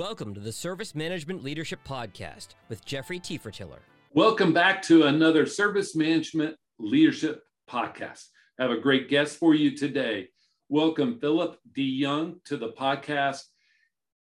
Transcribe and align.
Welcome 0.00 0.32
to 0.32 0.40
the 0.40 0.50
Service 0.50 0.94
Management 0.94 1.44
Leadership 1.44 1.80
Podcast 1.86 2.54
with 2.70 2.82
Jeffrey 2.86 3.20
Tefertiller. 3.20 3.80
Welcome 4.14 4.54
back 4.54 4.80
to 4.84 5.02
another 5.02 5.44
Service 5.44 5.94
Management 5.94 6.56
Leadership 6.78 7.42
Podcast. 7.68 8.24
I 8.58 8.62
have 8.62 8.70
a 8.70 8.80
great 8.80 9.10
guest 9.10 9.36
for 9.36 9.54
you 9.54 9.76
today. 9.76 10.30
Welcome, 10.70 11.18
Philip 11.20 11.58
D. 11.74 11.82
Young, 11.82 12.36
to 12.46 12.56
the 12.56 12.70
podcast. 12.70 13.42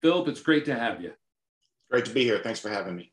Philip, 0.00 0.28
it's 0.28 0.40
great 0.40 0.64
to 0.64 0.74
have 0.74 1.02
you. 1.02 1.12
Great 1.90 2.06
to 2.06 2.14
be 2.14 2.24
here. 2.24 2.40
Thanks 2.42 2.60
for 2.60 2.70
having 2.70 2.96
me. 2.96 3.12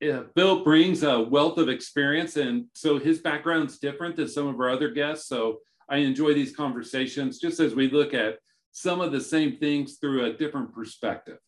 Yeah, 0.00 0.22
Phil 0.34 0.64
brings 0.64 1.04
a 1.04 1.20
wealth 1.20 1.58
of 1.58 1.68
experience, 1.68 2.36
and 2.36 2.64
so 2.72 2.98
his 2.98 3.20
background's 3.20 3.78
different 3.78 4.16
than 4.16 4.26
some 4.26 4.48
of 4.48 4.58
our 4.58 4.70
other 4.70 4.90
guests. 4.90 5.28
So 5.28 5.58
I 5.88 5.98
enjoy 5.98 6.34
these 6.34 6.56
conversations 6.56 7.38
just 7.38 7.60
as 7.60 7.76
we 7.76 7.88
look 7.88 8.12
at 8.12 8.38
some 8.72 9.00
of 9.00 9.12
the 9.12 9.20
same 9.20 9.58
things 9.58 9.98
through 9.98 10.24
a 10.24 10.32
different 10.32 10.74
perspective. 10.74 11.38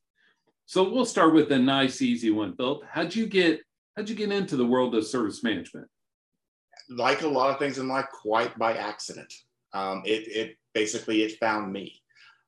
So 0.66 0.90
we'll 0.90 1.04
start 1.04 1.34
with 1.34 1.52
a 1.52 1.58
nice, 1.58 2.00
easy 2.00 2.30
one, 2.30 2.56
Philip. 2.56 2.82
How'd 2.90 3.14
you 3.14 3.26
get 3.26 3.60
how'd 3.96 4.08
you 4.08 4.14
get 4.14 4.32
into 4.32 4.56
the 4.56 4.66
world 4.66 4.94
of 4.94 5.06
service 5.06 5.42
management? 5.42 5.88
Like 6.88 7.22
a 7.22 7.28
lot 7.28 7.50
of 7.50 7.58
things 7.58 7.78
in 7.78 7.88
life, 7.88 8.06
quite 8.12 8.58
by 8.58 8.74
accident. 8.74 9.32
Um, 9.72 10.02
it, 10.04 10.28
it 10.28 10.56
basically 10.72 11.22
it 11.22 11.38
found 11.38 11.72
me. 11.72 12.00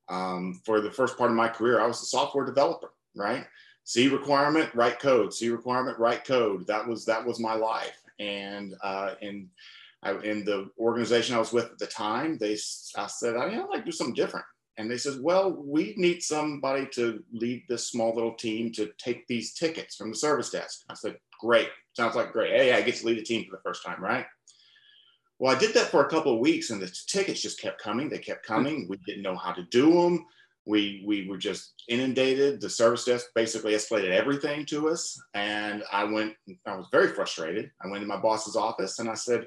Um, 0.09 0.61
for 0.65 0.80
the 0.80 0.91
first 0.91 1.19
part 1.19 1.30
of 1.30 1.37
my 1.37 1.48
career, 1.48 1.80
I 1.80 1.87
was 1.87 2.01
a 2.01 2.06
software 2.06 2.45
developer, 2.45 2.92
right? 3.15 3.45
See 3.84 4.09
requirement, 4.09 4.75
write 4.75 4.98
code. 4.98 5.34
See 5.34 5.48
requirement, 5.48 5.98
write 5.98 6.25
code. 6.25 6.67
That 6.67 6.87
was 6.87 7.05
that 7.05 7.25
was 7.25 7.39
my 7.39 7.55
life. 7.55 8.01
And 8.19 8.75
uh, 8.83 9.14
in 9.20 9.51
I, 10.03 10.12
in 10.19 10.45
the 10.45 10.70
organization 10.78 11.34
I 11.34 11.39
was 11.39 11.53
with 11.53 11.67
at 11.67 11.78
the 11.78 11.87
time, 11.87 12.39
they 12.39 12.56
I 12.97 13.06
said 13.09 13.37
I, 13.37 13.50
know, 13.50 13.64
I'd 13.64 13.70
like 13.70 13.81
to 13.81 13.87
do 13.87 13.92
something 13.92 14.14
different. 14.14 14.47
And 14.78 14.91
they 14.91 14.98
says, 14.98 15.19
well, 15.19 15.50
we 15.50 15.94
need 15.96 16.22
somebody 16.22 16.86
to 16.92 17.22
lead 17.32 17.64
this 17.69 17.88
small 17.88 18.14
little 18.14 18.34
team 18.34 18.70
to 18.72 18.92
take 18.98 19.27
these 19.27 19.55
tickets 19.55 19.96
from 19.96 20.10
the 20.10 20.16
service 20.16 20.50
desk. 20.50 20.84
I 20.91 20.94
said, 20.94 21.16
great. 21.41 21.69
Sounds 21.94 22.14
like 22.14 22.32
great. 22.32 22.52
Hey, 22.52 22.74
I 22.74 22.82
get 22.82 22.97
to 22.97 23.06
lead 23.06 23.19
a 23.19 23.22
team 23.22 23.44
for 23.44 23.56
the 23.56 23.62
first 23.62 23.84
time, 23.84 24.02
right? 24.02 24.27
Well, 25.38 25.54
I 25.54 25.58
did 25.58 25.74
that 25.74 25.88
for 25.88 26.04
a 26.04 26.08
couple 26.08 26.34
of 26.34 26.41
weeks 26.41 26.70
and 26.70 26.80
the 26.80 26.94
tickets 27.06 27.42
just 27.42 27.60
kept 27.60 27.80
coming. 27.80 28.08
They 28.08 28.19
kept 28.19 28.47
coming. 28.47 28.86
We 28.88 28.98
didn't 29.06 29.22
know 29.22 29.36
how 29.36 29.52
to 29.52 29.62
do 29.64 29.92
them. 29.92 30.27
We, 30.66 31.04
we 31.06 31.28
were 31.28 31.38
just 31.38 31.84
inundated. 31.88 32.60
The 32.60 32.69
service 32.69 33.04
desk 33.04 33.27
basically 33.34 33.72
escalated 33.72 34.10
everything 34.10 34.66
to 34.66 34.88
us. 34.88 35.19
And 35.34 35.84
I 35.92 36.04
went, 36.04 36.34
I 36.66 36.74
was 36.77 36.88
very 36.91 37.08
frustrated. 37.08 37.70
I 37.82 37.88
went 37.88 38.02
to 38.02 38.06
my 38.06 38.16
boss's 38.16 38.56
office 38.56 38.98
and 38.98 39.08
I 39.08 39.14
said, 39.14 39.47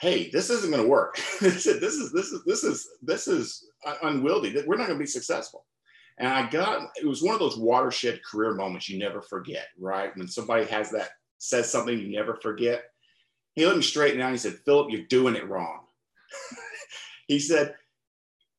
hey, 0.00 0.30
this 0.30 0.50
isn't 0.50 0.70
going 0.70 0.82
to 0.82 0.88
work. 0.88 1.16
this 1.40 1.66
is 1.66 1.80
this 1.80 1.94
is 1.94 2.44
this 2.44 2.64
is 2.64 2.88
this 3.02 3.28
is 3.28 3.68
unwieldy. 4.02 4.54
We're 4.66 4.76
not 4.76 4.86
going 4.86 4.98
to 4.98 5.04
be 5.04 5.06
successful. 5.06 5.64
And 6.18 6.28
I 6.28 6.48
got 6.50 6.90
it 6.96 7.06
was 7.06 7.22
one 7.22 7.34
of 7.34 7.40
those 7.40 7.58
watershed 7.58 8.20
career 8.24 8.54
moments 8.54 8.88
you 8.88 8.98
never 8.98 9.22
forget, 9.22 9.68
right? 9.78 10.16
When 10.16 10.28
somebody 10.28 10.64
has 10.66 10.90
that 10.90 11.10
says 11.38 11.70
something 11.70 11.98
you 11.98 12.08
never 12.08 12.36
forget. 12.36 12.84
He 13.54 13.66
looked 13.66 13.78
me 13.78 13.82
straighten 13.82 14.20
out. 14.20 14.26
And 14.26 14.34
he 14.34 14.38
said, 14.38 14.60
Philip, 14.64 14.90
you're 14.90 15.06
doing 15.06 15.34
it 15.34 15.48
wrong. 15.48 15.80
he 17.26 17.40
said, 17.40 17.74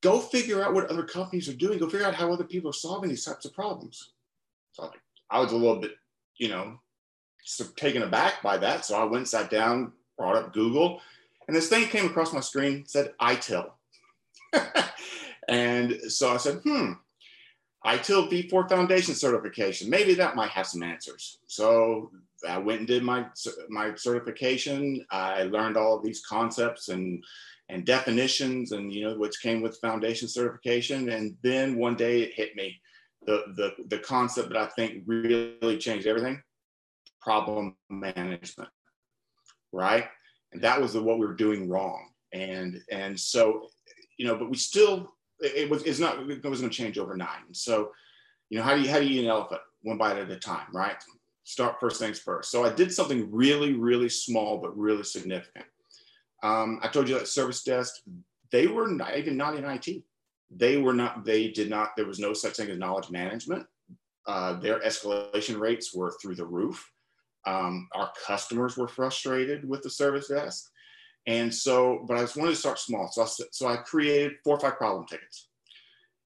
go 0.01 0.19
figure 0.19 0.61
out 0.61 0.73
what 0.73 0.87
other 0.87 1.03
companies 1.03 1.47
are 1.47 1.53
doing. 1.53 1.79
Go 1.79 1.89
figure 1.89 2.05
out 2.05 2.13
how 2.13 2.31
other 2.31 2.43
people 2.43 2.69
are 2.69 2.73
solving 2.73 3.09
these 3.09 3.23
types 3.23 3.45
of 3.45 3.53
problems. 3.53 4.11
So 4.73 4.91
I 5.29 5.39
was 5.39 5.53
a 5.53 5.55
little 5.55 5.79
bit, 5.79 5.91
you 6.37 6.49
know, 6.49 6.77
taken 7.77 8.03
aback 8.03 8.43
by 8.43 8.57
that. 8.57 8.83
So 8.83 8.97
I 8.97 9.03
went, 9.05 9.15
and 9.15 9.27
sat 9.27 9.49
down, 9.49 9.93
brought 10.17 10.35
up 10.35 10.53
Google, 10.53 10.99
and 11.47 11.55
this 11.55 11.69
thing 11.69 11.87
came 11.87 12.05
across 12.05 12.33
my 12.33 12.39
screen, 12.39 12.85
said 12.87 13.13
ITIL. 13.21 13.71
and 15.47 15.99
so 16.07 16.33
I 16.33 16.37
said, 16.37 16.61
hmm, 16.63 16.93
ITIL 17.85 18.31
V4 18.31 18.69
Foundation 18.69 19.13
certification. 19.13 19.89
Maybe 19.89 20.13
that 20.15 20.35
might 20.35 20.51
have 20.51 20.67
some 20.67 20.83
answers. 20.83 21.39
So 21.47 22.11
I 22.47 22.57
went 22.57 22.79
and 22.79 22.87
did 22.87 23.03
my, 23.03 23.25
my 23.69 23.93
certification. 23.95 25.05
I 25.11 25.43
learned 25.43 25.77
all 25.77 25.97
of 25.97 26.03
these 26.03 26.25
concepts 26.25 26.89
and, 26.89 27.23
and 27.69 27.85
definitions 27.85 28.71
and, 28.71 28.93
you 28.93 29.05
know, 29.05 29.17
which 29.17 29.41
came 29.41 29.61
with 29.61 29.79
foundation 29.79 30.27
certification. 30.27 31.09
And 31.09 31.35
then 31.43 31.77
one 31.77 31.95
day 31.95 32.21
it 32.21 32.33
hit 32.33 32.55
me, 32.55 32.79
the, 33.25 33.43
the, 33.55 33.73
the 33.87 33.99
concept 33.99 34.49
that 34.49 34.57
I 34.57 34.67
think 34.67 35.03
really 35.05 35.77
changed 35.77 36.07
everything, 36.07 36.41
problem 37.21 37.75
management, 37.89 38.69
right? 39.73 40.05
And 40.53 40.61
that 40.61 40.79
was 40.79 40.93
the, 40.93 41.01
what 41.01 41.19
we 41.19 41.25
were 41.25 41.33
doing 41.33 41.69
wrong. 41.69 42.09
And 42.33 42.81
and 42.91 43.19
so 43.19 43.67
you 44.17 44.27
know 44.27 44.35
but 44.35 44.49
we 44.49 44.57
still 44.57 45.13
it 45.39 45.69
was 45.69 45.83
it's 45.83 45.99
not 45.99 46.19
it 46.29 46.43
was 46.43 46.61
going 46.61 46.69
to 46.71 46.77
change 46.77 46.97
overnight. 46.97 47.45
And 47.45 47.55
so 47.55 47.91
you 48.49 48.57
know 48.57 48.63
how 48.63 48.75
do 48.75 48.81
you 48.81 48.89
how 48.89 48.99
do 48.99 49.05
you 49.05 49.19
eat 49.19 49.25
an 49.25 49.31
elephant? 49.31 49.61
One 49.81 49.97
bite 49.97 50.17
at 50.17 50.31
a 50.31 50.39
time 50.39 50.67
right? 50.73 50.95
Start 51.43 51.79
first 51.79 51.99
things 51.99 52.19
first. 52.19 52.51
So 52.51 52.63
i 52.63 52.69
did 52.69 52.93
something 52.93 53.29
really 53.31 53.73
really 53.73 54.09
small 54.09 54.57
but 54.57 54.77
really 54.77 55.03
significant. 55.03 55.65
Um, 56.41 56.79
i 56.81 56.87
told 56.87 57.07
you 57.07 57.17
that 57.17 57.27
service 57.27 57.63
desk 57.63 58.01
they 58.51 58.67
were 58.67 58.87
not 58.87 59.17
even 59.17 59.37
not 59.37 59.55
in 59.55 59.65
it 59.65 60.03
they 60.55 60.77
were 60.77 60.93
not 60.93 61.25
they 61.25 61.49
did 61.49 61.69
not 61.69 61.95
there 61.95 62.05
was 62.05 62.19
no 62.19 62.33
such 62.33 62.53
thing 62.53 62.69
as 62.69 62.77
knowledge 62.77 63.09
management. 63.09 63.65
Uh, 64.25 64.53
their 64.59 64.79
escalation 64.79 65.59
rates 65.59 65.93
were 65.93 66.15
through 66.21 66.35
the 66.35 66.45
roof 66.45 66.92
um, 67.45 67.87
our 67.93 68.11
customers 68.25 68.77
were 68.77 68.87
frustrated 68.87 69.67
with 69.67 69.81
the 69.81 69.89
service 69.89 70.27
desk. 70.27 70.69
And 71.25 71.53
so, 71.53 72.03
but 72.07 72.17
I 72.17 72.21
just 72.21 72.35
wanted 72.35 72.51
to 72.51 72.57
start 72.57 72.79
small. 72.79 73.09
So 73.11 73.23
I, 73.23 73.27
so 73.51 73.67
I 73.67 73.77
created 73.77 74.33
four 74.43 74.55
or 74.55 74.59
five 74.59 74.77
problem 74.77 75.05
tickets. 75.05 75.47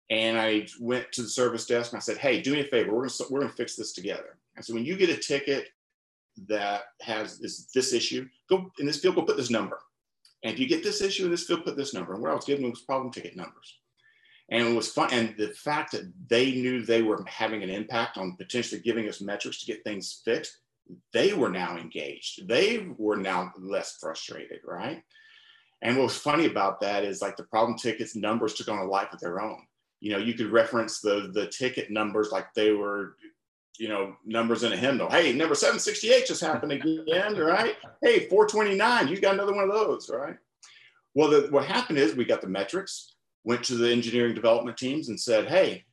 And 0.08 0.38
I 0.38 0.66
went 0.80 1.10
to 1.12 1.22
the 1.22 1.28
service 1.28 1.66
desk 1.66 1.92
and 1.92 1.98
I 1.98 2.00
said, 2.00 2.18
hey, 2.18 2.40
do 2.40 2.52
me 2.52 2.60
a 2.60 2.64
favor. 2.64 2.92
We're 2.94 3.08
going 3.08 3.10
we're 3.30 3.40
gonna 3.40 3.52
fix 3.52 3.76
this 3.76 3.92
together. 3.92 4.38
And 4.54 4.64
so 4.64 4.72
when 4.72 4.84
you 4.84 4.96
get 4.96 5.10
a 5.10 5.16
ticket 5.16 5.68
that 6.48 6.84
has 7.02 7.38
this, 7.38 7.66
this 7.74 7.92
issue, 7.92 8.28
go 8.48 8.70
in 8.78 8.86
this 8.86 9.00
field, 9.00 9.16
go 9.16 9.22
put 9.22 9.36
this 9.36 9.50
number. 9.50 9.78
And 10.44 10.54
if 10.54 10.60
you 10.60 10.68
get 10.68 10.84
this 10.84 11.00
issue 11.00 11.24
in 11.24 11.30
this 11.30 11.44
field, 11.44 11.64
put 11.64 11.76
this 11.76 11.92
number. 11.92 12.14
And 12.14 12.22
what 12.22 12.30
I 12.30 12.34
was 12.34 12.44
giving 12.44 12.62
them 12.62 12.70
was 12.70 12.82
problem 12.82 13.12
ticket 13.12 13.36
numbers. 13.36 13.78
And 14.50 14.68
it 14.68 14.76
was 14.76 14.92
fun. 14.92 15.08
And 15.12 15.34
the 15.36 15.48
fact 15.48 15.92
that 15.92 16.10
they 16.28 16.52
knew 16.52 16.82
they 16.82 17.02
were 17.02 17.24
having 17.26 17.64
an 17.64 17.70
impact 17.70 18.16
on 18.16 18.36
potentially 18.36 18.80
giving 18.80 19.08
us 19.08 19.20
metrics 19.20 19.60
to 19.60 19.66
get 19.66 19.82
things 19.82 20.22
fixed 20.24 20.58
they 21.12 21.32
were 21.32 21.48
now 21.48 21.76
engaged. 21.76 22.46
They 22.48 22.88
were 22.96 23.16
now 23.16 23.52
less 23.58 23.96
frustrated, 24.00 24.60
right? 24.64 25.02
And 25.82 25.96
what 25.96 26.04
was 26.04 26.16
funny 26.16 26.46
about 26.46 26.80
that 26.80 27.04
is 27.04 27.20
like 27.20 27.36
the 27.36 27.44
problem 27.44 27.76
tickets 27.76 28.16
numbers 28.16 28.54
took 28.54 28.68
on 28.68 28.78
a 28.78 28.84
life 28.84 29.12
of 29.12 29.20
their 29.20 29.40
own. 29.40 29.62
You 30.00 30.12
know, 30.12 30.18
you 30.18 30.34
could 30.34 30.50
reference 30.50 31.00
the 31.00 31.30
the 31.32 31.46
ticket 31.48 31.90
numbers 31.90 32.30
like 32.30 32.52
they 32.54 32.72
were, 32.72 33.16
you 33.78 33.88
know, 33.88 34.16
numbers 34.24 34.62
in 34.62 34.72
a 34.72 34.76
hymnal. 34.76 35.10
Hey, 35.10 35.32
number 35.32 35.54
768 35.54 36.26
just 36.26 36.40
happened 36.40 36.72
again, 36.72 37.36
right? 37.38 37.76
Hey, 38.02 38.28
429, 38.28 39.08
you 39.08 39.20
got 39.20 39.34
another 39.34 39.54
one 39.54 39.64
of 39.64 39.74
those, 39.74 40.10
right? 40.10 40.36
Well, 41.14 41.30
the, 41.30 41.48
what 41.50 41.64
happened 41.64 41.98
is 41.98 42.14
we 42.14 42.26
got 42.26 42.42
the 42.42 42.46
metrics, 42.46 43.14
went 43.44 43.64
to 43.64 43.74
the 43.74 43.90
engineering 43.90 44.34
development 44.34 44.76
teams 44.76 45.08
and 45.08 45.18
said, 45.18 45.48
hey, 45.48 45.85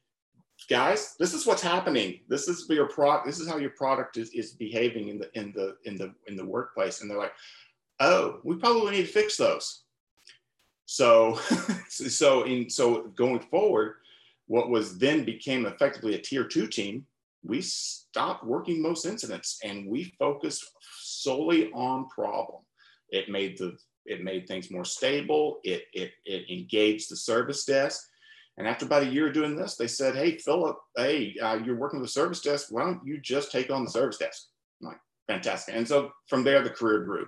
guys, 0.73 1.13
this 1.19 1.35
is 1.35 1.45
what's 1.45 1.61
happening. 1.61 2.19
This 2.27 2.47
is 2.47 2.65
your 2.67 2.87
product. 2.87 3.27
This 3.27 3.39
is 3.39 3.47
how 3.47 3.57
your 3.57 3.69
product 3.69 4.17
is, 4.17 4.31
is 4.31 4.53
behaving 4.53 5.09
in 5.09 5.19
the 5.19 5.29
in 5.35 5.51
the 5.51 5.75
in 5.85 5.97
the 5.97 6.15
in 6.25 6.35
the 6.35 6.43
workplace. 6.43 7.01
And 7.01 7.11
they're 7.11 7.19
like, 7.19 7.35
oh, 7.99 8.39
we 8.43 8.55
probably 8.55 8.93
need 8.93 9.05
to 9.05 9.13
fix 9.13 9.37
those. 9.37 9.83
So 10.87 11.35
so 11.89 12.41
in 12.45 12.71
so 12.71 13.03
going 13.15 13.39
forward, 13.39 13.97
what 14.47 14.71
was 14.71 14.97
then 14.97 15.23
became 15.23 15.67
effectively 15.67 16.15
a 16.15 16.17
tier 16.17 16.43
two 16.43 16.65
team, 16.65 17.05
we 17.43 17.61
stopped 17.61 18.43
working 18.43 18.81
most 18.81 19.05
incidents 19.05 19.59
and 19.63 19.87
we 19.87 20.05
focused 20.17 20.65
solely 20.99 21.71
on 21.73 22.09
problem. 22.09 22.63
It 23.09 23.29
made 23.29 23.59
the 23.59 23.77
it 24.07 24.23
made 24.23 24.47
things 24.47 24.71
more 24.71 24.85
stable. 24.85 25.59
It 25.63 25.83
it 25.93 26.13
it 26.25 26.49
engaged 26.49 27.11
the 27.11 27.15
service 27.15 27.63
desk 27.63 28.01
and 28.57 28.67
after 28.67 28.85
about 28.85 29.03
a 29.03 29.07
year 29.07 29.27
of 29.27 29.33
doing 29.33 29.55
this, 29.55 29.75
they 29.75 29.87
said, 29.87 30.15
Hey, 30.15 30.37
Philip, 30.37 30.77
hey, 30.95 31.35
uh, 31.41 31.55
you're 31.63 31.77
working 31.77 31.99
with 31.99 32.09
the 32.09 32.13
service 32.13 32.41
desk. 32.41 32.67
Why 32.69 32.83
don't 32.83 33.05
you 33.05 33.19
just 33.19 33.51
take 33.51 33.71
on 33.71 33.83
the 33.83 33.89
service 33.89 34.17
desk? 34.17 34.47
I'm 34.81 34.89
like, 34.89 34.99
fantastic. 35.27 35.75
And 35.75 35.87
so 35.87 36.11
from 36.27 36.43
there, 36.43 36.61
the 36.61 36.69
career 36.69 37.03
grew 37.03 37.25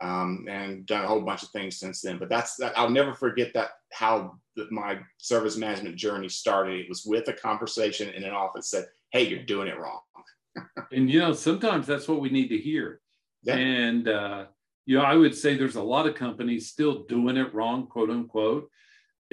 um, 0.00 0.46
and 0.48 0.86
done 0.86 1.04
a 1.04 1.08
whole 1.08 1.20
bunch 1.20 1.42
of 1.42 1.48
things 1.50 1.78
since 1.78 2.00
then. 2.00 2.18
But 2.18 2.28
that's 2.28 2.56
that. 2.56 2.78
I'll 2.78 2.90
never 2.90 3.12
forget 3.12 3.52
that 3.54 3.70
how 3.92 4.38
the, 4.54 4.68
my 4.70 5.00
service 5.18 5.56
management 5.56 5.96
journey 5.96 6.28
started. 6.28 6.80
It 6.80 6.88
was 6.88 7.04
with 7.04 7.26
a 7.28 7.32
conversation 7.32 8.10
in 8.10 8.22
an 8.22 8.32
office 8.32 8.70
said, 8.70 8.86
Hey, 9.10 9.26
you're 9.26 9.42
doing 9.42 9.68
it 9.68 9.78
wrong. 9.78 10.00
and, 10.92 11.10
you 11.10 11.18
know, 11.18 11.32
sometimes 11.32 11.88
that's 11.88 12.06
what 12.06 12.20
we 12.20 12.30
need 12.30 12.48
to 12.48 12.58
hear. 12.58 13.00
Yeah. 13.42 13.56
And, 13.56 14.08
uh, 14.08 14.44
you 14.86 14.96
know, 14.96 15.04
I 15.04 15.16
would 15.16 15.34
say 15.34 15.56
there's 15.56 15.76
a 15.76 15.82
lot 15.82 16.06
of 16.06 16.14
companies 16.14 16.68
still 16.68 17.04
doing 17.04 17.36
it 17.36 17.52
wrong, 17.52 17.88
quote 17.88 18.10
unquote 18.10 18.70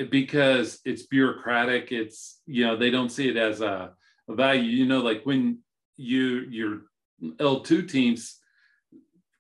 because 0.10 0.80
it's 0.86 1.04
bureaucratic 1.04 1.92
it's 1.92 2.42
you 2.46 2.66
know 2.66 2.76
they 2.76 2.90
don't 2.90 3.12
see 3.12 3.30
it 3.30 3.38
as 3.38 3.62
a, 3.62 3.92
a 4.30 4.36
value 4.36 4.64
you 4.64 4.86
know 4.86 5.00
like 5.00 5.24
when 5.24 5.60
you 5.96 6.46
your 6.50 6.82
l2 7.22 7.90
teams 7.90 8.40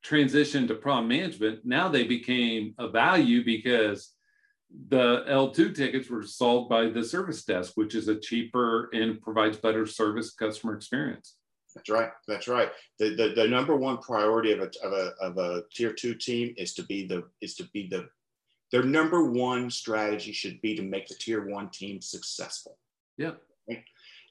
transitioned 0.05 0.67
to 0.67 0.75
problem 0.75 1.07
management 1.07 1.59
now 1.65 1.89
they 1.89 2.03
became 2.03 2.73
a 2.77 2.87
value 2.87 3.43
because 3.43 4.15
the 4.89 5.23
L2 5.27 5.75
tickets 5.75 6.09
were 6.09 6.23
solved 6.23 6.69
by 6.69 6.87
the 6.87 7.03
service 7.03 7.43
desk, 7.43 7.73
which 7.75 7.95
is 7.95 8.07
a 8.07 8.19
cheaper 8.19 8.89
and 8.93 9.21
provides 9.21 9.57
better 9.57 9.85
service 9.85 10.33
customer 10.33 10.75
experience. 10.75 11.35
That's 11.75 11.89
right. 11.89 12.09
That's 12.27 12.47
right. 12.47 12.69
The, 12.99 13.15
the, 13.15 13.33
the 13.35 13.47
number 13.47 13.75
one 13.75 13.97
priority 13.97 14.53
of 14.53 14.59
a, 14.59 14.71
of 14.83 14.93
a, 14.93 15.13
of 15.21 15.37
a 15.37 15.63
tier 15.73 15.91
two 15.91 16.15
team 16.15 16.53
is 16.57 16.73
to 16.75 16.83
be 16.83 17.05
the, 17.05 17.23
is 17.41 17.55
to 17.55 17.65
be 17.73 17.87
the, 17.87 18.07
their 18.75 18.83
number 18.83 19.23
one 19.23 19.71
strategy 19.71 20.33
should 20.33 20.59
be 20.59 20.75
to 20.75 20.81
make 20.81 21.07
the 21.07 21.15
tier 21.15 21.47
one 21.47 21.69
team 21.69 22.01
successful. 22.01 22.77
Yeah. 23.17 23.31
Right? 23.69 23.81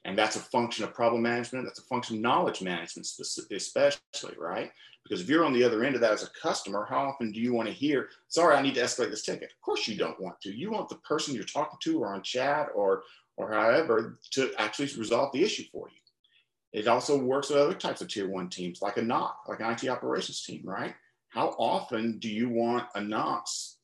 And 0.03 0.15
that's 0.15 0.35
a 0.35 0.39
function 0.39 0.83
of 0.83 0.93
problem 0.93 1.23
management. 1.23 1.65
That's 1.65 1.79
a 1.79 1.85
function 1.85 2.17
of 2.17 2.21
knowledge 2.21 2.61
management, 2.61 3.07
especially, 3.51 4.35
right? 4.37 4.71
Because 5.03 5.19
if 5.21 5.29
you're 5.29 5.45
on 5.45 5.53
the 5.53 5.63
other 5.63 5.83
end 5.83 5.95
of 5.95 6.01
that 6.01 6.11
as 6.11 6.21
a 6.21 6.29
customer, 6.39 6.85
how 6.87 7.07
often 7.07 7.31
do 7.31 7.39
you 7.39 7.53
want 7.53 7.67
to 7.69 7.73
hear, 7.73 8.09
sorry, 8.27 8.55
I 8.55 8.61
need 8.61 8.75
to 8.75 8.81
escalate 8.81 9.09
this 9.09 9.23
ticket? 9.23 9.51
Of 9.51 9.61
course 9.61 9.87
you 9.87 9.97
don't 9.97 10.21
want 10.21 10.39
to. 10.41 10.55
You 10.55 10.69
want 10.69 10.89
the 10.89 10.97
person 10.97 11.33
you're 11.33 11.43
talking 11.43 11.79
to 11.81 12.03
or 12.03 12.13
on 12.13 12.21
chat 12.21 12.67
or, 12.75 13.01
or 13.37 13.51
however 13.51 14.19
to 14.33 14.51
actually 14.59 14.91
resolve 14.95 15.31
the 15.33 15.43
issue 15.43 15.63
for 15.71 15.89
you. 15.89 16.79
It 16.79 16.87
also 16.87 17.17
works 17.17 17.49
with 17.49 17.57
other 17.57 17.73
types 17.73 18.01
of 18.01 18.09
tier 18.09 18.29
one 18.29 18.49
teams 18.49 18.83
like 18.83 18.97
a 18.97 19.01
NOC, 19.01 19.31
like 19.47 19.61
an 19.61 19.71
IT 19.71 19.89
operations 19.89 20.43
team, 20.43 20.61
right? 20.65 20.93
How 21.29 21.55
often 21.57 22.19
do 22.19 22.29
you 22.29 22.47
want 22.47 22.85
a 22.93 22.99
NOC 22.99 23.74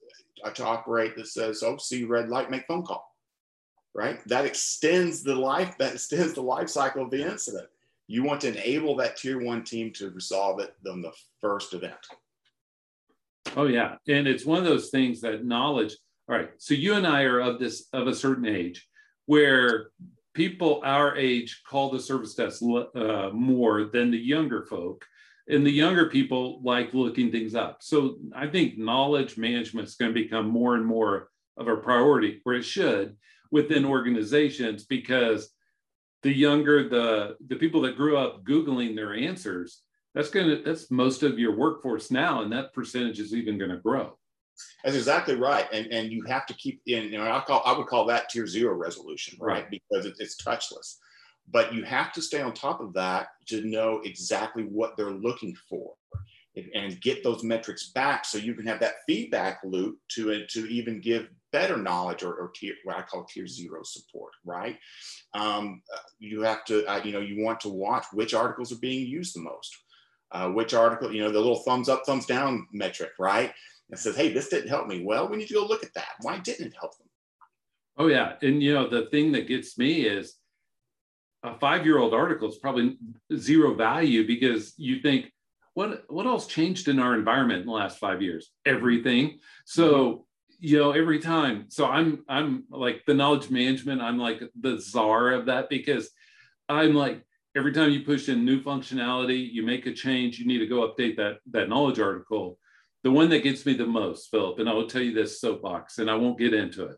to 0.55 0.65
operate 0.65 1.15
that 1.15 1.27
says, 1.27 1.63
oh, 1.63 1.77
see 1.77 2.03
red 2.03 2.29
light, 2.29 2.51
make 2.51 2.65
phone 2.67 2.83
call, 2.83 3.05
right? 3.93 4.19
That 4.27 4.45
extends 4.45 5.23
the 5.23 5.35
life, 5.35 5.77
that 5.77 5.93
extends 5.93 6.33
the 6.33 6.41
life 6.41 6.69
cycle 6.69 7.03
of 7.03 7.11
the 7.11 7.23
incident. 7.23 7.67
You 8.07 8.23
want 8.23 8.41
to 8.41 8.49
enable 8.49 8.95
that 8.97 9.17
tier 9.17 9.41
one 9.41 9.63
team 9.63 9.91
to 9.93 10.09
resolve 10.09 10.59
it 10.59 10.73
on 10.89 11.01
the 11.01 11.13
first 11.39 11.73
event. 11.73 11.95
Oh 13.55 13.65
yeah, 13.65 13.95
and 14.07 14.27
it's 14.27 14.45
one 14.45 14.59
of 14.59 14.65
those 14.65 14.89
things 14.89 15.21
that 15.21 15.45
knowledge. 15.45 15.95
All 16.29 16.35
right, 16.35 16.49
so 16.57 16.73
you 16.73 16.93
and 16.95 17.07
I 17.07 17.23
are 17.23 17.39
of 17.39 17.59
this 17.59 17.87
of 17.93 18.07
a 18.07 18.15
certain 18.15 18.45
age 18.45 18.87
where 19.25 19.91
people 20.33 20.81
our 20.85 21.17
age 21.17 21.61
call 21.67 21.89
the 21.89 21.99
service 21.99 22.35
desk 22.35 22.61
uh, 22.63 23.29
more 23.33 23.85
than 23.85 24.11
the 24.11 24.17
younger 24.17 24.65
folk, 24.65 25.05
and 25.47 25.65
the 25.65 25.71
younger 25.71 26.09
people 26.09 26.61
like 26.63 26.93
looking 26.93 27.31
things 27.31 27.55
up. 27.55 27.79
So 27.81 28.17
I 28.35 28.47
think 28.47 28.77
knowledge 28.77 29.37
management 29.37 29.87
is 29.87 29.95
going 29.95 30.13
to 30.13 30.21
become 30.21 30.47
more 30.47 30.75
and 30.75 30.85
more 30.85 31.29
of 31.57 31.67
a 31.67 31.77
priority, 31.77 32.39
where 32.43 32.55
it 32.55 32.63
should 32.63 33.17
within 33.51 33.85
organizations 33.85 34.85
because 34.85 35.51
the 36.23 36.31
younger 36.31 36.87
the 36.87 37.35
the 37.47 37.55
people 37.55 37.81
that 37.81 37.97
grew 37.97 38.17
up 38.17 38.43
googling 38.43 38.95
their 38.95 39.13
answers 39.13 39.81
that's 40.13 40.29
going 40.29 40.47
to 40.47 40.63
that's 40.63 40.89
most 40.91 41.23
of 41.23 41.39
your 41.39 41.55
workforce 41.55 42.11
now 42.11 42.41
and 42.41 42.51
that 42.51 42.73
percentage 42.73 43.19
is 43.19 43.33
even 43.33 43.57
going 43.57 43.71
to 43.71 43.77
grow 43.77 44.17
that's 44.83 44.95
exactly 44.95 45.35
right 45.35 45.67
and 45.73 45.87
and 45.87 46.11
you 46.11 46.23
have 46.27 46.45
to 46.45 46.53
keep 46.53 46.81
in 46.87 47.05
you 47.05 47.17
know 47.17 47.29
i 47.29 47.43
call 47.45 47.61
i 47.65 47.75
would 47.75 47.87
call 47.87 48.05
that 48.05 48.29
tier 48.29 48.47
zero 48.47 48.73
resolution 48.73 49.37
right, 49.41 49.63
right. 49.63 49.69
because 49.69 50.05
it, 50.05 50.13
it's 50.19 50.41
touchless 50.41 50.97
but 51.51 51.73
you 51.73 51.83
have 51.83 52.11
to 52.13 52.21
stay 52.21 52.41
on 52.41 52.53
top 52.53 52.81
of 52.81 52.93
that 52.93 53.27
to 53.47 53.61
know 53.61 54.01
exactly 54.03 54.63
what 54.63 54.95
they're 54.97 55.11
looking 55.11 55.55
for 55.69 55.93
and 56.75 56.99
get 56.99 57.23
those 57.23 57.43
metrics 57.43 57.91
back 57.91 58.25
so 58.25 58.37
you 58.37 58.53
can 58.53 58.67
have 58.67 58.79
that 58.79 58.95
feedback 59.07 59.59
loop 59.63 59.97
to, 60.09 60.45
to 60.47 60.65
even 60.67 60.99
give 60.99 61.29
better 61.53 61.77
knowledge 61.77 62.23
or, 62.23 62.33
or 62.33 62.51
tier, 62.53 62.73
what 62.83 62.97
I 62.97 63.01
call 63.03 63.23
tier 63.25 63.47
zero 63.47 63.83
support, 63.83 64.33
right? 64.45 64.77
Um, 65.33 65.81
you 66.19 66.41
have 66.41 66.65
to, 66.65 66.85
uh, 66.85 67.01
you 67.03 67.13
know, 67.13 67.19
you 67.19 67.43
want 67.43 67.61
to 67.61 67.69
watch 67.69 68.05
which 68.11 68.33
articles 68.33 68.71
are 68.71 68.79
being 68.79 69.07
used 69.07 69.35
the 69.35 69.41
most. 69.41 69.75
Uh, 70.33 70.49
which 70.49 70.73
article, 70.73 71.13
you 71.13 71.21
know, 71.21 71.29
the 71.29 71.39
little 71.39 71.59
thumbs 71.59 71.89
up, 71.89 72.03
thumbs 72.05 72.25
down 72.25 72.65
metric, 72.71 73.11
right? 73.19 73.51
It 73.89 73.99
says, 73.99 74.15
hey, 74.15 74.31
this 74.31 74.47
didn't 74.47 74.69
help 74.69 74.87
me. 74.87 75.03
Well, 75.03 75.27
we 75.27 75.35
need 75.35 75.49
to 75.49 75.53
go 75.53 75.65
look 75.65 75.83
at 75.83 75.93
that. 75.95 76.07
Why 76.21 76.37
didn't 76.37 76.67
it 76.67 76.75
help 76.79 76.97
them? 76.97 77.07
Oh, 77.97 78.07
yeah. 78.07 78.35
And, 78.41 78.63
you 78.63 78.73
know, 78.73 78.89
the 78.89 79.07
thing 79.07 79.33
that 79.33 79.49
gets 79.49 79.77
me 79.77 80.03
is 80.03 80.35
a 81.43 81.57
five 81.57 81.85
year 81.85 81.97
old 81.97 82.13
article 82.13 82.49
is 82.49 82.57
probably 82.57 82.97
zero 83.35 83.73
value 83.73 84.25
because 84.27 84.73
you 84.77 85.01
think, 85.01 85.31
what 85.73 86.03
what 86.09 86.25
else 86.25 86.47
changed 86.47 86.87
in 86.87 86.99
our 86.99 87.15
environment 87.15 87.61
in 87.61 87.65
the 87.65 87.71
last 87.71 87.97
five 87.97 88.21
years? 88.21 88.51
Everything. 88.65 89.39
So 89.65 90.25
you 90.59 90.77
know, 90.77 90.91
every 90.91 91.19
time. 91.19 91.65
So 91.69 91.87
I'm 91.87 92.23
I'm 92.29 92.65
like 92.69 93.03
the 93.07 93.13
knowledge 93.13 93.49
management. 93.49 94.01
I'm 94.01 94.19
like 94.19 94.43
the 94.59 94.79
czar 94.79 95.31
of 95.31 95.47
that 95.47 95.69
because 95.69 96.09
I'm 96.69 96.93
like 96.93 97.23
every 97.55 97.73
time 97.73 97.91
you 97.91 98.01
push 98.01 98.29
in 98.29 98.45
new 98.45 98.61
functionality, 98.61 99.51
you 99.51 99.63
make 99.63 99.85
a 99.87 99.93
change, 99.93 100.39
you 100.39 100.45
need 100.45 100.59
to 100.59 100.67
go 100.67 100.87
update 100.87 101.17
that 101.17 101.37
that 101.51 101.69
knowledge 101.69 101.99
article. 101.99 102.59
The 103.03 103.11
one 103.11 103.29
that 103.29 103.43
gets 103.43 103.65
me 103.65 103.73
the 103.73 103.87
most, 103.87 104.29
Philip, 104.29 104.59
and 104.59 104.69
I 104.69 104.73
will 104.73 104.87
tell 104.87 105.01
you 105.01 105.13
this 105.13 105.41
soapbox, 105.41 105.97
and 105.97 106.09
I 106.09 106.15
won't 106.15 106.37
get 106.37 106.53
into 106.53 106.85
it, 106.85 106.97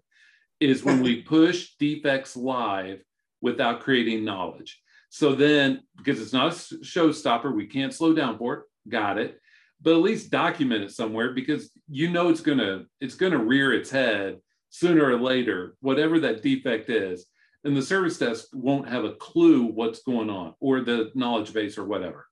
is 0.60 0.84
when 0.84 1.02
we 1.02 1.22
push 1.36 1.76
defects 1.80 2.36
live 2.36 3.00
without 3.44 3.82
creating 3.82 4.24
knowledge. 4.24 4.82
So 5.10 5.36
then, 5.36 5.84
because 5.98 6.20
it's 6.20 6.34
not 6.34 6.54
a 6.54 6.56
showstopper, 6.56 7.54
we 7.54 7.68
can't 7.68 7.94
slow 7.94 8.16
down 8.16 8.40
for 8.40 8.54
it. 8.56 8.64
Got 8.90 9.20
it. 9.20 9.40
But 9.82 9.94
at 9.94 10.02
least 10.02 10.32
document 10.32 10.86
it 10.86 10.92
somewhere 10.92 11.34
because 11.34 11.70
you 11.88 12.10
know 12.10 12.30
it's 12.30 12.42
gonna 12.42 12.86
it's 13.02 13.16
gonna 13.16 13.38
rear 13.38 13.74
its 13.74 13.92
head 13.92 14.40
sooner 14.70 15.06
or 15.06 15.20
later, 15.20 15.76
whatever 15.82 16.20
that 16.22 16.42
defect 16.42 16.90
is. 16.90 17.28
And 17.66 17.78
the 17.78 17.82
service 17.82 18.18
desk 18.18 18.48
won't 18.54 18.90
have 18.90 19.04
a 19.04 19.14
clue 19.14 19.66
what's 19.66 20.02
going 20.02 20.30
on 20.30 20.56
or 20.60 20.82
the 20.82 21.12
knowledge 21.14 21.54
base 21.54 21.78
or 21.78 21.84
whatever. 21.84 22.26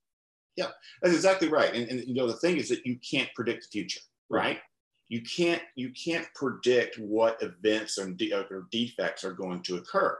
Yeah, 0.55 0.69
that's 1.01 1.13
exactly 1.13 1.49
right. 1.49 1.73
And, 1.73 1.87
and 1.89 2.07
you 2.07 2.15
know 2.15 2.27
the 2.27 2.37
thing 2.37 2.57
is 2.57 2.69
that 2.69 2.85
you 2.85 2.97
can't 2.99 3.29
predict 3.35 3.63
the 3.63 3.69
future, 3.71 4.01
right? 4.29 4.59
You 5.09 5.21
can't 5.21 5.61
you 5.75 5.91
can't 5.91 6.27
predict 6.35 6.97
what 6.97 7.43
events 7.43 7.99
or, 7.99 8.09
de- 8.11 8.33
or 8.33 8.67
defects 8.71 9.23
are 9.25 9.33
going 9.33 9.61
to 9.63 9.75
occur. 9.75 10.17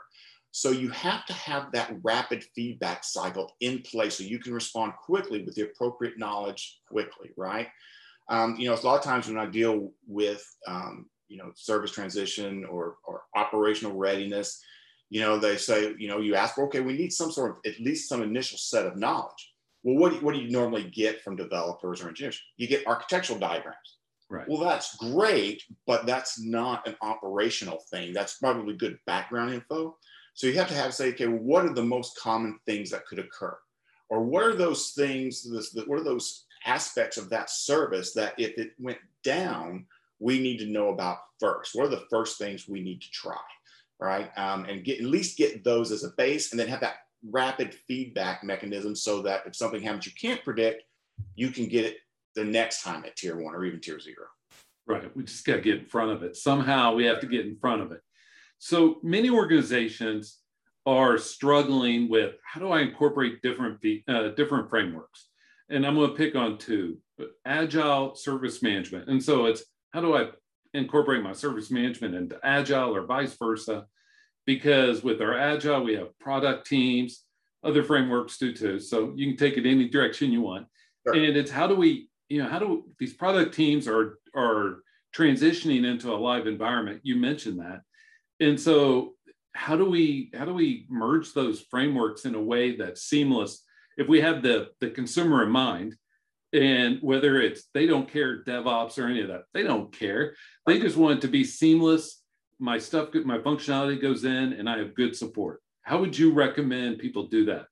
So 0.52 0.72
you 0.72 0.90
have 0.90 1.26
to 1.28 1.34
have 1.34 1.72
that 1.72 1.96
rapid 2.04 2.44
feedback 2.56 3.04
cycle 3.04 3.56
in 3.62 3.82
place 3.82 4.18
so 4.18 4.24
you 4.24 4.40
can 4.40 4.54
respond 4.54 4.94
quickly 5.02 5.44
with 5.44 5.56
the 5.56 5.64
appropriate 5.64 6.20
knowledge 6.20 6.80
quickly, 6.90 7.32
right? 7.38 7.70
Um, 8.30 8.56
you 8.58 8.68
know, 8.68 8.76
a 8.76 8.86
lot 8.86 8.98
of 8.98 9.04
times 9.04 9.28
when 9.28 9.38
I 9.38 9.46
deal 9.46 9.92
with, 10.08 10.46
um, 10.68 11.10
you 11.30 11.38
know, 11.38 11.52
service 11.56 11.92
transition 11.92 12.66
or, 12.66 12.96
or 13.06 13.24
operational 13.36 13.96
readiness, 13.96 14.62
you 15.10 15.22
know, 15.22 15.38
they 15.38 15.58
say, 15.58 15.94
you 15.98 16.08
know, 16.08 16.20
you 16.20 16.36
ask, 16.36 16.58
okay, 16.58 16.82
we 16.82 16.94
need 16.94 17.12
some 17.12 17.32
sort 17.32 17.52
of, 17.52 17.58
at 17.66 17.80
least 17.80 18.10
some 18.10 18.22
initial 18.22 18.58
set 18.58 18.86
of 18.86 18.98
knowledge. 18.98 19.54
Well, 19.84 19.98
what 19.98 20.10
do 20.10 20.16
you, 20.18 20.22
what 20.22 20.34
do 20.34 20.42
you 20.42 20.52
normally 20.52 20.84
get 20.84 21.22
from 21.22 21.36
developers 21.36 22.02
or 22.02 22.10
engineers? 22.10 22.42
You 22.58 22.68
get 22.68 22.86
architectural 22.88 23.40
diagrams. 23.40 23.98
Right. 24.30 24.48
Well, 24.48 24.62
that's 24.62 24.96
great, 24.96 25.62
but 25.86 26.06
that's 26.06 26.40
not 26.42 26.88
an 26.88 26.96
operational 27.02 27.84
thing. 27.92 28.14
That's 28.14 28.38
probably 28.38 28.76
good 28.76 28.98
background 29.06 29.54
info. 29.54 29.98
So 30.34 30.48
you 30.48 30.58
have 30.58 30.70
to 30.70 30.74
have 30.74 30.94
say, 30.94 31.10
okay, 31.10 31.28
what 31.28 31.66
are 31.66 31.74
the 31.74 31.84
most 31.84 32.18
common 32.18 32.60
things 32.66 32.90
that 32.92 33.06
could 33.06 33.20
occur? 33.20 33.58
Or 34.10 34.24
what 34.24 34.44
are 34.44 34.56
those 34.56 34.92
things, 34.92 35.48
what 35.88 36.00
are 36.00 36.04
those 36.04 36.46
aspects 36.66 37.18
of 37.18 37.30
that 37.30 37.50
service 37.50 38.14
that 38.14 38.34
if 38.38 38.58
it 38.58 38.72
went 38.80 39.00
down, 39.24 39.86
we 40.20 40.40
need 40.40 40.58
to 40.60 40.66
know 40.66 40.90
about 40.90 41.20
first? 41.40 41.76
What 41.76 41.88
are 41.88 41.96
the 41.96 42.06
first 42.10 42.38
things 42.38 42.68
we 42.68 42.82
need 42.82 43.02
to 43.02 43.12
try, 43.12 43.40
right? 44.00 44.30
Um, 44.38 44.66
and 44.66 44.84
get 44.84 45.00
at 45.00 45.06
least 45.06 45.38
get 45.38 45.64
those 45.64 45.92
as 45.92 46.04
a 46.04 46.12
base 46.18 46.52
and 46.52 46.60
then 46.60 46.68
have 46.68 46.82
that 46.82 46.96
rapid 47.30 47.74
feedback 47.88 48.44
mechanism 48.44 48.96
so 48.96 49.22
that 49.22 49.44
if 49.46 49.56
something 49.56 49.82
happens 49.82 50.06
you 50.06 50.12
can't 50.20 50.44
predict, 50.44 50.84
you 51.36 51.50
can 51.50 51.68
get 51.68 51.86
it 51.86 51.98
the 52.36 52.44
next 52.44 52.84
time 52.84 53.06
at 53.06 53.16
tier 53.16 53.38
one 53.38 53.54
or 53.54 53.64
even 53.64 53.80
tier 53.80 54.00
zero. 54.00 54.28
Right. 54.88 55.16
We 55.16 55.24
just 55.24 55.46
got 55.46 55.58
to 55.58 55.62
get 55.62 55.80
in 55.80 55.86
front 55.86 56.12
of 56.12 56.24
it. 56.24 56.36
Somehow 56.36 56.96
we 56.96 57.06
have 57.06 57.20
to 57.22 57.28
get 57.28 57.46
in 57.46 57.56
front 57.58 57.82
of 57.82 57.92
it. 57.92 58.02
So 58.64 59.00
many 59.02 59.32
organizations 59.32 60.38
are 60.86 61.18
struggling 61.18 62.08
with 62.08 62.36
how 62.46 62.62
do 62.62 62.70
I 62.70 62.82
incorporate 62.82 63.42
different 63.42 63.84
uh, 64.08 64.30
different 64.38 64.70
frameworks, 64.70 65.30
and 65.72 65.84
I'm 65.84 65.96
going 65.96 66.12
to 66.12 66.16
pick 66.16 66.36
on 66.36 66.60
two: 66.60 67.00
agile 67.44 68.14
service 68.14 68.62
management. 68.62 69.10
And 69.10 69.22
so 69.22 69.48
it's 69.48 69.64
how 69.94 70.02
do 70.02 70.16
I 70.16 70.28
incorporate 70.76 71.24
my 71.24 71.34
service 71.34 71.72
management 71.72 72.14
into 72.14 72.40
agile 72.44 72.96
or 72.96 73.08
vice 73.08 73.36
versa? 73.36 73.88
Because 74.46 75.04
with 75.04 75.22
our 75.22 75.36
agile, 75.36 75.84
we 75.84 75.96
have 75.96 76.18
product 76.20 76.68
teams, 76.68 77.24
other 77.64 77.84
frameworks 77.84 78.38
do 78.38 78.54
too. 78.54 78.80
So 78.80 79.12
you 79.16 79.26
can 79.26 79.38
take 79.38 79.58
it 79.58 79.68
any 79.68 79.90
direction 79.90 80.32
you 80.32 80.44
want. 80.44 80.68
Sure. 81.08 81.16
And 81.16 81.36
it's 81.36 81.50
how 81.50 81.66
do 81.66 81.76
we, 81.76 82.10
you 82.30 82.44
know, 82.44 82.48
how 82.48 82.60
do 82.60 82.84
these 83.00 83.16
product 83.16 83.56
teams 83.56 83.88
are 83.88 84.20
are 84.36 84.84
transitioning 85.16 85.84
into 85.84 86.14
a 86.14 86.22
live 86.30 86.46
environment? 86.46 87.00
You 87.02 87.16
mentioned 87.16 87.60
that 87.60 87.82
and 88.42 88.60
so 88.60 89.14
how 89.54 89.76
do 89.76 89.90
we 89.90 90.32
how 90.34 90.46
do 90.46 90.54
we 90.54 90.88
merge 90.90 91.34
those 91.34 91.62
frameworks 91.62 92.26
in 92.26 92.36
a 92.36 92.42
way 92.42 92.76
that's 92.76 93.04
seamless? 93.04 93.64
If 93.98 94.08
we 94.08 94.20
have 94.22 94.42
the 94.42 94.70
the 94.80 94.90
consumer 94.90 95.44
in 95.44 95.52
mind 95.52 95.96
and 96.54 96.98
whether 97.02 97.40
it's 97.40 97.66
they 97.74 97.86
don't 97.86 98.12
care 98.12 98.44
devops 98.44 98.98
or 98.98 99.08
any 99.08 99.22
of 99.22 99.30
that 99.30 99.44
they 99.54 99.64
don't 99.64 99.92
care. 99.98 100.36
They 100.66 100.80
just 100.80 100.98
want 100.98 101.20
it 101.20 101.22
to 101.22 101.28
be 101.28 101.44
seamless. 101.44 102.22
My 102.60 102.78
stuff 102.78 103.10
my 103.26 103.38
functionality 103.38 104.02
goes 104.02 104.26
in 104.26 104.54
and 104.54 104.70
i 104.70 104.78
have 104.78 104.96
good 104.96 105.16
support. 105.16 105.62
How 105.84 106.00
would 106.00 106.18
you 106.18 106.34
recommend 106.34 107.00
people 107.00 107.28
do 107.28 107.46
that? 107.46 107.66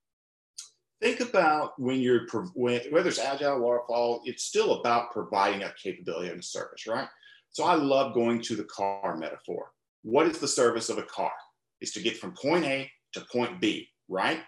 Think 1.02 1.22
about 1.22 1.80
when 1.80 2.00
you're 2.00 2.28
when, 2.54 2.82
whether 2.92 3.10
it's 3.10 3.20
agile 3.20 3.60
waterfall 3.60 4.22
it's 4.26 4.44
still 4.44 4.82
about 4.82 5.12
providing 5.12 5.64
a 5.64 5.74
capability 5.82 6.30
and 6.30 6.42
a 6.42 6.44
service 6.44 6.86
right? 6.86 7.08
So 7.52 7.64
I 7.64 7.74
love 7.74 8.14
going 8.14 8.42
to 8.44 8.56
the 8.56 8.66
car 8.66 9.18
metaphor. 9.18 9.72
What 10.04 10.28
is 10.28 10.40
the 10.40 10.48
service 10.48 10.90
of 10.90 10.98
a 10.98 11.04
car? 11.04 11.32
Is 11.82 11.92
to 11.94 12.02
get 12.02 12.18
from 12.18 12.34
point 12.34 12.66
A 12.66 12.90
to 13.14 13.26
point 13.32 13.62
B, 13.62 13.88
right? 14.08 14.42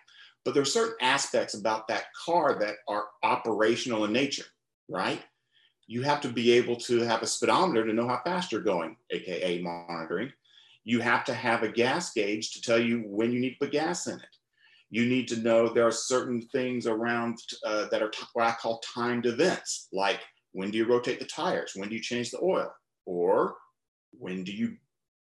But 0.44 0.54
there 0.54 0.64
are 0.64 0.66
certain 0.66 0.96
aspects 1.02 1.54
about 1.54 1.88
that 1.88 2.06
car 2.26 2.58
that 2.60 2.76
are 2.88 3.06
operational 3.24 4.06
in 4.06 4.14
nature, 4.14 4.46
right? 4.90 5.22
You 5.88 6.02
have 6.04 6.22
to 6.22 6.30
be 6.30 6.52
able 6.54 6.76
to 6.78 7.02
have 7.02 7.22
a 7.22 7.28
speedometer 7.28 7.86
to 7.86 7.94
know 7.94 8.08
how 8.08 8.22
fast 8.24 8.52
you're 8.52 8.62
going, 8.62 8.96
AKA 9.12 9.62
monitoring. 9.62 10.32
You 10.84 11.00
have 11.00 11.24
to 11.26 11.34
have 11.34 11.64
a 11.64 11.72
gas 11.72 12.12
gauge 12.14 12.52
to 12.52 12.62
tell 12.62 12.80
you 12.80 13.04
when 13.06 13.32
you 13.32 13.40
need 13.40 13.52
to 13.52 13.66
put 13.66 13.72
gas 13.72 14.08
in 14.08 14.16
it. 14.16 14.36
You 14.90 15.06
need 15.06 15.28
to 15.30 15.38
know 15.38 15.70
there 15.70 15.88
are 15.88 15.92
certain 15.92 16.42
things 16.52 16.88
around 16.88 17.38
uh, 17.66 17.88
that 17.92 18.02
are 18.02 18.12
what 18.34 18.48
I 18.48 18.52
call 18.54 18.80
timed 18.80 19.26
events, 19.26 19.88
like 19.94 20.20
when 20.54 20.72
do 20.72 20.78
you 20.78 20.86
rotate 20.86 21.20
the 21.20 21.26
tires? 21.26 21.74
When 21.76 21.90
do 21.90 21.96
you 21.96 22.02
change 22.02 22.32
the 22.32 22.42
oil? 22.42 22.74
Or 23.06 23.56
when 24.12 24.44
do 24.44 24.52
you 24.52 24.76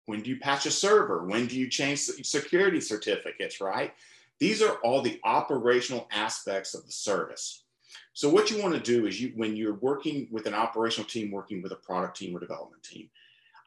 when 0.06 0.22
do 0.22 0.30
you 0.30 0.38
patch 0.38 0.66
a 0.66 0.70
server? 0.70 1.24
When 1.24 1.46
do 1.46 1.58
you 1.58 1.68
change 1.68 2.00
security 2.00 2.80
certificates, 2.80 3.60
right? 3.60 3.92
These 4.38 4.62
are 4.62 4.76
all 4.76 5.02
the 5.02 5.20
operational 5.24 6.08
aspects 6.10 6.74
of 6.74 6.86
the 6.86 6.92
service. 6.92 7.64
So 8.12 8.28
what 8.28 8.50
you 8.50 8.60
want 8.60 8.74
to 8.74 8.80
do 8.80 9.06
is 9.06 9.20
you 9.20 9.32
when 9.36 9.56
you're 9.56 9.74
working 9.74 10.28
with 10.30 10.46
an 10.46 10.54
operational 10.54 11.08
team, 11.08 11.30
working 11.30 11.62
with 11.62 11.72
a 11.72 11.76
product 11.76 12.16
team 12.16 12.34
or 12.34 12.40
development 12.40 12.82
team, 12.82 13.08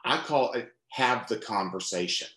I 0.03 0.17
call 0.17 0.51
it 0.53 0.73
have 0.89 1.27
the 1.27 1.37
conversation. 1.37 2.27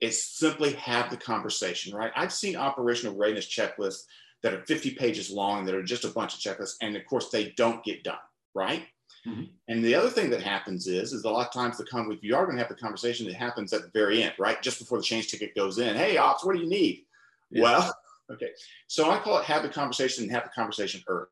It's 0.00 0.22
simply 0.22 0.74
have 0.74 1.10
the 1.10 1.16
conversation, 1.16 1.94
right? 1.94 2.12
I've 2.14 2.32
seen 2.32 2.56
operational 2.56 3.16
readiness 3.16 3.46
checklists 3.46 4.04
that 4.42 4.54
are 4.54 4.64
50 4.66 4.92
pages 4.92 5.30
long 5.30 5.64
that 5.64 5.74
are 5.74 5.82
just 5.82 6.04
a 6.04 6.08
bunch 6.08 6.34
of 6.34 6.40
checklists. 6.40 6.76
And 6.80 6.96
of 6.96 7.04
course, 7.06 7.30
they 7.30 7.50
don't 7.56 7.84
get 7.84 8.04
done, 8.04 8.16
right? 8.54 8.84
Mm-hmm. 9.26 9.44
And 9.68 9.84
the 9.84 9.94
other 9.94 10.08
thing 10.08 10.30
that 10.30 10.42
happens 10.42 10.86
is, 10.86 11.12
is 11.12 11.24
a 11.24 11.30
lot 11.30 11.46
of 11.46 11.52
times 11.52 11.76
the 11.76 11.84
con- 11.84 12.10
if 12.12 12.22
you 12.22 12.34
are 12.36 12.44
going 12.44 12.56
to 12.56 12.62
have 12.62 12.70
the 12.70 12.80
conversation, 12.80 13.26
it 13.26 13.34
happens 13.34 13.72
at 13.72 13.82
the 13.82 13.90
very 13.92 14.22
end, 14.22 14.34
right? 14.38 14.60
Just 14.62 14.78
before 14.78 14.98
the 14.98 15.04
change 15.04 15.28
ticket 15.28 15.54
goes 15.54 15.78
in. 15.78 15.96
Hey, 15.96 16.16
ops, 16.16 16.44
what 16.44 16.54
do 16.54 16.62
you 16.62 16.68
need? 16.68 17.04
Yeah. 17.50 17.62
Well, 17.62 17.96
okay. 18.32 18.50
So 18.86 19.10
I 19.10 19.18
call 19.18 19.38
it 19.38 19.44
have 19.44 19.62
the 19.62 19.68
conversation 19.68 20.24
and 20.24 20.32
have 20.32 20.44
the 20.44 20.50
conversation 20.50 21.02
early. 21.08 21.26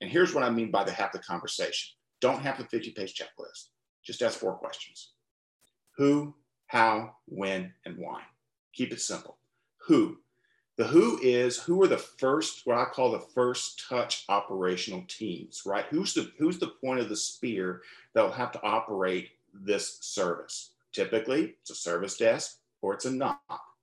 And 0.00 0.10
here's 0.10 0.34
what 0.34 0.44
I 0.44 0.50
mean 0.50 0.70
by 0.70 0.84
the 0.84 0.92
have 0.92 1.12
the 1.12 1.18
conversation. 1.18 1.94
Don't 2.20 2.42
have 2.42 2.58
the 2.58 2.64
50 2.64 2.92
page 2.92 3.14
checklist. 3.14 3.68
Just 4.04 4.22
ask 4.22 4.38
four 4.38 4.54
questions. 4.54 5.12
Who, 5.96 6.34
how, 6.66 7.16
when, 7.26 7.72
and 7.84 7.96
why. 7.96 8.22
Keep 8.74 8.92
it 8.92 9.00
simple. 9.00 9.38
Who? 9.86 10.18
The 10.78 10.86
who 10.86 11.18
is 11.20 11.58
who 11.58 11.82
are 11.82 11.88
the 11.88 11.98
first, 11.98 12.64
what 12.64 12.78
I 12.78 12.84
call 12.84 13.10
the 13.10 13.18
first 13.18 13.84
touch 13.88 14.24
operational 14.28 15.04
teams, 15.08 15.62
right? 15.66 15.84
Who's 15.90 16.14
the 16.14 16.30
who's 16.38 16.60
the 16.60 16.68
point 16.68 17.00
of 17.00 17.08
the 17.08 17.16
spear 17.16 17.82
that 18.14 18.22
will 18.22 18.30
have 18.30 18.52
to 18.52 18.62
operate 18.62 19.30
this 19.52 19.98
service? 20.00 20.70
Typically, 20.92 21.56
it's 21.60 21.70
a 21.70 21.74
service 21.74 22.16
desk 22.16 22.58
or 22.80 22.94
it's 22.94 23.06
a 23.06 23.10
NOC, 23.10 23.36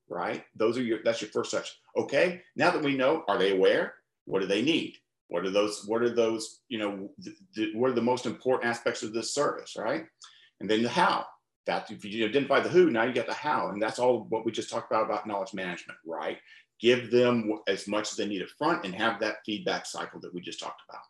right? 0.07 0.45
Those 0.55 0.77
are 0.77 0.83
your 0.83 0.99
that's 1.03 1.21
your 1.21 1.31
first 1.31 1.51
touch. 1.51 1.77
Okay, 1.97 2.41
now 2.55 2.71
that 2.71 2.81
we 2.81 2.95
know, 2.95 3.25
are 3.27 3.37
they 3.37 3.51
aware? 3.51 3.95
What 4.23 4.39
do 4.39 4.47
they 4.47 4.61
need? 4.61 4.95
What 5.27 5.45
are 5.45 5.51
those? 5.51 5.85
What 5.85 6.01
are 6.01 6.15
those? 6.15 6.61
You 6.69 6.77
know, 6.77 7.09
th- 7.21 7.35
th- 7.55 7.75
what 7.75 7.91
are 7.91 7.95
the 7.95 8.01
most 8.01 8.25
important 8.25 8.69
aspects 8.69 9.03
of 9.03 9.11
this 9.11 9.33
service, 9.33 9.75
right? 9.77 10.05
And 10.61 10.69
then 10.69 10.81
the 10.81 10.87
how 10.87 11.25
that 11.65 11.89
if 11.91 12.05
you 12.05 12.25
identify 12.25 12.59
the 12.59 12.69
who, 12.69 12.89
now 12.89 13.03
you 13.03 13.13
get 13.13 13.27
the 13.27 13.33
how. 13.33 13.69
And 13.69 13.81
that's 13.81 13.99
all 13.99 14.25
what 14.29 14.45
we 14.45 14.51
just 14.51 14.69
talked 14.69 14.91
about 14.91 15.05
about 15.05 15.27
knowledge 15.27 15.53
management, 15.53 15.99
right? 16.05 16.37
Give 16.79 17.09
them 17.09 17.59
as 17.67 17.87
much 17.87 18.11
as 18.11 18.17
they 18.17 18.27
need 18.27 18.41
up 18.41 18.49
front 18.57 18.85
and 18.85 18.93
have 18.93 19.19
that 19.19 19.37
feedback 19.45 19.85
cycle 19.85 20.19
that 20.21 20.33
we 20.33 20.41
just 20.41 20.59
talked 20.59 20.81
about. 20.89 21.01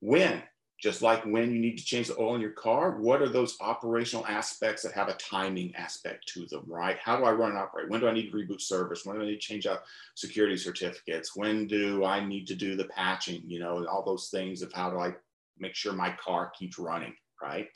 When, 0.00 0.42
just 0.80 1.02
like 1.02 1.24
when 1.24 1.52
you 1.52 1.58
need 1.58 1.78
to 1.78 1.84
change 1.84 2.08
the 2.08 2.18
oil 2.18 2.34
in 2.34 2.40
your 2.40 2.50
car, 2.50 3.00
what 3.00 3.22
are 3.22 3.28
those 3.28 3.56
operational 3.60 4.26
aspects 4.26 4.82
that 4.82 4.92
have 4.92 5.08
a 5.08 5.14
timing 5.14 5.74
aspect 5.74 6.28
to 6.28 6.46
them, 6.46 6.64
right? 6.66 6.98
How 7.02 7.16
do 7.16 7.24
I 7.24 7.32
run 7.32 7.50
and 7.50 7.58
operate? 7.58 7.88
When 7.88 8.00
do 8.00 8.08
I 8.08 8.12
need 8.12 8.30
to 8.30 8.36
reboot 8.36 8.60
service? 8.60 9.04
When 9.04 9.16
do 9.16 9.22
I 9.22 9.26
need 9.26 9.32
to 9.32 9.38
change 9.38 9.66
out 9.66 9.80
security 10.14 10.56
certificates? 10.56 11.34
When 11.34 11.66
do 11.66 12.04
I 12.04 12.24
need 12.24 12.46
to 12.48 12.54
do 12.54 12.76
the 12.76 12.84
patching? 12.84 13.42
You 13.46 13.60
know, 13.60 13.86
all 13.86 14.04
those 14.04 14.28
things 14.28 14.62
of 14.62 14.72
how 14.72 14.90
do 14.90 14.98
I 14.98 15.14
make 15.58 15.74
sure 15.74 15.92
my 15.92 16.14
car 16.22 16.52
keeps 16.56 16.78
running, 16.78 17.14
right? 17.42 17.68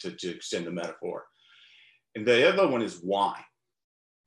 to, 0.00 0.12
to 0.12 0.30
extend 0.30 0.66
the 0.66 0.70
metaphor. 0.70 1.26
And 2.14 2.26
the 2.26 2.48
other 2.48 2.68
one 2.68 2.82
is 2.82 3.00
why. 3.02 3.40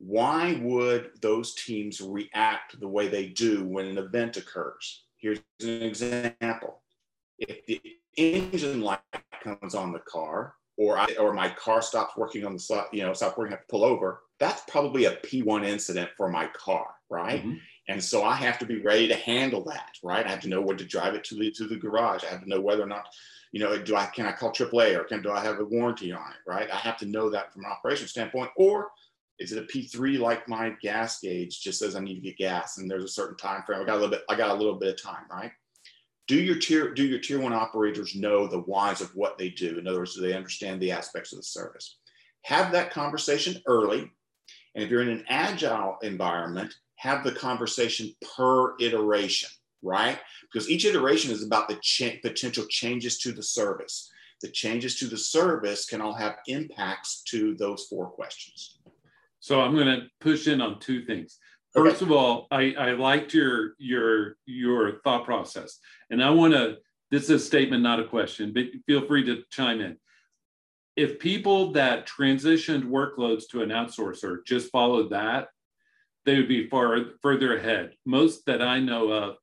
Why 0.03 0.59
would 0.61 1.11
those 1.21 1.53
teams 1.53 2.01
react 2.01 2.79
the 2.79 2.87
way 2.87 3.07
they 3.07 3.27
do 3.27 3.63
when 3.63 3.85
an 3.85 3.97
event 3.97 4.37
occurs? 4.37 5.03
Here's 5.17 5.39
an 5.61 5.83
example. 5.83 6.81
If 7.37 7.65
the 7.67 7.81
engine 8.17 8.81
light 8.81 8.99
comes 9.43 9.75
on 9.75 9.91
the 9.91 9.99
car, 9.99 10.55
or 10.77 10.97
I, 10.97 11.07
or 11.19 11.33
my 11.33 11.49
car 11.49 11.81
stops 11.81 12.17
working 12.17 12.45
on 12.45 12.53
the 12.53 12.59
slot, 12.59 12.91
you 12.91 13.03
know, 13.03 13.13
stop 13.13 13.37
working, 13.37 13.53
I 13.53 13.57
have 13.57 13.67
to 13.67 13.71
pull 13.71 13.83
over. 13.83 14.21
That's 14.39 14.63
probably 14.67 15.05
a 15.05 15.17
P1 15.17 15.65
incident 15.65 16.09
for 16.17 16.29
my 16.29 16.47
car, 16.47 16.87
right? 17.09 17.41
Mm-hmm. 17.41 17.57
And 17.87 18.03
so 18.03 18.23
I 18.23 18.35
have 18.35 18.57
to 18.59 18.65
be 18.65 18.81
ready 18.81 19.07
to 19.07 19.15
handle 19.15 19.63
that, 19.65 19.91
right? 20.03 20.25
I 20.25 20.29
have 20.29 20.39
to 20.41 20.49
know 20.49 20.61
where 20.61 20.77
to 20.77 20.85
drive 20.85 21.13
it 21.13 21.23
to 21.25 21.35
the 21.35 21.51
to 21.51 21.67
the 21.67 21.75
garage. 21.75 22.23
I 22.23 22.29
have 22.29 22.41
to 22.41 22.49
know 22.49 22.61
whether 22.61 22.81
or 22.81 22.87
not 22.87 23.05
you 23.51 23.59
know, 23.59 23.77
do 23.77 23.95
I 23.95 24.05
can 24.05 24.25
I 24.25 24.31
call 24.31 24.51
AAA 24.51 24.95
or 24.95 25.03
can 25.03 25.21
do 25.21 25.31
I 25.31 25.41
have 25.41 25.59
a 25.59 25.65
warranty 25.65 26.11
on 26.11 26.31
it, 26.31 26.49
right? 26.49 26.69
I 26.71 26.77
have 26.77 26.97
to 26.99 27.05
know 27.05 27.29
that 27.29 27.53
from 27.53 27.65
an 27.65 27.71
operation 27.71 28.07
standpoint, 28.07 28.49
or 28.55 28.89
is 29.41 29.51
it 29.51 29.63
a 29.63 29.67
P3 29.67 30.19
like 30.19 30.47
my 30.47 30.73
gas 30.81 31.19
gauge 31.19 31.61
just 31.61 31.79
says 31.79 31.95
I 31.95 31.99
need 31.99 32.15
to 32.15 32.21
get 32.21 32.37
gas 32.37 32.77
and 32.77 32.89
there's 32.89 33.03
a 33.03 33.09
certain 33.09 33.37
time 33.37 33.63
frame. 33.65 33.81
I 33.81 33.85
got 33.85 33.93
a 33.93 33.99
little 33.99 34.09
bit, 34.09 34.23
I 34.29 34.35
got 34.35 34.51
a 34.51 34.53
little 34.53 34.75
bit 34.75 34.93
of 34.93 35.01
time, 35.01 35.25
right? 35.29 35.51
Do 36.27 36.35
your 36.35 36.57
tier, 36.57 36.93
do 36.93 37.05
your 37.05 37.19
tier 37.19 37.39
one 37.39 37.53
operators 37.53 38.15
know 38.15 38.47
the 38.47 38.61
whys 38.61 39.01
of 39.01 39.13
what 39.15 39.37
they 39.37 39.49
do? 39.49 39.77
In 39.79 39.87
other 39.87 39.99
words, 39.99 40.15
do 40.15 40.21
they 40.21 40.33
understand 40.33 40.79
the 40.79 40.91
aspects 40.91 41.33
of 41.33 41.39
the 41.39 41.43
service? 41.43 41.97
Have 42.43 42.71
that 42.71 42.91
conversation 42.91 43.61
early. 43.67 44.09
And 44.75 44.83
if 44.83 44.89
you're 44.89 45.01
in 45.01 45.09
an 45.09 45.25
agile 45.27 45.97
environment, 46.01 46.73
have 46.95 47.23
the 47.23 47.33
conversation 47.33 48.13
per 48.35 48.75
iteration 48.79 49.49
right? 49.81 50.19
Because 50.51 50.69
each 50.69 50.85
iteration 50.85 51.31
is 51.31 51.43
about 51.43 51.67
the 51.67 51.79
cha- 51.81 52.19
potential 52.21 52.65
changes 52.69 53.17
to 53.19 53.31
the 53.31 53.43
service. 53.43 54.09
The 54.41 54.49
changes 54.49 54.95
to 54.99 55.07
the 55.07 55.17
service 55.17 55.85
can 55.85 56.01
all 56.01 56.13
have 56.13 56.37
impacts 56.47 57.21
to 57.27 57.55
those 57.55 57.85
four 57.89 58.07
questions. 58.07 58.79
So 59.41 59.59
I'm 59.59 59.75
going 59.75 59.87
to 59.87 60.07
push 60.21 60.47
in 60.47 60.61
on 60.61 60.79
two 60.79 61.03
things. 61.03 61.37
First 61.73 61.97
okay. 61.97 62.05
of 62.05 62.11
all, 62.11 62.47
I, 62.51 62.73
I 62.77 62.91
liked 62.91 63.33
your 63.33 63.73
your 63.77 64.37
your 64.45 65.01
thought 65.03 65.25
process, 65.25 65.79
and 66.09 66.23
I 66.23 66.29
want 66.29 66.53
to. 66.53 66.77
This 67.09 67.23
is 67.23 67.29
a 67.29 67.39
statement, 67.39 67.83
not 67.83 67.99
a 67.99 68.07
question, 68.07 68.53
but 68.53 68.67
feel 68.85 69.05
free 69.05 69.25
to 69.25 69.43
chime 69.49 69.81
in. 69.81 69.97
If 70.95 71.19
people 71.19 71.73
that 71.73 72.07
transitioned 72.07 72.83
workloads 72.83 73.43
to 73.51 73.63
an 73.63 73.69
outsourcer 73.69 74.45
just 74.45 74.71
followed 74.71 75.09
that, 75.09 75.47
they 76.25 76.37
would 76.37 76.47
be 76.47 76.69
far 76.69 76.97
further 77.21 77.57
ahead. 77.57 77.91
Most 78.05 78.45
that 78.45 78.61
I 78.61 78.79
know 78.79 79.11
of 79.11 79.35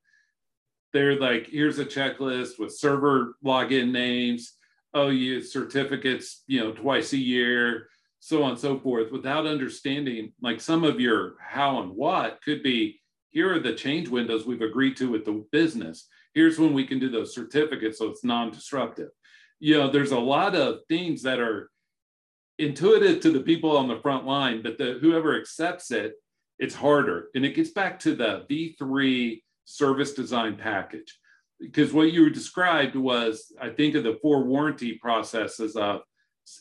they're 0.93 1.21
like, 1.21 1.47
here's 1.47 1.79
a 1.79 1.85
checklist 1.85 2.59
with 2.59 2.77
server 2.77 3.35
login 3.45 3.91
names. 3.91 4.55
Oh, 4.95 5.09
you 5.09 5.43
certificates, 5.43 6.45
you 6.47 6.61
know, 6.61 6.73
twice 6.73 7.13
a 7.13 7.19
year, 7.19 7.89
so 8.21 8.43
on 8.43 8.51
and 8.51 8.59
so 8.59 8.79
forth, 8.79 9.13
without 9.13 9.47
understanding 9.47 10.33
like 10.43 10.61
some 10.61 10.85
of 10.85 11.01
your 11.01 11.37
how 11.41 11.83
and 11.83 11.93
what 11.93 12.41
could 12.43 12.63
be 12.63 13.01
here 13.31 13.55
are 13.55 13.61
the 13.61 13.75
change 13.75 14.09
windows 14.09 14.47
we've 14.47 14.63
agreed 14.63 14.97
to 14.97 15.11
with 15.11 15.25
the 15.25 15.45
business. 15.53 16.09
Here's 16.35 16.59
when 16.59 16.73
we 16.73 16.87
can 16.87 16.99
do 16.99 17.11
those 17.11 17.35
certificates 17.35 17.99
so 17.99 18.09
it's 18.09 18.25
non-disruptive. 18.25 19.11
You 19.61 19.79
know, 19.79 19.91
there's 19.91 20.13
a 20.13 20.19
lot 20.19 20.55
of 20.55 20.81
things 20.89 21.23
that 21.23 21.39
are 21.39 21.71
intuitive 22.59 23.21
to 23.21 23.31
the 23.31 23.41
people 23.41 23.77
on 23.77 23.89
the 23.89 24.01
front 24.01 24.27
line, 24.27 24.63
but 24.63 24.79
the 24.79 24.99
whoever 25.01 25.39
accepts 25.39 25.91
it, 25.91 26.15
it's 26.59 26.75
harder. 26.75 27.29
And 27.35 27.45
it 27.45 27.55
gets 27.55 27.71
back 27.71 27.99
to 28.01 28.15
the 28.15 28.47
V3 28.51 29.43
service 29.65 30.15
design 30.15 30.57
package. 30.57 31.19
Because 31.61 31.93
what 31.93 32.13
you 32.13 32.31
described 32.31 32.95
was, 32.95 33.53
I 33.61 33.71
think 33.71 33.95
of 33.95 34.05
the 34.05 34.19
four 34.23 34.45
warranty 34.45 34.95
processes 34.95 35.77
of 35.77 36.01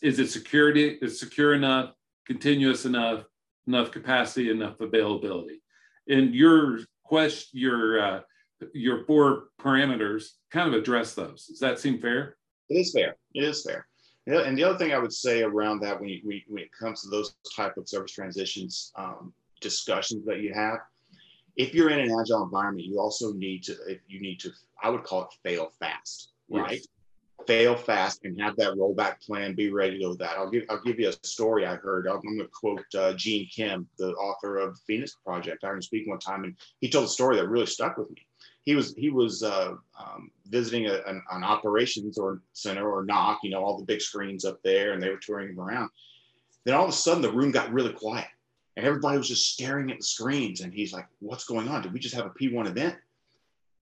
is 0.01 0.19
it 0.19 0.29
security, 0.29 0.97
is 1.01 1.19
secure 1.19 1.53
enough, 1.53 1.93
continuous 2.25 2.85
enough, 2.85 3.23
enough 3.67 3.91
capacity, 3.91 4.49
enough 4.49 4.79
availability. 4.79 5.61
And 6.07 6.33
your 6.33 6.79
question, 7.03 7.59
your 7.59 8.01
uh, 8.01 8.19
your 8.73 9.05
four 9.05 9.49
parameters 9.59 10.31
kind 10.51 10.73
of 10.73 10.79
address 10.79 11.13
those. 11.13 11.45
Does 11.45 11.59
that 11.59 11.79
seem 11.79 11.99
fair? 11.99 12.37
It 12.69 12.75
is 12.75 12.91
fair. 12.91 13.15
It 13.33 13.43
is 13.43 13.63
fair. 13.63 13.87
And 14.25 14.57
the 14.57 14.63
other 14.63 14.77
thing 14.77 14.93
I 14.93 14.97
would 14.97 15.13
say 15.13 15.43
around 15.43 15.79
that 15.81 15.97
when, 15.99 16.09
you, 16.09 16.21
when 16.47 16.63
it 16.63 16.69
comes 16.77 17.01
to 17.01 17.09
those 17.09 17.35
type 17.55 17.77
of 17.77 17.87
service 17.87 18.11
transitions 18.11 18.91
um, 18.97 19.33
discussions 19.61 20.25
that 20.25 20.41
you 20.41 20.53
have, 20.53 20.79
if 21.55 21.73
you're 21.73 21.89
in 21.89 21.99
an 21.99 22.11
agile 22.19 22.43
environment, 22.43 22.85
you 22.85 22.99
also 22.99 23.31
need 23.33 23.63
to, 23.63 23.73
if 23.87 23.99
you 24.07 24.19
need 24.19 24.39
to, 24.41 24.51
I 24.83 24.89
would 24.89 25.03
call 25.03 25.23
it 25.23 25.29
fail 25.43 25.71
fast, 25.79 26.33
right? 26.49 26.71
Yes. 26.71 26.87
Fail 27.47 27.77
fast 27.77 28.25
and 28.25 28.39
have 28.41 28.57
that 28.57 28.73
rollback 28.73 29.25
plan. 29.25 29.55
Be 29.55 29.71
ready 29.71 29.97
to 29.97 30.03
go 30.03 30.09
with 30.09 30.19
that. 30.19 30.37
I'll 30.37 30.49
give 30.49 30.65
I'll 30.69 30.83
give 30.83 30.99
you 30.99 31.07
a 31.07 31.13
story 31.25 31.65
I 31.65 31.75
heard. 31.75 32.05
I'm, 32.05 32.21
going 32.21 32.39
to 32.39 32.47
quote 32.47 32.83
uh, 32.93 33.13
Gene 33.13 33.47
Kim, 33.47 33.87
the 33.97 34.09
author 34.11 34.57
of 34.57 34.77
Phoenix 34.85 35.15
Project. 35.25 35.63
I 35.63 35.67
heard 35.67 35.75
him 35.75 35.81
speak 35.81 36.07
one 36.07 36.19
time, 36.19 36.43
and 36.43 36.55
he 36.81 36.89
told 36.89 37.05
a 37.05 37.09
story 37.09 37.37
that 37.37 37.47
really 37.47 37.65
stuck 37.65 37.97
with 37.97 38.09
me. 38.09 38.27
he 38.65 38.75
was 38.75 38.93
he 38.95 39.09
was 39.09 39.43
uh, 39.43 39.75
um, 39.97 40.29
visiting 40.49 40.87
a, 40.87 40.95
an, 41.07 41.23
an, 41.31 41.43
operations 41.45 42.17
or 42.17 42.41
center 42.51 42.91
or 42.91 43.05
NOC, 43.05 43.37
you 43.43 43.49
know, 43.49 43.63
all 43.63 43.77
the 43.77 43.85
big 43.85 44.01
screens 44.01 44.43
up 44.43 44.61
there, 44.61 44.91
and 44.91 45.01
they 45.01 45.09
were 45.09 45.17
touring 45.17 45.49
him 45.49 45.59
around. 45.59 45.89
Then 46.65 46.75
all 46.75 46.83
of 46.83 46.89
a 46.89 46.93
sudden, 46.93 47.21
the 47.21 47.31
room 47.31 47.51
got 47.51 47.71
really 47.71 47.93
quiet, 47.93 48.27
and 48.75 48.85
everybody 48.85 49.17
was 49.17 49.29
just 49.29 49.53
staring 49.53 49.89
at 49.89 49.99
the 49.99 50.03
screens. 50.03 50.59
And 50.59 50.73
he's 50.73 50.91
like, 50.91 51.07
"What's 51.19 51.45
going 51.45 51.69
on? 51.69 51.81
Did 51.81 51.93
we 51.93 51.99
just 51.99 52.15
have 52.15 52.25
a 52.25 52.31
P1 52.31 52.67
event?" 52.67 52.97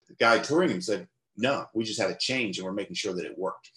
The 0.08 0.16
guy 0.16 0.40
touring 0.40 0.70
him 0.70 0.82
said, 0.82 1.08
"No, 1.38 1.66
we 1.74 1.84
just 1.84 2.00
had 2.00 2.12
a 2.12 2.18
change, 2.18 2.58
and 2.58 2.66
we're 2.66 2.74
making 2.74 2.96
sure 2.96 3.14
that 3.14 3.26
it 3.26 3.38
worked." 3.38 3.72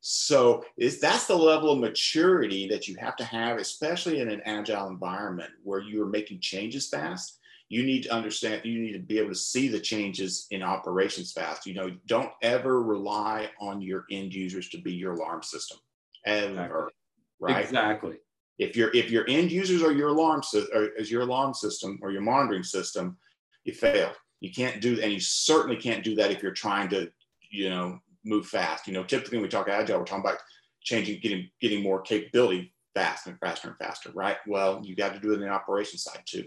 So 0.00 0.64
is 0.76 1.00
that's 1.00 1.26
the 1.26 1.36
level 1.36 1.70
of 1.70 1.80
maturity 1.80 2.68
that 2.68 2.86
you 2.86 2.96
have 2.96 3.16
to 3.16 3.24
have, 3.24 3.58
especially 3.58 4.20
in 4.20 4.30
an 4.30 4.42
agile 4.44 4.88
environment 4.88 5.50
where 5.64 5.80
you 5.80 6.02
are 6.02 6.08
making 6.08 6.40
changes 6.40 6.88
fast. 6.88 7.38
You 7.68 7.82
need 7.82 8.04
to 8.04 8.12
understand, 8.12 8.64
you 8.64 8.80
need 8.80 8.92
to 8.92 8.98
be 8.98 9.18
able 9.18 9.28
to 9.30 9.34
see 9.34 9.68
the 9.68 9.80
changes 9.80 10.46
in 10.50 10.62
operations 10.62 11.32
fast. 11.32 11.66
You 11.66 11.74
know, 11.74 11.90
don't 12.06 12.32
ever 12.42 12.82
rely 12.82 13.50
on 13.60 13.82
your 13.82 14.06
end 14.10 14.32
users 14.32 14.70
to 14.70 14.78
be 14.78 14.92
your 14.92 15.12
alarm 15.14 15.42
system. 15.42 15.78
Ever. 16.24 16.52
Exactly. 16.52 16.92
Right. 17.40 17.64
Exactly. 17.64 18.16
If 18.58 18.76
your 18.76 18.94
if 18.94 19.10
your 19.10 19.24
end 19.28 19.52
users 19.52 19.82
are 19.82 19.92
your 19.92 20.08
alarm 20.08 20.42
or 20.72 20.90
as 20.98 21.10
your 21.10 21.22
alarm 21.22 21.54
system 21.54 21.98
or 22.02 22.10
your 22.10 22.22
monitoring 22.22 22.64
system, 22.64 23.18
you 23.64 23.72
fail. 23.72 24.12
You 24.40 24.52
can't 24.52 24.80
do, 24.80 25.00
and 25.00 25.12
you 25.12 25.20
certainly 25.20 25.76
can't 25.76 26.04
do 26.04 26.14
that 26.16 26.30
if 26.30 26.42
you're 26.42 26.52
trying 26.52 26.88
to, 26.90 27.10
you 27.50 27.70
know, 27.70 27.98
move 28.24 28.46
fast. 28.46 28.86
You 28.86 28.92
know, 28.92 29.04
typically 29.04 29.38
when 29.38 29.42
we 29.44 29.48
talk 29.48 29.68
agile, 29.68 29.98
we're 29.98 30.04
talking 30.04 30.24
about 30.24 30.38
changing, 30.82 31.20
getting 31.20 31.50
getting 31.60 31.82
more 31.82 32.00
capability 32.00 32.72
fast 32.94 33.26
and 33.26 33.38
faster 33.38 33.68
and 33.68 33.76
faster, 33.78 34.10
right? 34.14 34.36
Well, 34.46 34.80
you 34.84 34.96
got 34.96 35.14
to 35.14 35.20
do 35.20 35.32
it 35.32 35.36
in 35.36 35.40
the 35.40 35.48
operation 35.48 35.98
side 35.98 36.22
too. 36.26 36.44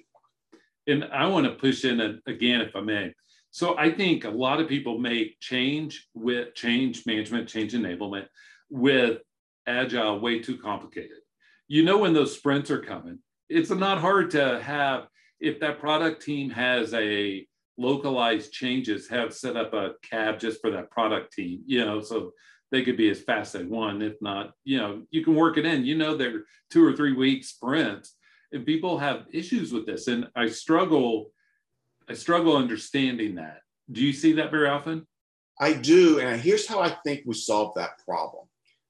And 0.87 1.05
I 1.05 1.27
want 1.27 1.45
to 1.45 1.53
push 1.53 1.85
in 1.85 2.21
again, 2.27 2.61
if 2.61 2.75
I 2.75 2.81
may. 2.81 3.13
So 3.51 3.77
I 3.77 3.91
think 3.91 4.23
a 4.23 4.29
lot 4.29 4.61
of 4.61 4.67
people 4.67 4.97
make 4.97 5.39
change 5.39 6.07
with 6.13 6.55
change 6.55 7.05
management, 7.05 7.49
change 7.49 7.73
enablement 7.73 8.27
with 8.69 9.19
agile 9.67 10.19
way 10.19 10.39
too 10.39 10.57
complicated. 10.57 11.17
You 11.67 11.83
know 11.83 11.97
when 11.97 12.13
those 12.13 12.35
sprints 12.35 12.71
are 12.71 12.81
coming. 12.81 13.19
It's 13.49 13.69
not 13.69 13.99
hard 13.99 14.31
to 14.31 14.61
have 14.61 15.07
if 15.39 15.59
that 15.59 15.79
product 15.79 16.21
team 16.21 16.49
has 16.49 16.93
a 16.93 17.45
localized 17.81 18.51
changes 18.51 19.09
have 19.09 19.33
set 19.33 19.57
up 19.57 19.73
a 19.73 19.93
cab 20.03 20.39
just 20.39 20.61
for 20.61 20.71
that 20.71 20.91
product 20.91 21.33
team, 21.33 21.61
you 21.65 21.83
know, 21.83 21.99
so 21.99 22.33
they 22.71 22.83
could 22.83 22.97
be 22.97 23.09
as 23.09 23.21
fast 23.21 23.55
as 23.55 23.65
one, 23.65 24.01
if 24.01 24.13
not, 24.21 24.53
you 24.63 24.77
know, 24.77 25.03
you 25.11 25.23
can 25.23 25.35
work 25.35 25.57
it 25.57 25.65
in. 25.65 25.85
You 25.85 25.97
know, 25.97 26.15
they're 26.15 26.43
two 26.69 26.85
or 26.85 26.93
three 26.93 27.13
week 27.13 27.43
sprints, 27.43 28.15
and 28.53 28.65
people 28.65 28.97
have 28.97 29.25
issues 29.33 29.73
with 29.73 29.85
this. 29.85 30.07
And 30.07 30.27
I 30.35 30.47
struggle, 30.47 31.31
I 32.09 32.13
struggle 32.13 32.55
understanding 32.55 33.35
that. 33.35 33.59
Do 33.91 34.01
you 34.01 34.13
see 34.13 34.33
that 34.33 34.51
very 34.51 34.69
often? 34.69 35.05
I 35.59 35.73
do. 35.73 36.19
And 36.19 36.39
here's 36.39 36.67
how 36.67 36.79
I 36.79 36.95
think 37.03 37.23
we 37.25 37.33
solve 37.33 37.73
that 37.75 37.99
problem. 38.05 38.45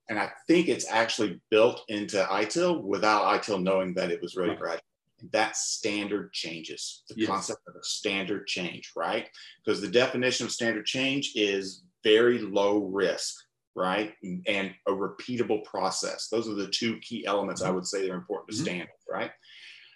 And 0.09 0.19
I 0.19 0.29
think 0.47 0.67
it's 0.67 0.89
actually 0.89 1.39
built 1.49 1.81
into 1.87 2.17
ITIL 2.23 2.83
without 2.83 3.23
ITIL 3.41 3.63
knowing 3.63 3.93
that 3.95 4.11
it 4.11 4.21
was 4.21 4.35
really 4.35 4.57
right 4.57 4.81
that 5.31 5.55
standard 5.55 6.33
changes. 6.33 7.03
The 7.09 7.15
yes. 7.17 7.29
concept 7.29 7.61
of 7.67 7.75
a 7.75 7.83
standard 7.83 8.47
change 8.47 8.91
right? 8.95 9.29
Because 9.63 9.81
the 9.81 9.87
definition 9.87 10.45
of 10.45 10.51
standard 10.51 10.85
change 10.85 11.33
is 11.35 11.83
very 12.03 12.39
low 12.39 12.79
risk 12.79 13.35
right? 13.73 14.13
And 14.21 14.73
a 14.85 14.91
repeatable 14.91 15.63
process. 15.63 16.27
Those 16.27 16.49
are 16.49 16.55
the 16.55 16.67
two 16.67 16.99
key 16.99 17.25
elements 17.25 17.61
i 17.61 17.71
would 17.71 17.87
say 17.87 18.05
they're 18.05 18.15
important 18.15 18.49
to 18.49 18.55
mm-hmm. 18.55 18.65
standard 18.65 18.89
right? 19.09 19.31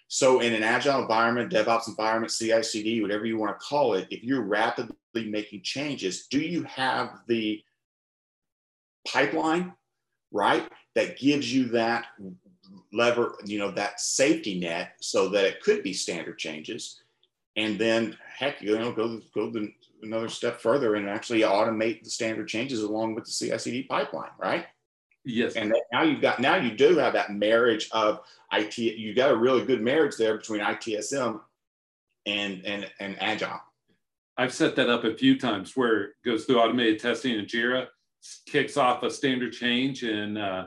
So 0.08 0.40
in 0.40 0.54
an 0.54 0.62
agile 0.62 1.02
environment 1.02 1.52
devops 1.52 1.88
environment 1.88 2.32
cicd 2.32 3.02
whatever 3.02 3.26
you 3.26 3.36
want 3.38 3.58
to 3.58 3.66
call 3.66 3.94
it 3.94 4.06
if 4.10 4.22
you're 4.22 4.42
rapidly 4.42 4.94
making 5.14 5.62
changes 5.64 6.26
do 6.28 6.38
you 6.38 6.62
have 6.62 7.10
the 7.26 7.60
pipeline 9.06 9.72
right 10.30 10.68
that 10.94 11.18
gives 11.18 11.52
you 11.52 11.64
that 11.66 12.06
lever, 12.92 13.36
you 13.44 13.58
know, 13.58 13.70
that 13.70 14.00
safety 14.00 14.58
net 14.58 14.92
so 15.00 15.28
that 15.28 15.44
it 15.44 15.62
could 15.62 15.82
be 15.82 15.92
standard 15.92 16.38
changes. 16.38 17.02
And 17.56 17.78
then 17.78 18.16
heck, 18.36 18.60
you 18.60 18.78
know, 18.78 18.92
go, 18.92 19.20
go 19.34 19.50
the, 19.50 19.72
another 20.02 20.28
step 20.28 20.60
further 20.60 20.94
and 20.94 21.08
actually 21.08 21.40
automate 21.40 22.02
the 22.02 22.10
standard 22.10 22.48
changes 22.48 22.82
along 22.82 23.14
with 23.14 23.24
the 23.24 23.30
CICD 23.30 23.88
pipeline, 23.88 24.30
right? 24.38 24.66
Yes. 25.24 25.56
And 25.56 25.74
now 25.92 26.02
you've 26.02 26.20
got, 26.20 26.38
now 26.38 26.56
you 26.56 26.76
do 26.76 26.96
have 26.98 27.14
that 27.14 27.32
marriage 27.32 27.88
of 27.92 28.20
IT, 28.52 28.78
you 28.78 29.14
got 29.14 29.32
a 29.32 29.36
really 29.36 29.64
good 29.64 29.80
marriage 29.80 30.16
there 30.16 30.36
between 30.36 30.60
ITSM 30.60 31.40
and, 32.26 32.64
and, 32.64 32.90
and 33.00 33.16
Agile. 33.20 33.60
I've 34.38 34.54
set 34.54 34.76
that 34.76 34.90
up 34.90 35.04
a 35.04 35.16
few 35.16 35.38
times 35.38 35.76
where 35.76 36.02
it 36.02 36.10
goes 36.24 36.44
through 36.44 36.60
automated 36.60 37.00
testing 37.00 37.38
in 37.38 37.46
Jira, 37.46 37.86
kicks 38.46 38.76
off 38.76 39.02
a 39.02 39.10
standard 39.10 39.52
change 39.52 40.02
and 40.02 40.36
uh, 40.36 40.66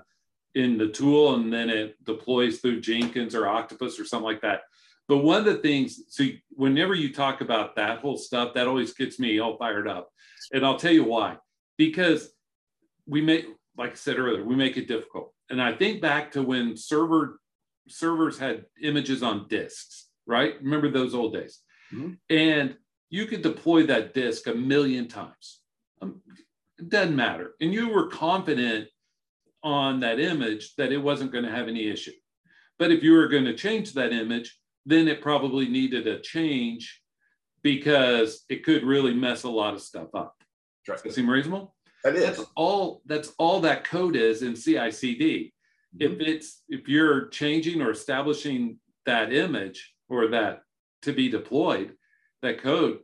in 0.55 0.77
the 0.77 0.87
tool 0.87 1.35
and 1.35 1.51
then 1.51 1.69
it 1.69 2.03
deploys 2.05 2.59
through 2.59 2.81
Jenkins 2.81 3.35
or 3.35 3.47
Octopus 3.47 3.99
or 3.99 4.05
something 4.05 4.25
like 4.25 4.41
that. 4.41 4.61
But 5.07 5.17
one 5.17 5.39
of 5.39 5.45
the 5.45 5.55
things, 5.55 6.01
so 6.07 6.25
whenever 6.51 6.93
you 6.93 7.11
talk 7.11 7.41
about 7.41 7.75
that 7.75 7.99
whole 7.99 8.17
stuff, 8.17 8.53
that 8.53 8.67
always 8.67 8.93
gets 8.93 9.19
me 9.19 9.39
all 9.39 9.57
fired 9.57 9.87
up. 9.87 10.09
And 10.53 10.65
I'll 10.65 10.77
tell 10.77 10.91
you 10.91 11.03
why. 11.03 11.37
Because 11.77 12.31
we 13.07 13.21
make, 13.21 13.45
like 13.77 13.91
I 13.91 13.95
said 13.95 14.19
earlier, 14.19 14.43
we 14.43 14.55
make 14.55 14.77
it 14.77 14.87
difficult. 14.87 15.33
And 15.49 15.61
I 15.61 15.73
think 15.73 16.01
back 16.01 16.31
to 16.33 16.43
when 16.43 16.77
server 16.77 17.39
servers 17.87 18.37
had 18.37 18.65
images 18.81 19.23
on 19.23 19.47
disks, 19.47 20.09
right? 20.27 20.55
Remember 20.61 20.91
those 20.91 21.15
old 21.15 21.33
days? 21.33 21.59
Mm-hmm. 21.91 22.13
And 22.29 22.77
you 23.09 23.25
could 23.25 23.41
deploy 23.41 23.87
that 23.87 24.13
disk 24.13 24.45
a 24.45 24.53
million 24.53 25.07
times. 25.07 25.61
Um, 26.01 26.21
it 26.77 26.89
doesn't 26.89 27.15
matter. 27.15 27.53
And 27.59 27.73
you 27.73 27.89
were 27.89 28.07
confident 28.07 28.89
on 29.63 29.99
that 29.99 30.19
image 30.19 30.75
that 30.75 30.91
it 30.91 30.97
wasn't 30.97 31.31
going 31.31 31.43
to 31.43 31.51
have 31.51 31.67
any 31.67 31.87
issue. 31.87 32.11
But 32.77 32.91
if 32.91 33.03
you 33.03 33.13
were 33.13 33.27
going 33.27 33.45
to 33.45 33.55
change 33.55 33.93
that 33.93 34.13
image, 34.13 34.57
then 34.85 35.07
it 35.07 35.21
probably 35.21 35.67
needed 35.67 36.07
a 36.07 36.19
change 36.19 37.01
because 37.61 38.45
it 38.49 38.63
could 38.63 38.83
really 38.83 39.13
mess 39.13 39.43
a 39.43 39.49
lot 39.49 39.73
of 39.73 39.81
stuff 39.81 40.07
up. 40.15 40.35
Right. 40.87 40.95
Does 40.95 41.03
that 41.03 41.13
seem 41.13 41.29
reasonable? 41.29 41.75
That 42.03 42.15
is. 42.15 42.37
That's 42.37 42.49
all 42.55 43.01
that's 43.05 43.33
all 43.37 43.59
that 43.61 43.83
code 43.83 44.15
is 44.15 44.41
in 44.41 44.53
CICD. 44.53 45.19
Mm-hmm. 45.19 45.99
If 45.99 46.19
it's 46.21 46.63
if 46.69 46.87
you're 46.87 47.27
changing 47.27 47.81
or 47.81 47.91
establishing 47.91 48.79
that 49.05 49.33
image 49.33 49.93
or 50.07 50.29
that 50.29 50.61
to 51.01 51.13
be 51.13 51.29
deployed, 51.29 51.95
that 52.41 52.61
code, 52.61 52.99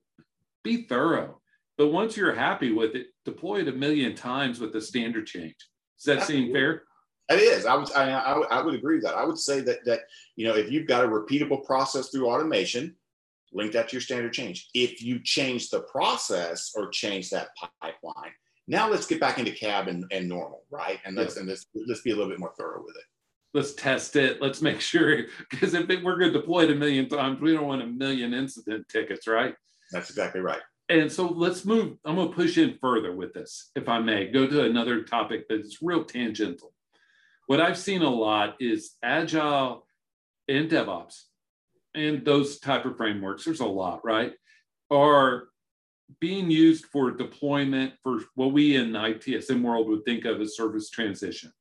be 0.64 0.84
thorough. 0.84 1.42
But 1.78 1.90
once 1.90 2.16
you're 2.16 2.34
happy 2.34 2.72
with 2.72 2.96
it, 2.96 3.08
deploy 3.26 3.62
it 3.62 3.68
a 3.68 3.74
million 3.74 4.16
times 4.16 4.60
with 4.60 4.72
the 4.72 4.82
standard 4.82 5.28
change. 5.28 5.58
Does 6.06 6.20
that 6.20 6.28
seem 6.28 6.54
fair? 6.54 6.84
It 7.30 7.40
is. 7.40 7.66
I 7.66 7.76
would, 7.76 7.92
I, 7.94 8.12
I, 8.12 8.40
I 8.40 8.62
would 8.62 8.76
agree 8.76 8.96
with 8.96 9.06
that. 9.06 9.16
I 9.16 9.26
would 9.26 9.40
say 9.40 9.60
that 9.62 9.84
that 9.86 10.02
you 10.36 10.48
know 10.48 10.56
if 10.56 10.72
you've 10.72 10.88
got 10.88 11.04
a 11.04 11.08
repeatable 11.08 11.66
process 11.66 12.10
through 12.10 12.30
automation, 12.30 12.96
link 13.52 13.72
that 13.72 13.90
to 13.90 13.94
your 13.94 14.02
standard 14.02 14.34
change. 14.34 14.70
If 14.74 15.02
you 15.02 15.20
change 15.24 15.70
the 15.70 15.82
process 15.82 16.72
or 16.76 16.90
change 16.90 17.32
that 17.32 17.50
pipeline, 17.82 18.32
now 18.68 18.90
let's 18.90 19.08
get 19.08 19.20
back 19.20 19.40
into 19.40 19.52
cab 19.52 19.88
and, 19.88 20.06
and 20.12 20.30
normal, 20.30 20.66
right? 20.70 21.00
And 21.06 21.16
let's 21.16 21.38
and 21.38 21.48
let's 21.48 21.66
let's 21.88 22.02
be 22.02 22.12
a 22.12 22.16
little 22.16 22.30
bit 22.30 22.40
more 22.40 22.54
thorough 22.60 22.84
with 22.86 22.96
it. 22.96 23.04
Let's 23.56 23.74
test 23.74 24.16
it. 24.16 24.40
Let's 24.42 24.62
make 24.62 24.82
sure 24.94 25.24
because 25.50 25.74
if 25.74 25.90
it, 25.90 26.04
we're 26.04 26.20
going 26.20 26.32
to 26.32 26.40
deploy 26.40 26.66
it 26.66 26.72
a 26.72 26.76
million 26.76 27.10
times, 27.10 27.42
we 27.42 27.54
don't 27.54 27.66
want 27.66 27.82
a 27.82 27.88
million 27.88 28.36
incident 28.36 28.88
tickets, 28.88 29.26
right? 29.26 29.56
That's 29.92 30.10
exactly 30.10 30.42
right 30.42 30.62
and 30.88 31.12
so 31.12 31.28
let's 31.28 31.66
move. 31.66 31.98
I'm 32.06 32.16
going 32.16 32.30
to 32.30 32.36
push 32.36 32.58
in 32.58 32.78
further 32.80 33.16
with 33.16 33.34
this, 33.34 33.72
if 33.76 33.90
I 33.90 34.00
may, 34.00 34.28
go 34.28 34.46
to 34.46 34.66
another 34.66 35.04
topic 35.04 35.48
that's 35.50 35.82
real 35.82 36.04
tangential. 36.04 36.74
What 37.48 37.62
I've 37.62 37.78
seen 37.78 38.02
a 38.02 38.10
lot 38.10 38.56
is 38.60 38.94
agile 39.04 39.88
and 40.48 40.70
DevOps 40.70 41.24
and 41.96 42.24
those 42.24 42.60
type 42.60 42.86
of 42.86 42.98
frameworks. 42.98 43.46
There's 43.46 43.62
a 43.62 43.66
lot, 43.66 44.06
right? 44.06 44.34
Are 44.92 45.48
being 46.20 46.52
used 46.52 46.86
for 46.86 47.10
deployment 47.10 47.94
for 48.04 48.20
what 48.36 48.52
we 48.52 48.76
in 48.76 48.92
the 48.92 49.00
ITSM 49.00 49.64
world 49.64 49.88
would 49.88 50.06
think 50.06 50.26
of 50.26 50.40
as 50.40 50.56
service 50.56 50.92
transition. 50.92 51.52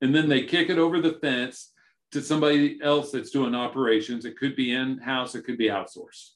And 0.00 0.12
then 0.12 0.28
they 0.28 0.42
kick 0.42 0.68
it 0.68 0.78
over 0.78 1.00
the 1.00 1.18
fence 1.22 1.72
to 2.10 2.20
somebody 2.20 2.80
else 2.82 3.12
that's 3.12 3.30
doing 3.30 3.54
operations. 3.54 4.24
It 4.24 4.36
could 4.36 4.56
be 4.56 4.72
in 4.72 4.98
house, 4.98 5.36
it 5.36 5.44
could 5.44 5.58
be 5.58 5.68
outsourced. 5.68 6.30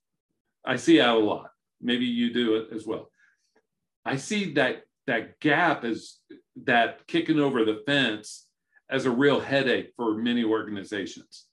I 0.64 0.76
see 0.76 0.98
that 0.98 1.16
a 1.16 1.18
lot 1.18 1.50
maybe 1.80 2.04
you 2.04 2.32
do 2.32 2.56
it 2.56 2.68
as 2.74 2.86
well. 2.86 3.10
I 4.04 4.16
see 4.16 4.52
that 4.54 4.82
that 5.06 5.40
gap 5.40 5.84
is 5.84 6.18
that 6.64 7.06
kicking 7.06 7.40
over 7.40 7.64
the 7.64 7.82
fence 7.86 8.46
as 8.90 9.06
a 9.06 9.10
real 9.10 9.40
headache 9.40 9.92
for 9.96 10.14
many 10.14 10.44
organizations. 10.44 11.46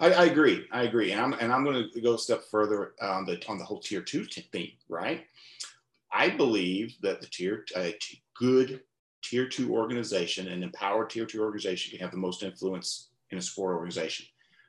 I, 0.00 0.12
I 0.12 0.24
agree. 0.26 0.66
I 0.72 0.82
agree, 0.82 1.12
and 1.12 1.20
I'm 1.20 1.32
and 1.34 1.52
I'm 1.52 1.64
going 1.64 1.88
to 1.92 2.00
go 2.00 2.14
a 2.14 2.18
step 2.18 2.42
further 2.50 2.94
on 3.00 3.24
the 3.24 3.40
on 3.48 3.58
the 3.58 3.64
whole 3.64 3.80
tier 3.80 4.02
two 4.02 4.24
theme. 4.24 4.72
Right, 4.88 5.24
I 6.12 6.30
believe 6.30 6.94
that 7.02 7.20
the 7.20 7.26
tier 7.26 7.64
a 7.76 7.94
good 8.36 8.80
tier 9.22 9.48
two 9.48 9.74
organization 9.74 10.48
and 10.48 10.62
empowered 10.62 11.10
tier 11.10 11.26
two 11.26 11.42
organization 11.42 11.90
can 11.90 12.00
have 12.00 12.12
the 12.12 12.16
most 12.16 12.42
influence 12.42 13.10
in 13.30 13.38
a 13.38 13.42
sport 13.42 13.74
organization. 13.74 14.26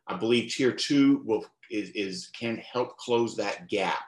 I 0.08 0.16
believe 0.16 0.52
tier 0.52 0.72
two 0.72 1.22
will 1.26 1.46
is, 1.70 1.92
is 1.92 2.30
can 2.38 2.58
help 2.58 2.98
close 2.98 3.36
that 3.36 3.68
gap 3.70 4.00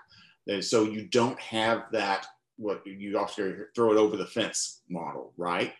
And 0.47 0.63
so 0.63 0.84
you 0.84 1.08
don't 1.08 1.39
have 1.39 1.86
that 1.91 2.25
what 2.58 2.86
you 2.86 3.17
also 3.17 3.56
throw 3.75 3.91
it 3.91 3.97
over 3.97 4.17
the 4.17 4.25
fence 4.25 4.82
model, 4.89 5.34
right? 5.38 5.73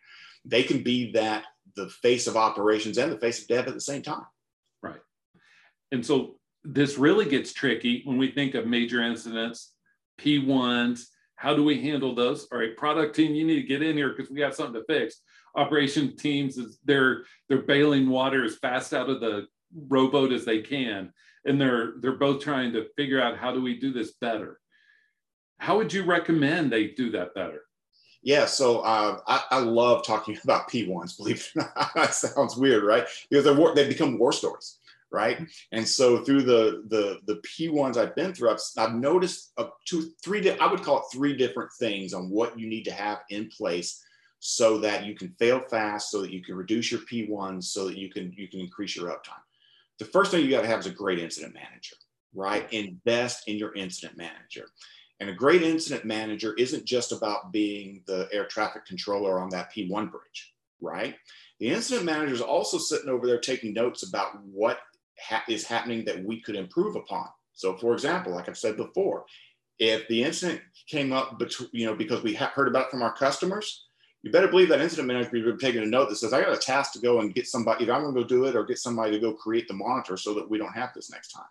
They 0.46 0.64
can 0.64 0.82
be 0.84 1.12
that 1.12 1.46
the 1.76 1.90
face 1.90 2.28
of 2.28 2.36
operations 2.36 2.98
and 2.98 3.12
the 3.12 3.20
face 3.20 3.42
of 3.42 3.48
dev 3.48 3.68
at 3.68 3.74
the 3.74 3.82
same 3.82 4.02
time. 4.02 4.26
Right. 4.82 5.00
And 5.92 6.06
so 6.06 6.36
this 6.64 6.98
really 6.98 7.26
gets 7.26 7.54
tricky 7.54 8.02
when 8.06 8.18
we 8.18 8.32
think 8.32 8.56
of 8.56 8.68
major 8.68 9.02
incidents, 9.02 9.74
P1s. 10.20 11.06
How 11.36 11.56
do 11.56 11.64
we 11.64 11.82
handle 11.82 12.14
those? 12.14 12.48
All 12.52 12.60
right, 12.60 12.78
product 12.78 13.16
team, 13.16 13.34
you 13.34 13.46
need 13.46 13.62
to 13.62 13.68
get 13.68 13.82
in 13.82 13.98
here 13.98 14.14
because 14.16 14.30
we 14.30 14.40
got 14.40 14.56
something 14.56 14.80
to 14.80 14.86
fix. 14.86 15.22
Operation 15.56 16.16
teams 16.16 16.58
they're 16.86 17.24
they're 17.50 17.64
bailing 17.64 18.10
water 18.10 18.46
as 18.46 18.56
fast 18.58 18.94
out 18.94 19.10
of 19.10 19.20
the 19.20 19.48
rowboat 19.88 20.32
as 20.32 20.46
they 20.46 20.62
can, 20.62 21.12
and 21.46 21.60
they're 21.60 21.94
they're 22.00 22.14
both 22.14 22.44
trying 22.44 22.74
to 22.74 22.88
figure 22.96 23.22
out 23.22 23.38
how 23.38 23.52
do 23.52 23.62
we 23.62 23.80
do 23.80 23.92
this 23.92 24.14
better. 24.22 24.60
How 25.58 25.78
would 25.78 25.94
you 25.94 26.04
recommend 26.04 26.72
they 26.72 26.88
do 26.88 27.12
that 27.12 27.34
better? 27.36 27.62
Yeah, 28.24 28.46
so 28.46 28.82
uh, 28.82 29.20
I, 29.28 29.44
I, 29.50 29.60
love 29.60 30.06
talking 30.06 30.38
about 30.44 30.70
P1s. 30.70 31.18
Believe 31.18 31.38
it 31.56 31.60
or 31.60 31.72
not, 31.76 31.92
that 31.96 32.14
sounds 32.14 32.56
weird, 32.56 32.84
right? 32.84 33.08
Because 33.30 33.46
they're 33.46 33.56
war, 33.56 33.74
they 33.74 33.88
become 33.88 34.20
war 34.20 34.32
stories, 34.32 34.78
right? 35.12 35.40
And 35.72 35.88
so 35.88 36.24
through 36.24 36.44
the 36.44 36.84
the 36.88 37.20
the 37.26 37.42
P1s 37.42 37.98
I've 37.98 38.16
been 38.16 38.34
through, 38.34 38.52
I've, 38.52 38.60
I've 38.78 38.96
noticed 38.96 39.54
a 39.58 39.68
two, 39.86 40.12
three. 40.24 40.52
I 40.52 40.68
would 40.68 40.84
call 40.84 41.00
it 41.00 41.06
three 41.12 41.36
different 41.36 41.72
things 41.80 42.14
on 42.14 42.30
what 42.30 42.60
you 42.60 42.68
need 42.68 42.84
to 42.86 42.94
have 42.94 43.20
in 43.30 43.50
place 43.50 44.04
so 44.40 44.80
that 44.80 45.06
you 45.06 45.14
can 45.16 45.30
fail 45.38 45.60
fast, 45.60 46.10
so 46.10 46.22
that 46.22 46.32
you 46.32 46.42
can 46.42 46.56
reduce 46.56 46.92
your 46.92 47.02
P1s, 47.02 47.66
so 47.66 47.88
that 47.88 47.98
you 47.98 48.10
can 48.12 48.32
you 48.36 48.48
can 48.48 48.60
increase 48.60 48.96
your 48.96 49.10
uptime. 49.10 49.42
The 50.02 50.08
first 50.08 50.32
thing 50.32 50.44
you 50.44 50.50
got 50.50 50.62
to 50.62 50.68
have 50.68 50.80
is 50.80 50.88
a 50.88 50.90
great 50.92 51.20
incident 51.20 51.54
manager, 51.54 51.96
right? 52.34 52.68
Invest 52.74 53.48
in 53.48 53.56
your 53.56 53.72
incident 53.76 54.18
manager. 54.18 54.66
And 55.20 55.30
a 55.30 55.34
great 55.34 55.62
incident 55.62 56.06
manager 56.06 56.56
isn't 56.56 56.86
just 56.86 57.12
about 57.12 57.52
being 57.52 58.02
the 58.08 58.28
air 58.34 58.48
traffic 58.48 58.84
controller 58.88 59.40
on 59.40 59.50
that 59.50 59.72
P1 59.72 60.10
bridge, 60.10 60.54
right? 60.82 61.18
The 61.60 61.70
incident 61.70 62.08
manager 62.08 62.34
is 62.34 62.42
also 62.42 62.80
sitting 62.80 63.10
over 63.10 63.28
there 63.28 63.40
taking 63.40 63.76
notes 63.76 64.02
about 64.02 64.44
what 64.44 64.80
ha- 65.20 65.44
is 65.48 65.66
happening 65.66 66.04
that 66.06 66.26
we 66.26 66.42
could 66.42 66.56
improve 66.56 66.96
upon. 66.96 67.28
So, 67.54 67.78
for 67.78 67.94
example, 67.94 68.34
like 68.34 68.50
I've 68.50 68.58
said 68.58 68.78
before, 68.78 69.26
if 69.78 70.08
the 70.08 70.24
incident 70.24 70.62
came 70.88 71.14
up, 71.14 71.38
between, 71.38 71.70
you 71.74 71.86
know, 71.86 71.96
because 71.96 72.24
we 72.24 72.34
ha- 72.34 72.52
heard 72.56 72.68
about 72.68 72.88
it 72.88 72.90
from 72.90 73.04
our 73.04 73.14
customers, 73.14 73.86
you 74.24 74.32
better 74.32 74.48
believe 74.48 74.70
that 74.70 74.82
incident 74.82 75.08
manager 75.08 75.36
is 75.36 75.62
taking 75.62 75.82
a 75.82 75.86
note 75.86 76.10
that 76.10 76.18
says, 76.18 76.34
I 76.34 76.42
got 76.42 76.54
a 76.54 76.58
task 76.58 76.94
to 76.94 77.00
go 77.00 77.22
and 77.22 77.34
get 77.34 77.48
somebody, 77.48 77.84
either 77.84 77.94
I'm 77.94 78.04
going 78.04 78.14
to 78.14 78.22
go 78.22 78.28
do 78.28 78.46
it 78.46 78.56
or 78.56 78.64
get 78.64 78.78
somebody 78.78 79.12
to 79.12 79.20
go 79.20 79.34
create 79.34 79.68
the 79.68 79.74
monitor 79.74 80.16
so 80.16 80.34
that 80.36 80.50
we 80.50 80.58
don't 80.58 80.74
have 80.74 80.92
this 80.94 81.12
next 81.12 81.32
time, 81.32 81.46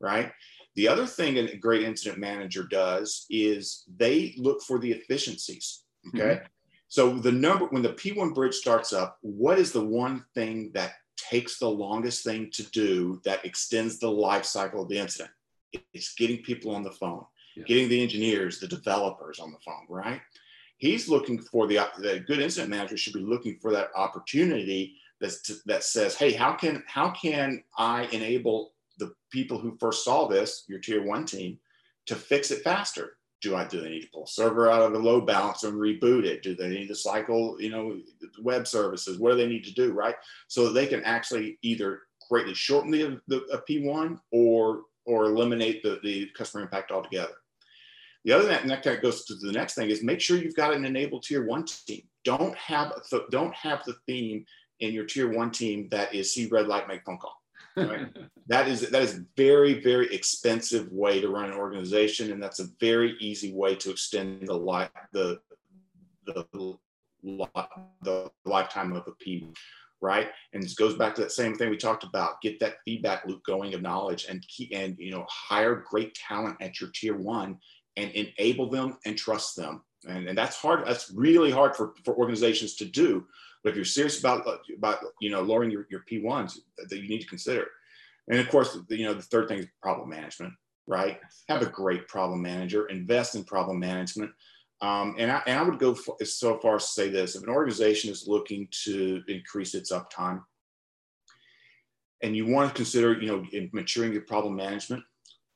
right? 0.00 0.32
The 0.76 0.88
other 0.88 1.06
thing 1.06 1.36
a 1.36 1.56
great 1.56 1.82
incident 1.82 2.18
manager 2.18 2.64
does 2.64 3.26
is 3.28 3.84
they 3.96 4.34
look 4.38 4.62
for 4.62 4.78
the 4.78 4.92
efficiencies. 4.92 5.82
Okay. 6.08 6.36
Mm-hmm. 6.36 6.44
So 6.88 7.18
the 7.18 7.32
number 7.32 7.66
when 7.66 7.82
the 7.82 7.92
P1 7.92 8.34
bridge 8.34 8.54
starts 8.54 8.92
up, 8.92 9.18
what 9.20 9.58
is 9.58 9.72
the 9.72 9.84
one 9.84 10.24
thing 10.34 10.70
that 10.74 10.94
takes 11.16 11.58
the 11.58 11.68
longest 11.68 12.24
thing 12.24 12.50
to 12.54 12.62
do 12.70 13.20
that 13.24 13.44
extends 13.44 13.98
the 13.98 14.10
life 14.10 14.44
cycle 14.44 14.82
of 14.82 14.88
the 14.88 14.98
incident? 14.98 15.30
It's 15.92 16.14
getting 16.14 16.38
people 16.38 16.74
on 16.74 16.82
the 16.82 16.90
phone, 16.90 17.24
yeah. 17.56 17.64
getting 17.64 17.88
the 17.88 18.02
engineers, 18.02 18.58
the 18.58 18.66
developers 18.66 19.38
on 19.38 19.52
the 19.52 19.58
phone, 19.64 19.86
right? 19.88 20.20
He's 20.80 21.08
looking 21.08 21.38
for 21.38 21.66
the, 21.66 21.88
the 21.98 22.24
good 22.26 22.40
incident 22.40 22.70
manager 22.70 22.96
should 22.96 23.12
be 23.12 23.20
looking 23.20 23.58
for 23.60 23.70
that 23.72 23.90
opportunity 23.94 24.96
that's, 25.20 25.62
that 25.66 25.84
says, 25.84 26.16
hey, 26.16 26.32
how 26.32 26.52
can 26.52 26.82
how 26.86 27.10
can 27.10 27.62
I 27.76 28.04
enable 28.12 28.72
the 28.98 29.12
people 29.30 29.58
who 29.58 29.76
first 29.78 30.04
saw 30.04 30.26
this, 30.26 30.64
your 30.68 30.78
tier 30.78 31.04
one 31.04 31.26
team, 31.26 31.58
to 32.06 32.14
fix 32.14 32.50
it 32.50 32.62
faster. 32.62 33.16
Do 33.42 33.56
I 33.56 33.66
do 33.66 33.80
they 33.80 33.90
need 33.90 34.02
to 34.02 34.10
pull 34.12 34.26
server 34.26 34.70
out 34.70 34.82
of 34.82 34.92
the 34.92 34.98
load 34.98 35.26
balancer 35.26 35.68
and 35.68 35.76
reboot 35.76 36.24
it? 36.24 36.42
Do 36.42 36.54
they 36.54 36.68
need 36.68 36.88
to 36.88 36.94
cycle, 36.94 37.60
you 37.60 37.70
know, 37.70 37.98
web 38.42 38.66
services? 38.66 39.18
What 39.18 39.30
do 39.30 39.36
they 39.36 39.46
need 39.46 39.64
to 39.64 39.74
do, 39.74 39.92
right? 39.92 40.14
So 40.48 40.64
that 40.64 40.72
they 40.72 40.86
can 40.86 41.02
actually 41.04 41.58
either 41.62 42.00
greatly 42.30 42.54
shorten 42.54 42.90
the, 42.90 43.20
the 43.28 43.42
a 43.52 43.60
P1 43.62 44.18
or 44.30 44.82
or 45.06 45.24
eliminate 45.24 45.82
the, 45.82 45.98
the 46.02 46.26
customer 46.36 46.62
impact 46.62 46.90
altogether. 46.90 47.32
The 48.24 48.32
other 48.32 48.44
thing, 48.44 48.68
that 48.68 48.82
kind 48.82 48.96
of 48.96 49.02
goes 49.02 49.24
to 49.24 49.34
the 49.34 49.52
next 49.52 49.74
thing 49.74 49.88
is 49.88 50.02
make 50.02 50.20
sure 50.20 50.36
you've 50.36 50.56
got 50.56 50.74
an 50.74 50.84
enabled 50.84 51.22
tier 51.22 51.44
one 51.44 51.64
team. 51.64 52.02
Don't 52.24 52.54
have 52.56 52.92
don't 53.30 53.54
have 53.54 53.82
the 53.84 53.94
theme 54.06 54.44
in 54.80 54.92
your 54.92 55.04
tier 55.04 55.32
one 55.32 55.50
team 55.50 55.88
that 55.90 56.14
is 56.14 56.34
see 56.34 56.46
red 56.46 56.66
light, 56.66 56.88
make 56.88 57.04
phone 57.04 57.18
call. 57.18 57.40
Right? 57.76 58.08
that 58.48 58.68
is 58.68 58.90
that 58.90 59.02
is 59.02 59.22
very 59.36 59.80
very 59.80 60.12
expensive 60.14 60.90
way 60.92 61.20
to 61.20 61.28
run 61.28 61.50
an 61.50 61.56
organization, 61.56 62.32
and 62.32 62.42
that's 62.42 62.60
a 62.60 62.68
very 62.78 63.16
easy 63.20 63.54
way 63.54 63.74
to 63.76 63.90
extend 63.90 64.46
the 64.46 64.54
life 64.54 64.90
the 65.12 65.40
the 66.26 66.44
the 68.02 68.30
lifetime 68.44 68.92
of 68.92 69.06
a 69.06 69.10
a 69.10 69.14
P, 69.16 69.48
right? 70.00 70.28
And 70.52 70.62
this 70.62 70.74
goes 70.74 70.94
back 70.94 71.14
to 71.14 71.22
that 71.22 71.32
same 71.32 71.54
thing 71.54 71.70
we 71.70 71.76
talked 71.76 72.04
about. 72.04 72.40
Get 72.40 72.58
that 72.60 72.76
feedback 72.84 73.26
loop 73.26 73.42
going 73.44 73.74
of 73.74 73.82
knowledge, 73.82 74.26
and 74.28 74.44
keep 74.48 74.70
and 74.74 74.96
you 74.98 75.10
know 75.10 75.26
hire 75.28 75.84
great 75.88 76.14
talent 76.14 76.56
at 76.60 76.80
your 76.80 76.90
tier 76.94 77.16
one, 77.16 77.58
and 77.96 78.10
enable 78.12 78.70
them 78.70 78.98
and 79.04 79.16
trust 79.16 79.56
them. 79.56 79.82
And, 80.08 80.28
and 80.28 80.38
that's 80.38 80.56
hard. 80.56 80.86
That's 80.86 81.10
really 81.10 81.50
hard 81.50 81.76
for, 81.76 81.94
for 82.04 82.16
organizations 82.16 82.76
to 82.76 82.84
do 82.84 83.26
but 83.62 83.70
if 83.70 83.76
you're 83.76 83.84
serious 83.84 84.18
about 84.18 84.46
about 84.76 84.98
you 85.20 85.30
know 85.30 85.42
lowering 85.42 85.70
your, 85.70 85.86
your 85.90 86.04
P1s, 86.10 86.58
that 86.88 86.96
you 86.96 87.08
need 87.08 87.20
to 87.20 87.26
consider. 87.26 87.66
And 88.28 88.38
of 88.38 88.48
course, 88.48 88.78
you 88.88 89.04
know 89.04 89.14
the 89.14 89.22
third 89.22 89.48
thing 89.48 89.58
is 89.58 89.66
problem 89.82 90.08
management, 90.08 90.54
right? 90.86 91.18
Have 91.48 91.62
a 91.62 91.66
great 91.66 92.08
problem 92.08 92.40
manager. 92.42 92.86
Invest 92.86 93.34
in 93.34 93.44
problem 93.44 93.78
management. 93.78 94.30
Um, 94.82 95.14
and, 95.18 95.30
I, 95.30 95.42
and 95.46 95.58
I 95.58 95.62
would 95.62 95.78
go 95.78 95.94
so 96.24 96.58
far 96.58 96.76
as 96.76 96.86
to 96.86 96.92
say 96.92 97.08
this: 97.10 97.36
if 97.36 97.42
an 97.42 97.50
organization 97.50 98.10
is 98.10 98.26
looking 98.26 98.68
to 98.84 99.22
increase 99.28 99.74
its 99.74 99.92
uptime, 99.92 100.42
and 102.22 102.34
you 102.34 102.46
want 102.46 102.70
to 102.70 102.74
consider, 102.74 103.20
you 103.20 103.26
know, 103.26 103.68
maturing 103.72 104.12
your 104.12 104.22
problem 104.22 104.56
management, 104.56 105.02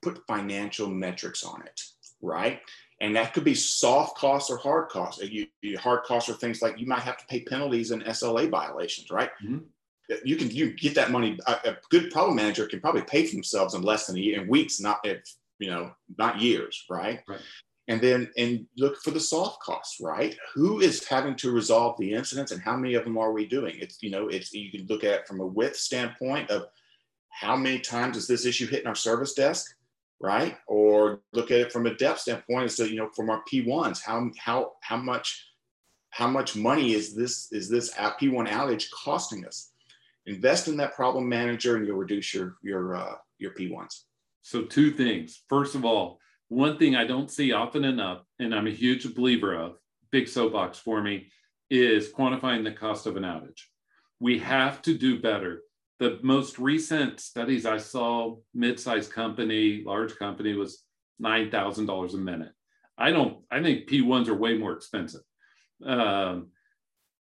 put 0.03 0.27
financial 0.27 0.89
metrics 0.89 1.43
on 1.43 1.63
it, 1.63 1.81
right? 2.25 2.61
And 3.01 3.15
that 3.17 3.35
could 3.35 3.45
be 3.45 3.55
soft 3.55 4.17
costs 4.17 4.51
or 4.51 4.57
hard 4.57 4.89
costs. 4.89 5.23
You, 5.23 5.47
you, 5.63 5.79
hard 5.79 6.05
costs 6.05 6.31
are 6.31 6.35
things 6.35 6.63
like 6.63 6.79
you 6.79 6.87
might 6.87 7.01
have 7.01 7.19
to 7.19 7.27
pay 7.27 7.41
penalties 7.41 7.91
and 7.91 8.05
SLA 8.05 8.51
violations, 8.51 9.11
right? 9.11 9.31
Mm-hmm. 9.45 9.59
You 10.25 10.37
can 10.37 10.51
you 10.51 10.73
get 10.75 10.95
that 10.97 11.11
money. 11.11 11.39
A, 11.47 11.53
a, 11.53 11.77
good 11.91 12.11
problem 12.11 12.37
manager 12.37 12.67
can 12.67 12.81
probably 12.81 13.03
pay 13.03 13.25
for 13.25 13.35
themselves 13.35 13.75
in 13.75 13.83
less 13.83 14.07
than 14.07 14.17
a 14.17 14.21
year, 14.21 14.43
in 14.43 14.49
weeks, 14.49 14.79
not 14.79 15.01
if 15.03 15.23
you 15.59 15.71
know, 15.71 15.93
not 16.19 16.41
years, 16.41 16.85
right? 16.91 17.21
right? 17.27 17.41
And 17.89 18.01
then 18.03 18.31
and 18.37 18.67
look 18.77 19.01
for 19.03 19.13
the 19.13 19.21
soft 19.21 19.63
costs, 19.63 20.01
right? 20.01 20.37
Who 20.55 20.81
is 20.81 21.07
having 21.07 21.37
to 21.37 21.51
resolve 21.51 21.97
the 21.99 22.13
incidents, 22.13 22.53
and 22.53 22.61
how 22.61 22.77
many 22.77 22.95
of 22.95 23.05
them 23.05 23.17
are 23.17 23.33
we 23.33 23.47
doing? 23.47 23.77
It's 23.79 24.03
you 24.03 24.11
know, 24.11 24.29
it's 24.29 24.53
you 24.53 24.71
can 24.71 24.87
look 24.89 25.05
at 25.05 25.21
it 25.21 25.29
from 25.29 25.41
a 25.41 25.47
width 25.47 25.77
standpoint 25.77 26.51
of 26.51 26.67
how 27.31 27.57
many 27.57 27.79
times 27.79 28.17
is 28.19 28.27
this 28.27 28.45
issue 28.45 28.67
hitting 28.67 28.87
our 28.87 28.95
service 28.95 29.33
desk 29.33 29.75
right? 30.21 30.57
Or 30.67 31.21
look 31.33 31.51
at 31.51 31.61
it 31.61 31.73
from 31.73 31.87
a 31.87 31.95
depth 31.95 32.21
standpoint 32.21 32.65
as 32.65 32.77
to, 32.77 32.89
you 32.89 32.97
know, 32.97 33.11
from 33.15 33.31
our 33.31 33.43
P1s, 33.51 34.03
how, 34.03 34.31
how, 34.39 34.73
how 34.81 34.97
much, 34.97 35.51
how 36.11 36.27
much 36.27 36.57
money 36.57 36.93
is 36.93 37.15
this, 37.15 37.53
is 37.53 37.69
this 37.69 37.93
P1 37.95 38.49
outage 38.49 38.87
costing 38.91 39.47
us? 39.47 39.73
Invest 40.27 40.69
in 40.69 40.77
that 40.79 40.95
problem 40.95 41.29
manager 41.29 41.77
and 41.77 41.87
you'll 41.87 41.99
reduce 41.99 42.33
your, 42.33 42.57
your, 42.63 42.97
uh, 42.97 43.15
your 43.39 43.53
P1s. 43.53 44.05
So 44.43 44.63
two 44.63 44.91
things. 44.91 45.43
First 45.49 45.75
of 45.75 45.85
all, 45.85 46.19
one 46.49 46.79
thing 46.79 46.95
I 46.95 47.05
don't 47.05 47.31
see 47.31 47.53
often 47.53 47.85
enough, 47.85 48.23
and 48.39 48.55
I'm 48.55 48.67
a 48.67 48.71
huge 48.71 49.13
believer 49.15 49.55
of, 49.55 49.77
big 50.13 50.29
soapbox 50.29 50.79
for 50.79 51.03
me, 51.03 51.29
is 51.71 52.13
quantifying 52.13 52.63
the 52.63 52.73
cost 52.73 53.07
of 53.07 53.17
an 53.17 53.25
outage. 53.25 53.63
We 54.21 54.39
have 54.39 54.81
to 54.83 54.97
do 54.97 55.21
better 55.21 55.63
the 55.99 56.19
most 56.23 56.59
recent 56.59 57.21
studies 57.21 57.67
I 57.67 57.79
saw, 57.79 58.37
mid-sized 58.53 59.13
company, 59.13 59.83
large 59.85 60.17
company, 60.17 60.55
was 60.55 60.85
nine 61.19 61.51
thousand 61.51 61.87
dollars 61.87 62.15
a 62.15 62.19
minute. 62.19 62.53
I 62.99 63.11
don't. 63.11 63.39
I 63.51 63.63
think 63.63 63.89
P1s 63.89 64.29
are 64.29 64.35
way 64.35 64.57
more 64.57 64.73
expensive. 64.73 65.23
Um, 65.85 66.49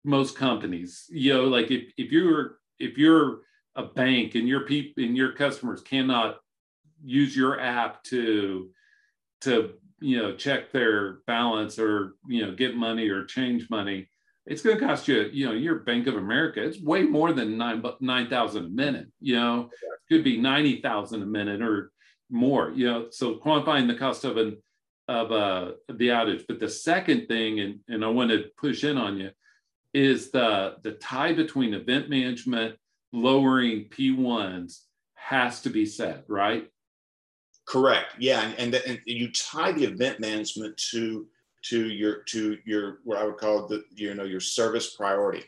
most 0.03 0.37
companies, 0.37 1.05
you 1.09 1.33
know, 1.33 1.45
like 1.45 1.71
if 1.71 1.91
if 1.97 2.11
you're 2.11 2.59
if 2.79 2.97
you're 2.97 3.41
a 3.75 3.83
bank 3.83 4.35
and 4.35 4.47
your 4.47 4.61
people 4.61 5.03
and 5.03 5.15
your 5.15 5.33
customers 5.33 5.81
cannot 5.81 6.37
use 7.03 7.35
your 7.35 7.59
app 7.59 8.03
to 8.05 8.69
to 9.41 9.73
you 9.99 10.17
know 10.17 10.35
check 10.35 10.71
their 10.71 11.19
balance 11.27 11.77
or 11.77 12.15
you 12.27 12.45
know 12.45 12.53
get 12.53 12.75
money 12.75 13.09
or 13.09 13.25
change 13.25 13.69
money 13.69 14.07
it's 14.47 14.61
going 14.61 14.79
to 14.79 14.85
cost 14.85 15.07
you, 15.07 15.29
you 15.33 15.45
know, 15.45 15.51
your 15.51 15.79
Bank 15.79 16.07
of 16.07 16.15
America, 16.15 16.63
it's 16.63 16.81
way 16.81 17.03
more 17.03 17.33
than 17.33 17.57
nine, 17.57 17.83
9,000 17.99 18.65
a 18.65 18.69
minute, 18.69 19.07
you 19.19 19.35
know, 19.35 19.69
it 19.83 20.13
could 20.13 20.23
be 20.23 20.39
90,000 20.39 21.21
a 21.21 21.25
minute 21.25 21.61
or 21.61 21.91
more, 22.29 22.71
you 22.71 22.87
know, 22.87 23.07
so 23.11 23.35
quantifying 23.35 23.87
the 23.87 23.95
cost 23.95 24.23
of 24.23 24.37
an, 24.37 24.57
of 25.09 25.31
uh, 25.31 25.71
the 25.89 26.07
outage. 26.07 26.45
But 26.47 26.59
the 26.59 26.69
second 26.69 27.27
thing, 27.27 27.59
and, 27.59 27.79
and 27.89 28.05
I 28.05 28.07
want 28.07 28.31
to 28.31 28.45
push 28.57 28.85
in 28.85 28.97
on 28.97 29.17
you, 29.17 29.31
is 29.93 30.31
the, 30.31 30.75
the 30.81 30.93
tie 30.93 31.33
between 31.33 31.73
event 31.73 32.09
management, 32.09 32.75
lowering 33.11 33.85
P1s 33.89 34.81
has 35.15 35.61
to 35.61 35.69
be 35.69 35.85
set, 35.85 36.23
right? 36.27 36.69
Correct. 37.67 38.15
Yeah, 38.17 38.49
and, 38.57 38.73
and, 38.73 38.83
and 38.85 38.99
you 39.05 39.29
tie 39.31 39.73
the 39.73 39.85
event 39.85 40.21
management 40.21 40.77
to 40.91 41.27
to 41.69 41.89
your 41.89 42.23
to 42.23 42.57
your 42.65 42.99
what 43.03 43.17
I 43.17 43.25
would 43.25 43.37
call 43.37 43.67
the 43.67 43.83
you 43.95 44.13
know 44.13 44.23
your 44.23 44.39
service 44.39 44.95
priority, 44.95 45.43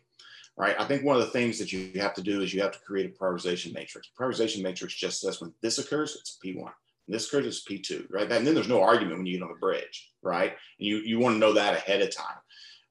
right? 0.58 0.76
I 0.80 0.86
think 0.86 1.04
one 1.04 1.16
of 1.16 1.22
the 1.22 1.32
things 1.32 1.60
that 1.60 1.72
you 1.72 1.92
have 2.00 2.14
to 2.16 2.22
do 2.22 2.42
is 2.42 2.54
you 2.54 2.62
have 2.62 2.72
to 2.72 2.80
create 2.80 3.06
a 3.06 3.24
prioritization 3.24 3.74
matrix. 3.74 4.10
Prioritization 4.20 4.62
matrix 4.62 4.96
just 4.96 5.22
says 5.22 5.42
when 5.42 5.54
this 5.62 5.78
occurs, 5.78 6.18
it's 6.20 6.38
P 6.42 6.54
one. 6.54 6.74
This 7.08 7.28
occurs, 7.28 7.46
it's 7.46 7.62
P 7.62 7.80
two, 7.80 8.08
right? 8.10 8.32
And 8.32 8.46
then 8.46 8.54
there's 8.54 8.68
no 8.68 8.84
argument 8.84 9.18
when 9.18 9.26
you 9.26 9.38
get 9.38 9.44
on 9.44 9.50
the 9.50 9.60
bridge, 9.60 10.12
right? 10.22 10.52
And 10.52 10.88
you 10.88 10.98
you 10.98 11.20
want 11.20 11.36
to 11.36 11.40
know 11.40 11.54
that 11.54 11.76
ahead 11.76 12.02
of 12.02 12.16
time. 12.16 12.38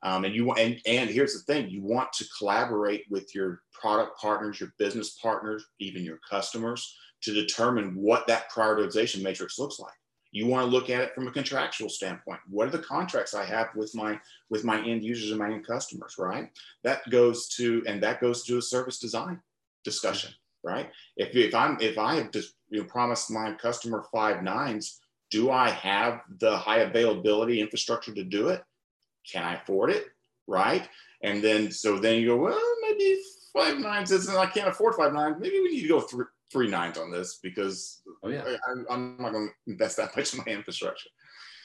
Um, 0.03 0.25
and 0.25 0.35
you 0.35 0.53
and 0.53 0.81
and 0.87 1.11
here's 1.11 1.35
the 1.35 1.53
thing: 1.53 1.69
you 1.69 1.83
want 1.83 2.13
to 2.15 2.25
collaborate 2.39 3.05
with 3.11 3.35
your 3.35 3.63
product 3.73 4.19
partners, 4.19 4.61
your 4.61 4.73
business 4.79 5.19
partners, 5.21 5.65
even 5.81 6.05
your 6.05 6.21
customers, 6.29 6.97
to 7.23 7.33
determine 7.33 7.95
what 7.95 8.27
that 8.29 8.51
prioritization 8.51 9.23
matrix 9.23 9.59
looks 9.59 9.79
like. 9.79 9.93
You 10.31 10.47
want 10.47 10.67
to 10.67 10.71
look 10.71 10.91
at 10.91 11.01
it 11.01 11.15
from 11.15 11.27
a 11.27 11.31
contractual 11.33 11.89
standpoint. 11.89 12.41
What 12.49 12.69
are 12.69 12.73
the 12.73 12.79
contracts 12.81 13.35
I 13.35 13.45
have 13.45 13.69
with 13.75 13.95
my 13.95 14.21
with 14.51 14.65
my 14.65 14.81
end 14.85 15.03
users 15.03 15.31
and 15.31 15.39
my 15.39 15.51
end 15.51 15.67
customers, 15.67 16.17
right? 16.19 16.51
That 16.85 17.09
goes 17.11 17.49
to 17.57 17.83
and 17.87 18.03
that 18.03 18.21
goes 18.21 18.45
to 18.45 18.59
a 18.59 18.63
service 18.63 18.99
design 18.99 19.41
discussion, 19.85 20.31
right? 20.63 20.91
If, 21.17 21.35
if 21.35 21.55
I'm 21.55 21.79
if 21.81 21.97
I 21.99 22.17
have 22.17 22.31
just 22.31 22.55
you 22.69 22.81
know, 22.81 22.85
promised 22.85 23.31
my 23.31 23.53
customer 23.53 24.05
five 24.13 24.43
nines, 24.43 25.01
do 25.31 25.51
I 25.51 25.71
have 25.71 26.21
the 26.39 26.57
high 26.57 26.81
availability 26.81 27.61
infrastructure 27.61 28.15
to 28.15 28.25
do 28.25 28.49
it? 28.49 28.63
Can 29.31 29.45
I 29.45 29.55
afford 29.55 29.91
it? 29.91 30.07
Right? 30.47 30.89
And 31.23 31.43
then 31.43 31.71
so 31.71 31.99
then 31.99 32.21
you 32.21 32.29
go, 32.29 32.37
well, 32.37 32.77
maybe 32.83 33.19
five 33.53 33.79
nines 33.79 34.11
isn't 34.13 34.37
I 34.37 34.47
can't 34.47 34.69
afford 34.69 34.95
five 34.95 35.15
nines. 35.15 35.37
Maybe 35.39 35.61
we 35.61 35.71
need 35.71 35.83
to 35.83 35.89
go 35.89 36.01
through 36.01 36.27
three 36.51 36.69
nines 36.69 36.99
on 36.99 37.11
this 37.11 37.39
because 37.43 38.03
oh, 38.23 38.29
yeah. 38.29 38.45
I, 38.89 38.95
am 38.95 39.17
not 39.19 39.33
going 39.33 39.49
to 39.49 39.73
invest 39.73 39.97
that 39.99 40.17
much 40.17 40.35
in 40.35 40.41
my 40.47 40.53
infrastructure. 40.53 41.11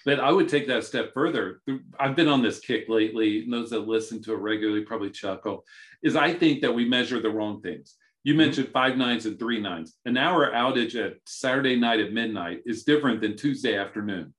But 0.05 0.19
I 0.19 0.31
would 0.31 0.49
take 0.49 0.67
that 0.67 0.79
a 0.79 0.81
step 0.81 1.13
further. 1.13 1.61
I've 1.97 2.15
been 2.15 2.27
on 2.27 2.41
this 2.41 2.59
kick 2.59 2.89
lately. 2.89 3.47
those 3.49 3.69
that 3.69 3.87
listen 3.87 4.21
to 4.23 4.33
it 4.33 4.39
regularly 4.39 4.83
probably 4.83 5.09
chuckle. 5.09 5.63
Is 6.01 6.15
I 6.15 6.33
think 6.33 6.61
that 6.61 6.73
we 6.73 6.87
measure 6.87 7.21
the 7.21 7.29
wrong 7.29 7.61
things. 7.61 7.95
You 8.23 8.33
mm-hmm. 8.33 8.39
mentioned 8.39 8.67
mm-hmm. 8.67 8.73
five 8.73 8.97
nines 8.97 9.25
and 9.25 9.39
three 9.39 9.61
nines. 9.61 9.95
An 10.05 10.17
hour 10.17 10.51
outage 10.51 10.95
at 10.95 11.17
Saturday 11.25 11.77
night 11.77 12.01
at 12.01 12.11
midnight 12.11 12.61
is 12.65 12.83
different 12.83 13.21
than 13.21 13.37
Tuesday 13.37 13.77
afternoon, 13.77 14.33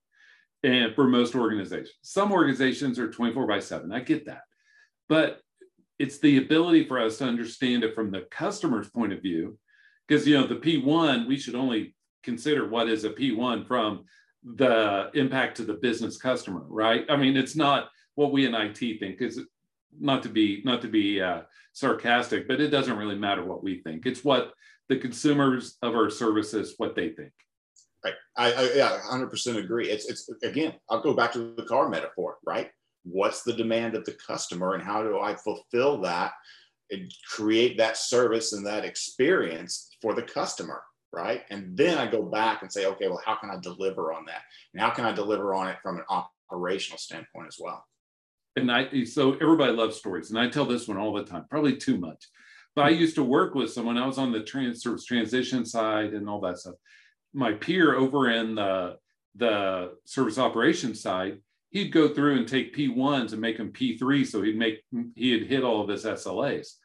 and 0.63 0.93
for 0.93 1.07
most 1.07 1.35
organizations, 1.35 1.93
some 2.01 2.31
organizations 2.31 2.99
are 2.99 3.09
24 3.09 3.47
by 3.47 3.59
7. 3.59 3.91
I 3.91 4.01
get 4.01 4.25
that, 4.25 4.41
but 5.09 5.41
it's 5.97 6.19
the 6.19 6.37
ability 6.37 6.87
for 6.87 6.99
us 6.99 7.17
to 7.19 7.25
understand 7.25 7.83
it 7.83 7.95
from 7.95 8.11
the 8.11 8.25
customer's 8.29 8.89
point 8.89 9.13
of 9.13 9.21
view 9.21 9.57
because 10.07 10.27
you 10.27 10.39
know 10.39 10.47
the 10.47 10.55
P1 10.55 11.27
we 11.27 11.37
should 11.37 11.55
only 11.55 11.95
consider 12.23 12.67
what 12.67 12.89
is 12.89 13.03
a 13.03 13.09
P1 13.09 13.67
from 13.67 14.05
the 14.43 15.09
impact 15.13 15.57
to 15.57 15.63
the 15.63 15.73
business 15.73 16.17
customer, 16.17 16.63
right? 16.67 17.05
I 17.09 17.15
mean, 17.15 17.35
it's 17.35 17.55
not 17.55 17.89
what 18.15 18.31
we 18.31 18.45
in 18.45 18.53
IT 18.53 18.99
think. 18.99 19.21
Is 19.21 19.39
not 19.99 20.23
to 20.23 20.29
be 20.29 20.61
not 20.65 20.81
to 20.81 20.87
be 20.87 21.21
uh, 21.21 21.41
sarcastic, 21.73 22.47
but 22.47 22.61
it 22.61 22.69
doesn't 22.69 22.97
really 22.97 23.17
matter 23.17 23.43
what 23.43 23.63
we 23.63 23.81
think. 23.81 24.05
It's 24.05 24.23
what 24.23 24.53
the 24.89 24.97
consumers 24.97 25.77
of 25.81 25.95
our 25.95 26.09
services 26.09 26.75
what 26.77 26.95
they 26.95 27.09
think. 27.09 27.31
Right. 28.03 28.13
I, 28.37 28.51
I 28.53 28.73
yeah, 28.75 28.99
100% 29.09 29.57
agree. 29.57 29.89
It's 29.89 30.07
it's 30.09 30.29
again, 30.43 30.73
I'll 30.89 31.01
go 31.01 31.13
back 31.13 31.33
to 31.33 31.55
the 31.55 31.63
car 31.63 31.89
metaphor, 31.89 32.37
right? 32.45 32.69
What's 33.03 33.43
the 33.43 33.53
demand 33.53 33.95
of 33.95 34.05
the 34.05 34.15
customer, 34.25 34.73
and 34.73 34.83
how 34.83 35.03
do 35.03 35.19
I 35.19 35.35
fulfill 35.35 36.01
that 36.01 36.33
create 37.29 37.77
that 37.77 37.97
service 37.97 38.53
and 38.53 38.65
that 38.65 38.85
experience 38.85 39.89
for 40.01 40.13
the 40.13 40.23
customer 40.23 40.81
right? 41.15 41.43
And 41.49 41.75
then 41.77 41.97
i 41.97 42.05
go 42.05 42.21
back 42.21 42.61
and 42.61 42.71
say 42.71 42.85
okay 42.85 43.07
well 43.07 43.21
how 43.25 43.35
can 43.35 43.49
i 43.49 43.57
deliver 43.59 44.13
on 44.13 44.25
that? 44.25 44.41
And 44.73 44.81
how 44.81 44.89
can 44.91 45.05
i 45.05 45.11
deliver 45.11 45.55
on 45.55 45.67
it 45.67 45.77
from 45.81 45.97
an 45.97 46.03
operational 46.09 46.99
standpoint 46.99 47.47
as 47.47 47.57
well? 47.59 47.83
And 48.55 48.71
i 48.71 49.03
so 49.05 49.33
everybody 49.35 49.71
loves 49.71 49.97
stories 49.97 50.29
and 50.29 50.39
i 50.39 50.47
tell 50.47 50.65
this 50.65 50.87
one 50.87 50.97
all 50.97 51.13
the 51.13 51.23
time 51.23 51.45
probably 51.49 51.77
too 51.77 51.97
much 51.97 52.27
but 52.75 52.85
i 52.85 52.89
used 52.89 53.15
to 53.15 53.23
work 53.23 53.55
with 53.55 53.71
someone 53.71 53.97
i 53.97 54.05
was 54.05 54.17
on 54.17 54.31
the 54.31 54.43
trans, 54.43 54.83
transition 55.05 55.65
side 55.65 56.13
and 56.13 56.29
all 56.29 56.41
that 56.41 56.59
stuff. 56.59 56.75
My 57.33 57.53
peer 57.53 57.95
over 57.95 58.29
in 58.29 58.55
the 58.55 58.97
the 59.37 59.91
service 60.05 60.37
operations 60.37 61.01
side 61.01 61.39
he'd 61.71 61.91
go 61.91 62.07
through 62.07 62.37
and 62.37 62.47
take 62.47 62.73
P1s 62.73 63.33
and 63.33 63.41
make 63.41 63.57
them 63.57 63.73
P3 63.73 64.25
so 64.25 64.41
he'd 64.41 64.57
make 64.57 64.81
he 65.15 65.31
had 65.31 65.43
hit 65.43 65.63
all 65.63 65.81
of 65.81 65.89
his 65.89 66.05
SLAs. 66.05 66.75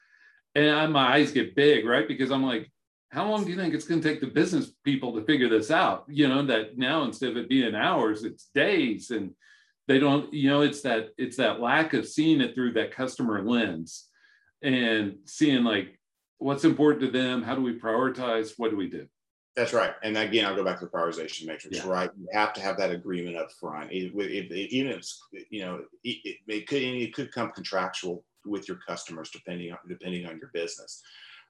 And 0.54 0.92
my 0.92 1.14
eyes 1.14 1.32
get 1.32 1.54
big, 1.54 1.86
right? 1.86 2.08
Because 2.08 2.30
I'm 2.30 2.44
like, 2.44 2.70
how 3.10 3.28
long 3.28 3.44
do 3.44 3.50
you 3.50 3.56
think 3.56 3.74
it's 3.74 3.86
going 3.86 4.00
to 4.00 4.08
take 4.08 4.20
the 4.20 4.26
business 4.26 4.72
people 4.84 5.14
to 5.14 5.24
figure 5.24 5.48
this 5.48 5.70
out? 5.70 6.04
You 6.08 6.28
know, 6.28 6.44
that 6.46 6.78
now 6.78 7.04
instead 7.04 7.30
of 7.30 7.36
it 7.36 7.48
being 7.48 7.74
hours, 7.74 8.24
it's 8.24 8.50
days. 8.54 9.10
And 9.10 9.32
they 9.88 9.98
don't, 9.98 10.32
you 10.32 10.48
know, 10.48 10.62
it's 10.62 10.82
that 10.82 11.10
it's 11.18 11.36
that 11.36 11.60
lack 11.60 11.94
of 11.94 12.06
seeing 12.06 12.40
it 12.40 12.54
through 12.54 12.72
that 12.74 12.94
customer 12.94 13.42
lens 13.42 14.08
and 14.62 15.16
seeing 15.24 15.64
like 15.64 15.98
what's 16.38 16.64
important 16.64 17.02
to 17.04 17.10
them, 17.10 17.42
how 17.42 17.54
do 17.54 17.62
we 17.62 17.78
prioritize, 17.78 18.52
what 18.56 18.70
do 18.70 18.76
we 18.76 18.88
do? 18.88 19.06
That's 19.56 19.72
right. 19.72 19.92
And 20.02 20.16
again, 20.16 20.46
I'll 20.46 20.54
go 20.54 20.64
back 20.64 20.78
to 20.78 20.84
the 20.84 20.90
prioritization 20.90 21.46
matrix, 21.46 21.78
yeah. 21.78 21.86
right? 21.86 22.10
You 22.18 22.28
have 22.32 22.52
to 22.54 22.60
have 22.60 22.78
that 22.78 22.92
agreement 22.92 23.36
up 23.36 23.50
front. 23.58 23.90
It, 23.90 24.14
it, 24.14 24.52
it, 24.52 24.72
even 24.72 24.92
if 24.92 25.06
you 25.50 25.64
know, 25.64 25.82
it, 26.04 26.38
it, 26.46 26.66
could, 26.68 26.80
it 26.80 27.12
could 27.12 27.32
come 27.32 27.50
contractual 27.50 28.24
with 28.44 28.68
your 28.68 28.78
customers 28.78 29.30
depending 29.30 29.72
on, 29.72 29.78
depending 29.88 30.26
on 30.26 30.38
your 30.38 30.50
business. 30.52 31.02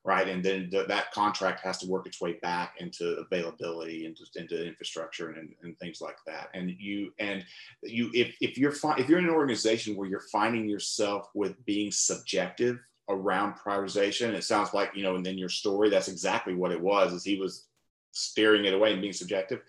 Right. 0.02 0.28
And 0.28 0.42
then 0.42 0.70
th- 0.70 0.88
that 0.88 1.12
contract 1.12 1.60
has 1.60 1.76
to 1.78 1.86
work 1.86 2.06
its 2.06 2.22
way 2.22 2.38
back 2.40 2.76
into 2.80 3.18
availability, 3.18 4.06
into, 4.06 4.24
into 4.34 4.66
infrastructure 4.66 5.32
and, 5.32 5.54
and 5.62 5.78
things 5.78 6.00
like 6.00 6.16
that. 6.26 6.48
And 6.54 6.70
you, 6.70 7.12
and 7.18 7.44
you, 7.82 8.10
if, 8.14 8.34
if 8.40 8.56
you're, 8.56 8.72
fi- 8.72 8.96
if 8.96 9.10
you're 9.10 9.18
in 9.18 9.26
an 9.26 9.30
organization 9.30 9.94
where 9.94 10.08
you're 10.08 10.24
finding 10.32 10.66
yourself 10.66 11.28
with 11.34 11.62
being 11.66 11.92
subjective 11.92 12.78
around 13.10 13.56
prioritization, 13.56 14.32
it 14.32 14.44
sounds 14.44 14.72
like, 14.72 14.92
you 14.94 15.02
know, 15.02 15.16
and 15.16 15.26
then 15.26 15.36
your 15.36 15.50
story, 15.50 15.90
that's 15.90 16.08
exactly 16.08 16.54
what 16.54 16.72
it 16.72 16.80
was, 16.80 17.12
is 17.12 17.22
he 17.22 17.38
was 17.38 17.66
steering 18.12 18.64
it 18.64 18.72
away 18.72 18.92
and 18.92 19.02
being 19.02 19.12
subjective, 19.12 19.60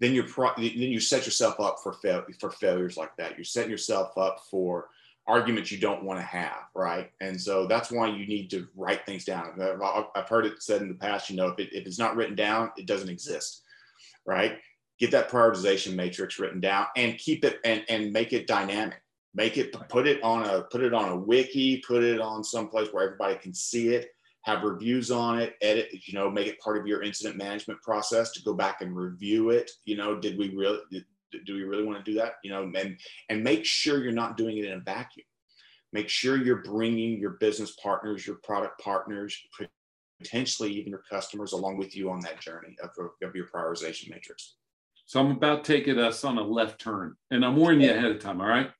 then 0.00 0.14
you're 0.14 0.26
pro- 0.26 0.54
then 0.56 0.72
you 0.74 0.98
set 0.98 1.26
yourself 1.26 1.60
up 1.60 1.76
for 1.80 1.92
fail- 1.92 2.26
for 2.40 2.50
failures 2.50 2.96
like 2.96 3.16
that. 3.18 3.36
You're 3.36 3.44
setting 3.44 3.70
yourself 3.70 4.18
up 4.18 4.40
for 4.50 4.88
arguments 5.26 5.72
you 5.72 5.78
don't 5.78 6.04
want 6.04 6.20
to 6.20 6.26
have, 6.26 6.64
right? 6.74 7.10
And 7.20 7.40
so 7.40 7.66
that's 7.66 7.90
why 7.90 8.08
you 8.08 8.26
need 8.26 8.50
to 8.50 8.68
write 8.76 9.04
things 9.04 9.24
down. 9.24 9.60
I've 10.14 10.28
heard 10.28 10.46
it 10.46 10.62
said 10.62 10.82
in 10.82 10.88
the 10.88 10.94
past, 10.94 11.30
you 11.30 11.36
know, 11.36 11.48
if, 11.48 11.58
it, 11.58 11.72
if 11.72 11.86
it's 11.86 11.98
not 11.98 12.16
written 12.16 12.36
down, 12.36 12.70
it 12.76 12.86
doesn't 12.86 13.08
exist, 13.08 13.62
right? 14.24 14.58
Get 14.98 15.10
that 15.10 15.30
prioritization 15.30 15.94
matrix 15.94 16.38
written 16.38 16.60
down 16.60 16.86
and 16.96 17.18
keep 17.18 17.44
it 17.44 17.58
and, 17.64 17.84
and 17.88 18.12
make 18.12 18.32
it 18.32 18.46
dynamic. 18.46 19.02
Make 19.34 19.58
it 19.58 19.70
put 19.90 20.06
it 20.06 20.22
on 20.22 20.46
a 20.46 20.62
put 20.62 20.82
it 20.82 20.94
on 20.94 21.10
a 21.10 21.16
wiki, 21.16 21.82
put 21.86 22.02
it 22.02 22.22
on 22.22 22.42
some 22.42 22.68
place 22.68 22.88
where 22.90 23.04
everybody 23.04 23.36
can 23.36 23.52
see 23.52 23.88
it 23.88 24.08
have 24.46 24.62
reviews 24.62 25.10
on 25.10 25.40
it, 25.40 25.56
edit, 25.60 25.88
you 26.06 26.14
know, 26.14 26.30
make 26.30 26.46
it 26.46 26.60
part 26.60 26.78
of 26.78 26.86
your 26.86 27.02
incident 27.02 27.36
management 27.36 27.82
process 27.82 28.30
to 28.30 28.40
go 28.44 28.54
back 28.54 28.80
and 28.80 28.96
review 28.96 29.50
it. 29.50 29.68
You 29.86 29.96
know, 29.96 30.20
did 30.20 30.38
we 30.38 30.54
really, 30.54 30.78
do 31.44 31.54
we 31.54 31.64
really 31.64 31.84
want 31.84 32.04
to 32.04 32.10
do 32.10 32.18
that? 32.18 32.34
You 32.42 32.50
know, 32.50 32.70
and, 32.74 32.98
and 33.28 33.44
make 33.44 33.64
sure 33.64 34.02
you're 34.02 34.12
not 34.12 34.36
doing 34.36 34.58
it 34.58 34.64
in 34.64 34.72
a 34.72 34.80
vacuum. 34.80 35.26
Make 35.92 36.08
sure 36.08 36.36
you're 36.36 36.62
bringing 36.62 37.18
your 37.18 37.32
business 37.40 37.72
partners, 37.82 38.26
your 38.26 38.36
product 38.42 38.80
partners, 38.80 39.40
potentially 40.20 40.72
even 40.72 40.90
your 40.90 41.02
customers 41.10 41.52
along 41.52 41.76
with 41.76 41.96
you 41.96 42.10
on 42.10 42.20
that 42.20 42.40
journey 42.40 42.76
of, 42.82 42.90
of 43.22 43.34
your 43.34 43.46
prioritization 43.46 44.10
matrix. 44.10 44.56
So 45.06 45.20
I'm 45.20 45.30
about 45.30 45.64
taking 45.64 45.98
us 45.98 46.24
on 46.24 46.38
a 46.38 46.42
left 46.42 46.80
turn 46.80 47.14
and 47.30 47.44
I'm 47.44 47.56
warning 47.56 47.82
you 47.82 47.90
ahead 47.90 48.10
of 48.10 48.20
time. 48.20 48.40
All 48.40 48.48
right. 48.48 48.70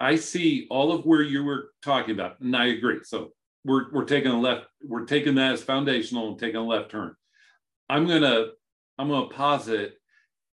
I 0.00 0.14
see 0.16 0.66
all 0.70 0.92
of 0.92 1.04
where 1.04 1.22
you 1.22 1.42
were 1.42 1.70
talking 1.82 2.14
about, 2.14 2.40
and 2.40 2.56
I 2.56 2.66
agree. 2.66 3.00
So 3.02 3.32
we're 3.64 3.90
we're 3.90 4.04
taking 4.04 4.30
a 4.30 4.38
left, 4.38 4.66
we're 4.80 5.04
taking 5.04 5.34
that 5.34 5.54
as 5.54 5.62
foundational 5.62 6.28
and 6.28 6.38
taking 6.38 6.56
a 6.56 6.64
left 6.64 6.92
turn. 6.92 7.16
I'm 7.88 8.06
gonna 8.06 8.46
I'm 8.96 9.08
gonna 9.08 9.28
posit 9.28 9.97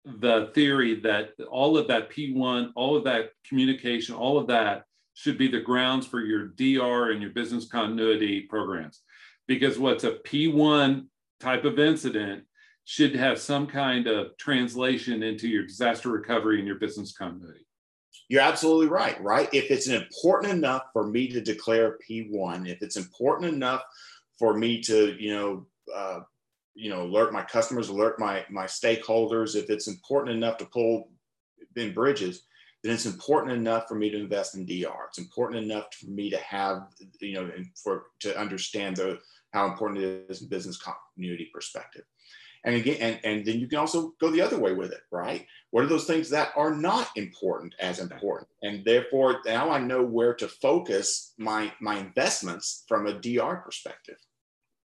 the 0.05 0.51
theory 0.55 1.01
that 1.01 1.31
all 1.51 1.77
of 1.77 1.89
that 1.89 2.11
P1, 2.11 2.71
all 2.75 2.97
of 2.97 3.05
that 3.05 3.31
communication, 3.47 4.15
all 4.15 4.39
of 4.39 4.47
that 4.49 4.85
should 5.15 5.37
be 5.37 5.49
the 5.49 5.61
grounds 5.61 6.07
for 6.07 6.21
your 6.21 6.49
DR 6.49 7.11
and 7.11 7.21
your 7.21 7.33
business 7.33 7.69
continuity 7.69 8.43
programs. 8.43 9.01
Because 9.47 9.79
what's 9.79 10.05
a 10.05 10.13
P1 10.13 11.07
type 11.41 11.65
of 11.65 11.79
incident 11.79 12.45
should 12.85 13.15
have 13.15 13.39
some 13.39 13.67
kind 13.67 14.07
of 14.07 14.37
translation 14.37 15.23
into 15.23 15.49
your 15.49 15.67
disaster 15.67 16.09
recovery 16.09 16.59
and 16.59 16.67
your 16.67 16.79
business 16.79 17.13
continuity. 17.13 17.67
You're 18.29 18.43
absolutely 18.43 18.89
right, 18.89 19.21
right? 19.23 19.49
If 19.53 19.71
it's 19.71 19.89
important 19.89 20.53
enough 20.53 20.85
for 20.93 21.07
me 21.07 21.29
to 21.29 21.41
declare 21.41 21.99
P1, 22.09 22.69
if 22.69 22.83
it's 22.83 22.97
important 22.97 23.53
enough 23.53 23.83
for 24.39 24.57
me 24.57 24.81
to, 24.83 25.17
you 25.21 25.35
know, 25.35 25.67
uh, 25.95 26.21
you 26.75 26.91
know, 26.91 27.03
alert 27.03 27.33
my 27.33 27.43
customers, 27.43 27.89
alert 27.89 28.19
my 28.19 28.45
my 28.51 28.65
stakeholders, 28.65 29.57
if 29.57 29.71
it's 29.71 29.89
important 29.89 30.37
enough 30.37 30.59
to 30.59 30.67
pull 30.67 31.11
in 31.77 31.93
bridges, 31.93 32.45
then 32.83 32.93
it's 32.93 33.07
important 33.07 33.53
enough 33.53 33.89
for 33.89 33.95
me 33.95 34.11
to 34.11 34.19
invest 34.19 34.55
in 34.55 34.67
DR. 34.67 35.07
It's 35.09 35.19
important 35.19 35.65
enough 35.65 35.87
for 35.95 36.11
me 36.11 36.31
to 36.31 36.39
have, 36.39 36.83
you 37.21 37.35
know, 37.35 37.51
and 37.55 37.67
for 37.83 38.05
to 38.21 38.39
understand 38.39 38.97
the 38.97 39.19
how 39.53 39.67
important 39.67 40.01
it 40.01 40.27
is 40.29 40.43
in 40.43 40.49
business 40.49 40.79
continuity 40.79 41.51
perspective. 41.53 42.05
And 42.65 42.75
again, 42.75 42.97
and, 43.01 43.21
and 43.25 43.47
then 43.47 43.59
you 43.59 43.67
can 43.67 43.79
also 43.79 44.13
go 44.21 44.31
the 44.31 44.43
other 44.43 44.59
way 44.59 44.75
with 44.75 44.93
it, 44.93 45.01
right? 45.11 45.47
What 45.71 45.85
are 45.85 45.89
those 45.89 46.07
things 46.07 46.29
that 46.31 46.53
are 46.57 46.75
not 46.75 47.09
important 47.17 47.75
as 47.81 48.01
important? 48.01 48.49
And 48.63 48.85
therefore, 48.85 49.41
now 49.47 49.71
I 49.71 49.79
know 49.79 50.03
where 50.03 50.35
to 50.35 50.49
focus 50.49 51.33
my 51.39 51.73
my 51.81 51.99
investments 51.99 52.85
from 52.87 53.07
a 53.07 53.19
DR 53.19 53.57
perspective. 53.57 54.17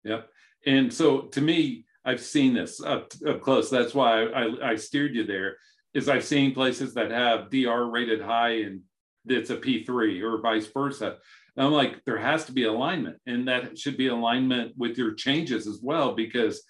Yep. 0.04 0.28
And 0.66 0.92
so 0.92 1.22
to 1.22 1.40
me, 1.40 1.84
I've 2.04 2.20
seen 2.20 2.54
this 2.54 2.80
up, 2.82 3.12
up 3.26 3.40
close. 3.40 3.70
That's 3.70 3.94
why 3.94 4.24
I, 4.24 4.70
I, 4.72 4.76
steered 4.76 5.14
you 5.14 5.24
there. 5.24 5.56
Is 5.94 6.08
I've 6.08 6.24
seen 6.24 6.54
places 6.54 6.94
that 6.94 7.10
have 7.10 7.50
DR 7.50 7.90
rated 7.90 8.20
high 8.20 8.62
and 8.62 8.80
it's 9.26 9.50
a 9.50 9.56
P3 9.56 10.22
or 10.22 10.40
vice 10.40 10.66
versa. 10.66 11.16
And 11.56 11.66
I'm 11.66 11.72
like, 11.72 12.04
there 12.04 12.18
has 12.18 12.44
to 12.46 12.52
be 12.52 12.64
alignment, 12.64 13.18
and 13.26 13.46
that 13.46 13.78
should 13.78 13.96
be 13.96 14.08
alignment 14.08 14.72
with 14.76 14.96
your 14.96 15.14
changes 15.14 15.66
as 15.66 15.80
well, 15.82 16.14
because 16.14 16.62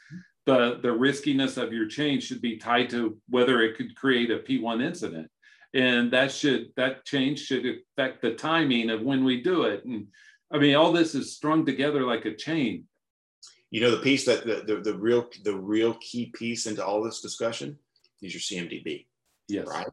the 0.44 0.81
the 0.83 0.92
riskiness 0.92 1.57
of 1.57 1.72
your 1.72 1.87
change 1.87 2.24
should 2.24 2.42
be 2.42 2.57
tied 2.57 2.90
to 2.90 3.16
whether 3.28 3.62
it 3.62 3.76
could 3.76 3.94
create 3.94 4.31
a 4.31 4.40
P1 4.40 4.83
incident, 4.83 5.31
and 5.72 6.12
that 6.12 6.33
should 6.33 6.72
that 6.76 7.05
change 7.05 7.44
should 7.44 7.64
affect 7.64 8.22
the 8.22 8.35
timing 8.35 8.90
of 8.90 9.02
when 9.02 9.24
we 9.24 9.40
do 9.40 9.62
it. 9.62 9.85
And 9.85 10.09
I 10.50 10.59
mean, 10.59 10.74
all 10.74 10.92
this 10.92 11.14
is 11.14 11.37
strung 11.37 11.64
together 11.64 12.05
like 12.05 12.24
a 12.24 12.35
chain. 12.35 12.87
You 13.72 13.80
know, 13.80 13.90
the 13.90 14.02
piece 14.02 14.24
that 14.26 14.46
the, 14.46 14.62
the, 14.66 14.80
the 14.80 14.96
real 14.96 15.28
the 15.44 15.56
real 15.56 15.94
key 15.94 16.26
piece 16.26 16.66
into 16.66 16.85
all 16.85 17.02
this 17.02 17.22
discussion 17.22 17.78
is 18.20 18.35
your 18.35 18.40
CMDB. 18.40 19.06
Yes. 19.48 19.66
Right. 19.66 19.88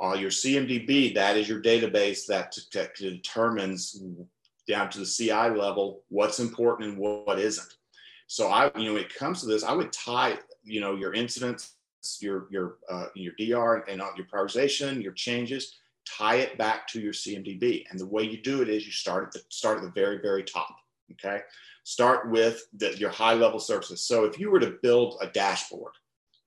Uh, 0.00 0.14
your 0.14 0.30
CMDB, 0.30 1.14
that 1.14 1.36
is 1.36 1.48
your 1.48 1.60
database 1.60 2.24
that, 2.26 2.56
that 2.72 2.94
determines 2.94 4.00
down 4.66 4.88
to 4.90 5.00
the 5.00 5.04
CI 5.04 5.50
level 5.50 6.04
what's 6.08 6.38
important 6.38 6.90
and 6.90 6.98
what 6.98 7.38
isn't. 7.38 7.74
So 8.28 8.48
I, 8.48 8.70
you 8.76 8.86
know, 8.86 8.94
when 8.94 9.02
it 9.02 9.14
comes 9.14 9.40
to 9.40 9.46
this, 9.46 9.64
I 9.64 9.72
would 9.72 9.92
tie, 9.92 10.38
you 10.62 10.80
know, 10.80 10.94
your 10.94 11.12
incidents, 11.14 11.74
your 12.20 12.46
your 12.50 12.76
uh, 12.88 13.06
your 13.14 13.34
DR 13.38 13.84
and 13.88 14.00
your 14.16 14.26
prioritization, 14.32 15.02
your 15.02 15.12
changes, 15.12 15.74
tie 16.06 16.36
it 16.36 16.56
back 16.56 16.86
to 16.88 17.00
your 17.00 17.12
CMDB. 17.12 17.84
And 17.90 17.98
the 17.98 18.06
way 18.06 18.22
you 18.22 18.40
do 18.40 18.62
it 18.62 18.68
is 18.68 18.86
you 18.86 18.92
start 18.92 19.24
at 19.24 19.32
the 19.32 19.40
start 19.48 19.78
at 19.78 19.84
the 19.84 19.90
very 19.90 20.18
very 20.18 20.44
top. 20.44 20.76
Okay, 21.12 21.40
start 21.88 22.30
with 22.30 22.66
the, 22.76 22.94
your 22.98 23.08
high 23.08 23.32
level 23.32 23.58
services. 23.58 24.06
So 24.06 24.26
if 24.26 24.38
you 24.38 24.50
were 24.50 24.60
to 24.60 24.76
build 24.82 25.16
a 25.22 25.26
dashboard 25.26 25.92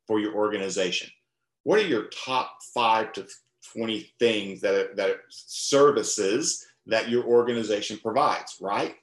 for 0.06 0.20
your 0.20 0.36
organization, 0.36 1.10
what 1.64 1.80
are 1.80 1.88
your 1.88 2.10
top 2.10 2.58
five 2.76 3.12
to 3.14 3.26
20 3.76 4.14
things 4.20 4.62
that, 4.62 4.96
that 4.98 5.18
services 5.30 6.64
that 6.86 7.10
your 7.10 7.24
organization 7.24 7.98
provides, 8.04 8.58
right? 8.62 8.94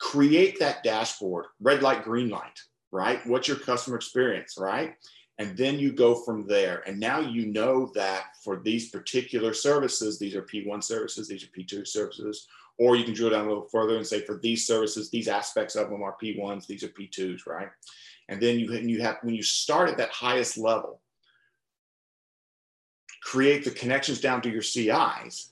Create 0.00 0.58
that 0.58 0.82
dashboard, 0.82 1.46
red 1.60 1.80
light, 1.80 2.02
green 2.02 2.28
light, 2.28 2.58
right? 2.90 3.24
What's 3.24 3.46
your 3.46 3.58
customer 3.58 3.94
experience, 3.94 4.56
right? 4.58 4.94
And 5.38 5.56
then 5.56 5.78
you 5.78 5.92
go 5.92 6.16
from 6.16 6.46
there. 6.46 6.82
And 6.86 6.98
now 6.98 7.20
you 7.20 7.46
know 7.46 7.92
that 7.94 8.36
for 8.42 8.56
these 8.56 8.90
particular 8.90 9.54
services, 9.54 10.18
these 10.18 10.34
are 10.34 10.42
P1 10.42 10.82
services, 10.82 11.28
these 11.28 11.44
are 11.44 11.46
P2 11.46 11.86
services, 11.86 12.48
or 12.76 12.96
you 12.96 13.04
can 13.04 13.14
drill 13.14 13.30
down 13.30 13.46
a 13.46 13.48
little 13.48 13.68
further 13.68 13.96
and 13.96 14.06
say 14.06 14.20
for 14.20 14.38
these 14.38 14.66
services, 14.66 15.10
these 15.10 15.28
aspects 15.28 15.76
of 15.76 15.90
them 15.90 16.02
are 16.02 16.16
P1s, 16.20 16.66
these 16.66 16.82
are 16.82 16.88
P2s, 16.88 17.46
right? 17.46 17.68
And 18.28 18.42
then 18.42 18.58
you, 18.58 18.72
you 18.72 19.00
have, 19.02 19.18
when 19.22 19.34
you 19.34 19.42
start 19.42 19.88
at 19.88 19.96
that 19.98 20.10
highest 20.10 20.58
level, 20.58 21.00
create 23.22 23.64
the 23.64 23.70
connections 23.70 24.20
down 24.20 24.42
to 24.42 24.50
your 24.50 24.62
CIs, 24.62 25.50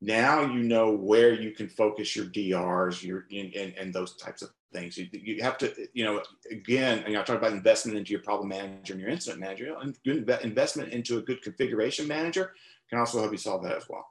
now 0.00 0.42
you 0.42 0.62
know 0.62 0.92
where 0.92 1.32
you 1.32 1.52
can 1.52 1.68
focus 1.68 2.14
your 2.14 2.26
DRs, 2.26 3.02
your 3.02 3.26
and, 3.30 3.54
and 3.54 3.94
those 3.94 4.16
types 4.16 4.42
of 4.42 4.50
things. 4.72 4.98
You, 4.98 5.08
you, 5.12 5.42
have 5.42 5.56
to, 5.58 5.72
you 5.94 6.04
know, 6.04 6.22
again, 6.50 7.02
you 7.06 7.14
know, 7.14 7.20
I 7.20 7.24
talk 7.24 7.38
about 7.38 7.52
investment 7.52 7.96
into 7.96 8.12
your 8.12 8.22
problem 8.22 8.48
manager 8.48 8.92
and 8.92 9.00
your 9.00 9.10
incident 9.10 9.40
manager. 9.40 9.74
And 9.80 9.96
good 10.04 10.28
investment 10.42 10.92
into 10.92 11.18
a 11.18 11.22
good 11.22 11.40
configuration 11.42 12.06
manager 12.06 12.52
can 12.90 12.98
also 12.98 13.20
help 13.20 13.32
you 13.32 13.38
solve 13.38 13.62
that 13.62 13.76
as 13.76 13.88
well. 13.88 14.06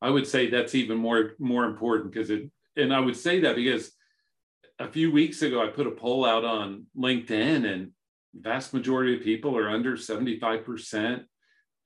I 0.00 0.10
would 0.10 0.26
say 0.26 0.48
that's 0.48 0.74
even 0.74 0.98
more 0.98 1.32
more 1.38 1.64
important 1.64 2.12
because 2.12 2.30
it, 2.30 2.50
and 2.76 2.94
I 2.94 3.00
would 3.00 3.16
say 3.16 3.40
that 3.40 3.56
because 3.56 3.92
a 4.78 4.88
few 4.88 5.10
weeks 5.10 5.42
ago 5.42 5.62
I 5.62 5.68
put 5.68 5.86
a 5.86 5.92
poll 5.92 6.24
out 6.24 6.44
on 6.44 6.86
LinkedIn, 6.96 7.64
and 7.66 7.90
vast 8.34 8.72
majority 8.72 9.16
of 9.16 9.22
people 9.22 9.56
are 9.56 9.68
under 9.68 9.96
seventy 9.96 10.38
five 10.38 10.64
percent 10.64 11.22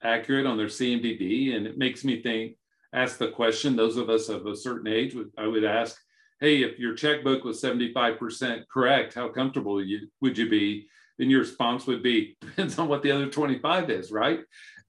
accurate 0.02 0.46
on 0.46 0.58
their 0.58 0.66
CMDB. 0.66 1.56
And 1.56 1.66
it 1.66 1.78
makes 1.78 2.04
me 2.04 2.22
think, 2.22 2.56
ask 2.92 3.18
the 3.18 3.30
question, 3.30 3.76
those 3.76 3.96
of 3.96 4.10
us 4.10 4.28
of 4.28 4.46
a 4.46 4.56
certain 4.56 4.86
age, 4.86 5.16
I 5.38 5.46
would 5.46 5.64
ask, 5.64 5.98
hey, 6.40 6.62
if 6.62 6.78
your 6.78 6.94
checkbook 6.94 7.44
was 7.44 7.62
75% 7.62 8.64
correct, 8.72 9.14
how 9.14 9.28
comfortable 9.28 9.82
you, 9.82 10.08
would 10.20 10.36
you 10.36 10.48
be? 10.48 10.88
And 11.18 11.30
your 11.30 11.40
response 11.40 11.86
would 11.86 12.02
be, 12.02 12.36
depends 12.40 12.78
on 12.78 12.88
what 12.88 13.02
the 13.02 13.12
other 13.12 13.28
25 13.28 13.90
is, 13.90 14.10
right? 14.10 14.40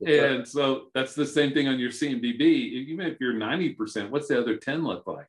And 0.06 0.48
so 0.48 0.88
that's 0.94 1.16
the 1.16 1.26
same 1.26 1.54
thing 1.54 1.68
on 1.68 1.80
your 1.80 1.92
CMDB. 1.92 2.42
Even 2.42 3.06
if 3.06 3.18
you're 3.22 3.34
90%, 3.34 4.10
what's 4.10 4.28
the 4.28 4.40
other 4.40 4.58
10 4.58 4.84
look 4.84 5.08
like? 5.08 5.28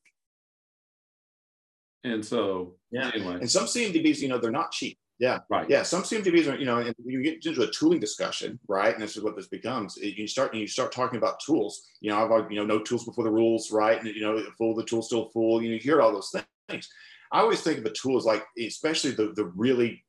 And 2.02 2.24
so, 2.24 2.74
yeah. 2.90 3.10
Anyway. 3.14 3.34
And 3.34 3.50
some 3.50 3.66
CMDBs, 3.66 4.18
you 4.18 4.28
know, 4.28 4.38
they're 4.38 4.50
not 4.50 4.72
cheap. 4.72 4.98
Yeah. 5.18 5.40
Right. 5.48 5.68
Yeah. 5.70 5.82
Some 5.84 6.02
CMDBs 6.02 6.52
are, 6.52 6.56
you 6.56 6.66
know, 6.66 6.78
and 6.78 6.94
you 7.04 7.22
get 7.22 7.44
into 7.46 7.62
a 7.62 7.70
tooling 7.70 8.00
discussion, 8.00 8.58
right? 8.66 8.92
And 8.92 9.02
this 9.02 9.16
is 9.16 9.22
what 9.22 9.36
this 9.36 9.46
becomes. 9.46 9.96
You 9.96 10.26
start 10.26 10.52
and 10.52 10.60
you 10.60 10.66
start 10.66 10.92
talking 10.92 11.18
about 11.18 11.40
tools. 11.40 11.88
You 12.00 12.10
know, 12.10 12.34
I've 12.34 12.50
you 12.50 12.58
know, 12.58 12.66
no 12.66 12.80
tools 12.80 13.04
before 13.04 13.24
the 13.24 13.30
rules, 13.30 13.70
right? 13.70 13.98
And 13.98 14.08
you 14.08 14.22
know, 14.22 14.42
full 14.58 14.74
the 14.74 14.84
tool 14.84 15.02
still 15.02 15.30
full. 15.30 15.62
You 15.62 15.68
know, 15.68 15.74
you 15.74 15.80
hear 15.80 16.02
all 16.02 16.12
those 16.12 16.34
things. 16.68 16.88
I 17.30 17.40
always 17.40 17.62
think 17.62 17.78
of 17.78 17.84
a 17.84 17.90
tool 17.90 18.16
as 18.16 18.24
like, 18.24 18.44
especially 18.58 19.12
the 19.12 19.32
the 19.36 19.46
really 19.56 20.04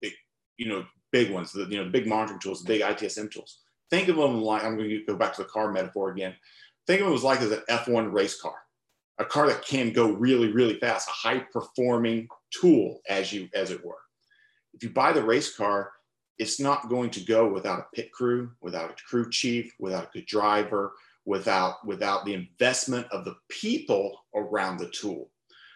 big, 0.00 0.12
you 0.56 0.68
know, 0.68 0.84
big 1.10 1.32
ones, 1.32 1.52
the 1.52 1.64
you 1.64 1.78
know, 1.78 1.84
the 1.84 1.90
big 1.90 2.06
monitoring 2.06 2.40
tools, 2.40 2.62
the 2.62 2.68
big 2.68 2.82
ITSM 2.82 3.32
tools. 3.32 3.60
Think 3.90 4.08
of 4.08 4.16
them 4.16 4.40
like 4.40 4.62
I'm 4.62 4.76
going 4.76 4.88
to 4.88 5.04
go 5.04 5.16
back 5.16 5.34
to 5.34 5.42
the 5.42 5.48
car 5.48 5.72
metaphor 5.72 6.10
again. 6.10 6.34
Think 6.86 7.00
of 7.00 7.08
it 7.08 7.14
as 7.14 7.24
like 7.24 7.40
as 7.40 7.50
an 7.50 7.62
F1 7.68 8.12
race 8.12 8.40
car, 8.40 8.56
a 9.18 9.24
car 9.24 9.48
that 9.48 9.64
can 9.64 9.92
go 9.92 10.12
really, 10.12 10.52
really 10.52 10.78
fast, 10.78 11.08
a 11.08 11.12
high 11.12 11.40
performing 11.52 12.28
tool, 12.52 13.00
as 13.08 13.32
you 13.32 13.48
as 13.54 13.70
it 13.72 13.84
were 13.84 14.03
if 14.74 14.82
you 14.82 14.90
buy 14.90 15.12
the 15.12 15.22
race 15.22 15.56
car, 15.56 15.92
it's 16.38 16.58
not 16.58 16.88
going 16.88 17.10
to 17.10 17.20
go 17.20 17.48
without 17.48 17.78
a 17.78 17.86
pit 17.94 18.10
crew, 18.12 18.50
without 18.60 18.90
a 18.90 19.02
crew 19.08 19.30
chief, 19.30 19.72
without 19.78 20.04
a 20.04 20.10
good 20.12 20.26
driver, 20.26 20.94
without 21.24 21.86
without 21.86 22.24
the 22.24 22.34
investment 22.34 23.06
of 23.10 23.24
the 23.24 23.36
people 23.48 24.24
around 24.34 24.78
the 24.78 24.88
tool. 24.88 25.30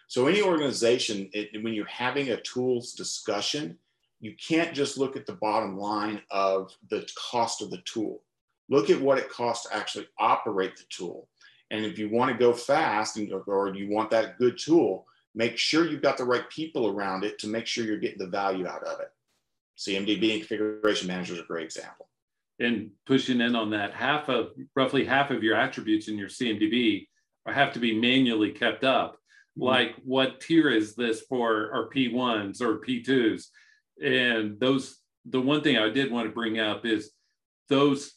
So 0.07 0.27
any 0.27 0.41
organization, 0.41 1.29
it, 1.33 1.63
when 1.63 1.73
you're 1.73 1.85
having 1.85 2.29
a 2.29 2.41
tools 2.41 2.93
discussion, 2.93 3.77
you 4.19 4.33
can't 4.35 4.73
just 4.73 4.97
look 4.97 5.15
at 5.15 5.25
the 5.25 5.33
bottom 5.33 5.77
line 5.77 6.21
of 6.31 6.75
the 6.89 7.07
cost 7.15 7.61
of 7.61 7.69
the 7.69 7.81
tool. 7.85 8.23
Look 8.69 8.89
at 8.89 8.99
what 8.99 9.17
it 9.17 9.29
costs 9.29 9.67
to 9.67 9.75
actually 9.75 10.07
operate 10.17 10.75
the 10.75 10.83
tool. 10.89 11.29
And 11.71 11.85
if 11.85 11.97
you 11.99 12.09
want 12.09 12.31
to 12.31 12.37
go 12.37 12.53
fast 12.53 13.17
and, 13.17 13.31
or 13.31 13.73
you 13.75 13.89
want 13.89 14.09
that 14.11 14.37
good 14.37 14.57
tool, 14.57 15.05
make 15.35 15.57
sure 15.57 15.87
you've 15.87 16.01
got 16.01 16.17
the 16.17 16.23
right 16.23 16.49
people 16.49 16.87
around 16.87 17.23
it 17.23 17.39
to 17.39 17.47
make 17.47 17.67
sure 17.67 17.85
you're 17.85 17.97
getting 17.97 18.17
the 18.19 18.27
value 18.27 18.67
out 18.67 18.83
of 18.83 18.99
it. 18.99 19.11
CMDB 19.77 20.31
and 20.31 20.41
configuration 20.41 21.07
manager 21.07 21.33
is 21.33 21.39
a 21.39 21.43
great 21.43 21.65
example. 21.65 22.09
And 22.59 22.91
pushing 23.05 23.39
in 23.39 23.55
on 23.55 23.69
that, 23.71 23.93
half 23.93 24.27
of 24.27 24.49
roughly 24.75 25.05
half 25.05 25.31
of 25.31 25.43
your 25.43 25.55
attributes 25.55 26.09
in 26.09 26.17
your 26.17 26.27
CMDB 26.27 27.07
have 27.47 27.73
to 27.73 27.79
be 27.79 27.99
manually 27.99 28.51
kept 28.51 28.83
up. 28.83 29.13
Mm-hmm. 29.13 29.63
Like 29.63 29.95
what 30.03 30.41
tier 30.41 30.69
is 30.69 30.95
this 30.95 31.21
for 31.21 31.71
our 31.73 31.89
P1s 31.89 32.61
or 32.61 32.79
P2s? 32.79 33.45
And 34.03 34.59
those, 34.59 34.97
the 35.25 35.41
one 35.41 35.61
thing 35.61 35.77
I 35.77 35.89
did 35.89 36.11
want 36.11 36.27
to 36.27 36.33
bring 36.33 36.59
up 36.59 36.85
is 36.85 37.11
those 37.69 38.13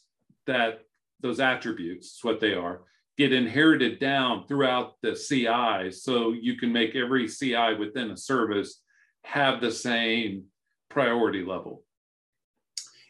that 0.47 0.81
those 1.21 1.39
attributes, 1.39 2.19
what 2.21 2.39
they 2.41 2.53
are, 2.53 2.81
get 3.17 3.33
inherited 3.33 3.99
down 3.99 4.47
throughout 4.47 4.95
the 5.01 5.13
CI. 5.13 5.91
So 5.91 6.31
you 6.31 6.57
can 6.57 6.73
make 6.73 6.95
every 6.95 7.27
CI 7.27 7.75
within 7.77 8.11
a 8.11 8.17
service 8.17 8.81
have 9.23 9.61
the 9.61 9.71
same 9.71 10.45
priority 10.89 11.43
level. 11.43 11.83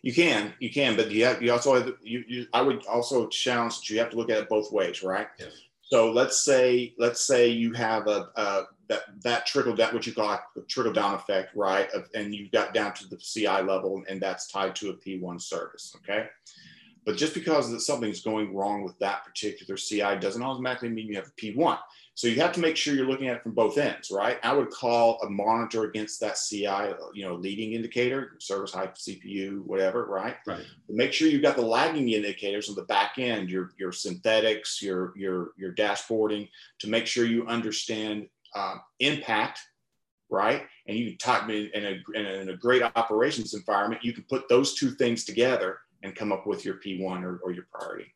You 0.02 0.14
can, 0.14 0.54
you 0.60 0.70
can, 0.70 0.98
but 0.98 1.12
you 1.12 1.24
have, 1.24 1.42
you 1.42 1.54
also 1.54 1.76
have, 1.76 1.94
you, 2.02 2.24
you, 2.28 2.48
I 2.54 2.62
would 2.62 2.86
also 2.86 3.28
challenge 3.28 3.80
that 3.80 3.90
you 3.90 4.00
have 4.00 4.10
to 4.10 4.18
look 4.18 4.30
at 4.30 4.38
it 4.38 4.50
both 4.50 4.72
ways, 4.72 5.02
right? 5.02 5.28
Yes. 5.40 5.52
So 5.84 6.12
let's 6.12 6.44
say, 6.44 6.94
let's 6.98 7.26
say 7.26 7.48
you 7.50 7.72
have 7.74 8.08
a, 8.08 8.30
a 8.36 8.64
that 8.90 9.04
that 9.24 9.46
trickle 9.46 9.76
down, 9.76 9.94
what 9.94 10.06
you 10.06 10.14
call 10.14 10.32
a 10.32 10.62
trickle 10.68 10.92
down 10.94 11.14
effect, 11.16 11.56
right? 11.56 11.90
Of, 11.92 12.10
and 12.16 12.34
you've 12.34 12.52
got 12.52 12.74
down 12.74 12.94
to 12.96 13.08
the 13.08 13.18
CI 13.18 13.62
level, 13.62 14.04
and 14.10 14.22
that's 14.22 14.48
tied 14.48 14.76
to 14.78 14.90
a 14.90 14.94
P1 14.94 15.42
service. 15.42 15.96
Okay. 15.98 16.28
But 17.06 17.18
just 17.18 17.34
because 17.34 17.70
that 17.72 17.82
something's 17.82 18.22
going 18.22 18.56
wrong 18.56 18.84
with 18.84 18.98
that 19.00 19.26
particular 19.26 19.78
CI 19.78 20.18
doesn't 20.20 20.42
automatically 20.42 20.90
mean 20.90 21.08
you 21.08 21.16
have 21.16 21.28
a 21.28 21.42
P1. 21.42 21.78
So 22.16 22.28
you 22.28 22.40
have 22.42 22.52
to 22.54 22.60
make 22.60 22.78
sure 22.78 22.94
you're 22.94 23.08
looking 23.08 23.28
at 23.28 23.38
it 23.38 23.44
from 23.44 23.54
both 23.54 23.78
ends, 23.78 24.12
right? 24.12 24.38
I 24.44 24.54
would 24.54 24.70
call 24.70 25.20
a 25.24 25.30
monitor 25.30 25.86
against 25.86 26.20
that 26.20 26.38
CI, 26.38 26.94
you 27.14 27.26
know, 27.26 27.36
leading 27.36 27.74
indicator, 27.74 28.36
service 28.40 28.72
hype, 28.72 28.96
CPU, 28.96 29.66
whatever, 29.66 30.06
right? 30.06 30.36
Right. 30.46 30.64
But 30.88 30.96
make 30.96 31.12
sure 31.12 31.28
you've 31.28 31.42
got 31.42 31.56
the 31.56 31.64
lagging 31.64 32.10
indicators 32.10 32.70
on 32.70 32.76
the 32.76 32.84
back 32.84 33.14
end, 33.18 33.50
your 33.50 33.72
your 33.80 33.92
synthetics, 33.92 34.82
your 34.82 35.14
your 35.18 35.54
your 35.58 35.74
dashboarding, 35.74 36.50
to 36.80 36.88
make 36.88 37.08
sure 37.08 37.26
you 37.26 37.48
understand 37.48 38.28
um, 38.56 38.82
impact 39.00 39.60
right? 40.30 40.64
And 40.88 40.98
you 40.98 41.16
talk 41.16 41.48
in 41.48 41.70
a, 41.76 42.02
in 42.18 42.50
a 42.50 42.58
great 42.58 42.82
operations 42.82 43.54
environment, 43.54 44.04
you 44.04 44.14
can 44.14 44.24
put 44.24 44.50
those 44.50 44.74
two 44.74 44.90
things 44.90 45.26
together 45.26 45.78
and 46.04 46.16
come 46.16 46.32
up 46.32 46.46
with 46.46 46.66
your 46.66 46.76
P1 46.76 47.24
or, 47.24 47.40
or 47.44 47.52
your 47.52 47.66
priority. 47.72 48.14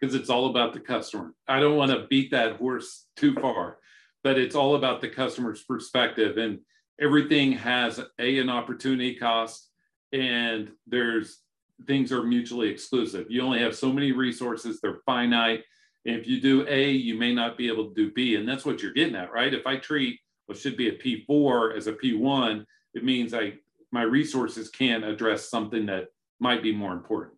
Because 0.00 0.14
it's 0.14 0.30
all 0.30 0.50
about 0.50 0.72
the 0.72 0.80
customer. 0.80 1.34
I 1.48 1.60
don't 1.60 1.76
want 1.76 1.90
to 1.90 2.06
beat 2.08 2.30
that 2.30 2.56
horse 2.56 3.06
too 3.16 3.34
far, 3.34 3.78
but 4.22 4.38
it's 4.38 4.54
all 4.54 4.76
about 4.76 5.00
the 5.00 5.08
customer's 5.08 5.62
perspective. 5.64 6.38
And 6.38 6.60
everything 7.00 7.52
has 7.52 8.00
a 8.18 8.38
an 8.38 8.50
opportunity 8.50 9.14
cost, 9.14 9.68
and 10.12 10.70
there's 10.86 11.40
things 11.86 12.12
are 12.12 12.22
mutually 12.22 12.68
exclusive. 12.68 13.26
You 13.28 13.42
only 13.42 13.60
have 13.60 13.76
so 13.76 13.92
many 13.92 14.12
resources, 14.12 14.80
they're 14.80 15.00
finite. 15.04 15.62
If 16.04 16.26
you 16.26 16.40
do 16.40 16.66
A, 16.68 16.90
you 16.90 17.18
may 17.18 17.34
not 17.34 17.58
be 17.58 17.68
able 17.68 17.88
to 17.88 17.94
do 17.94 18.12
B. 18.12 18.36
And 18.36 18.48
that's 18.48 18.64
what 18.64 18.80
you're 18.80 18.92
getting 18.92 19.16
at, 19.16 19.32
right? 19.32 19.52
If 19.52 19.66
I 19.66 19.76
treat 19.76 20.20
what 20.46 20.56
should 20.56 20.76
be 20.76 20.88
a 20.88 20.92
P4 20.92 21.76
as 21.76 21.86
a 21.86 21.92
P1, 21.92 22.64
it 22.94 23.04
means 23.04 23.34
I 23.34 23.54
my 23.92 24.02
resources 24.02 24.68
can't 24.68 25.04
address 25.04 25.48
something 25.48 25.86
that 25.86 26.08
might 26.40 26.62
be 26.62 26.74
more 26.74 26.92
important. 26.92 27.34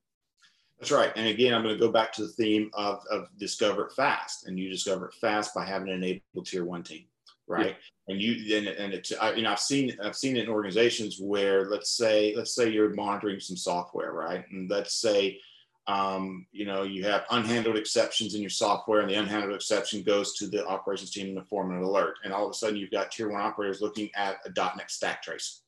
That's 0.78 0.92
right. 0.92 1.12
And 1.16 1.26
again, 1.26 1.54
I'm 1.54 1.62
going 1.62 1.74
to 1.74 1.80
go 1.80 1.90
back 1.90 2.12
to 2.14 2.22
the 2.22 2.32
theme 2.32 2.70
of, 2.74 3.02
of 3.10 3.28
discover 3.38 3.86
it 3.86 3.92
fast. 3.92 4.46
And 4.46 4.58
you 4.58 4.70
discover 4.70 5.06
it 5.06 5.14
fast 5.14 5.54
by 5.54 5.64
having 5.64 5.88
an 5.88 5.96
enabled 5.96 6.46
tier 6.46 6.64
one 6.64 6.84
team, 6.84 7.06
right? 7.48 7.66
Yeah. 7.66 8.14
And 8.14 8.22
you 8.22 8.56
and, 8.56 8.68
and 8.68 8.94
it's 8.94 9.12
I, 9.20 9.32
you 9.32 9.42
know 9.42 9.50
I've 9.50 9.60
seen 9.60 9.96
I've 10.02 10.16
seen 10.16 10.36
it 10.36 10.44
in 10.44 10.48
organizations 10.48 11.18
where 11.20 11.68
let's 11.68 11.90
say 11.90 12.32
let's 12.36 12.54
say 12.54 12.70
you're 12.70 12.94
monitoring 12.94 13.40
some 13.40 13.56
software, 13.56 14.12
right? 14.12 14.44
And 14.50 14.70
let's 14.70 14.94
say 14.94 15.40
um, 15.88 16.46
you 16.52 16.66
know, 16.66 16.82
you 16.82 17.04
have 17.04 17.26
unhandled 17.28 17.76
exceptions 17.76 18.34
in 18.34 18.42
your 18.42 18.50
software, 18.50 19.00
and 19.00 19.10
the 19.10 19.14
unhandled 19.14 19.54
exception 19.54 20.02
goes 20.02 20.34
to 20.34 20.46
the 20.46 20.66
operations 20.66 21.10
team 21.10 21.28
in 21.28 21.34
the 21.34 21.42
form 21.42 21.70
of 21.70 21.78
an 21.78 21.82
alert. 21.82 22.16
And 22.22 22.32
all 22.32 22.44
of 22.44 22.50
a 22.50 22.54
sudden, 22.54 22.76
you've 22.76 22.90
got 22.90 23.10
tier 23.10 23.30
one 23.30 23.40
operators 23.40 23.80
looking 23.80 24.10
at 24.14 24.36
a 24.44 24.50
.NET 24.76 24.90
stack 24.90 25.22
trace. 25.22 25.62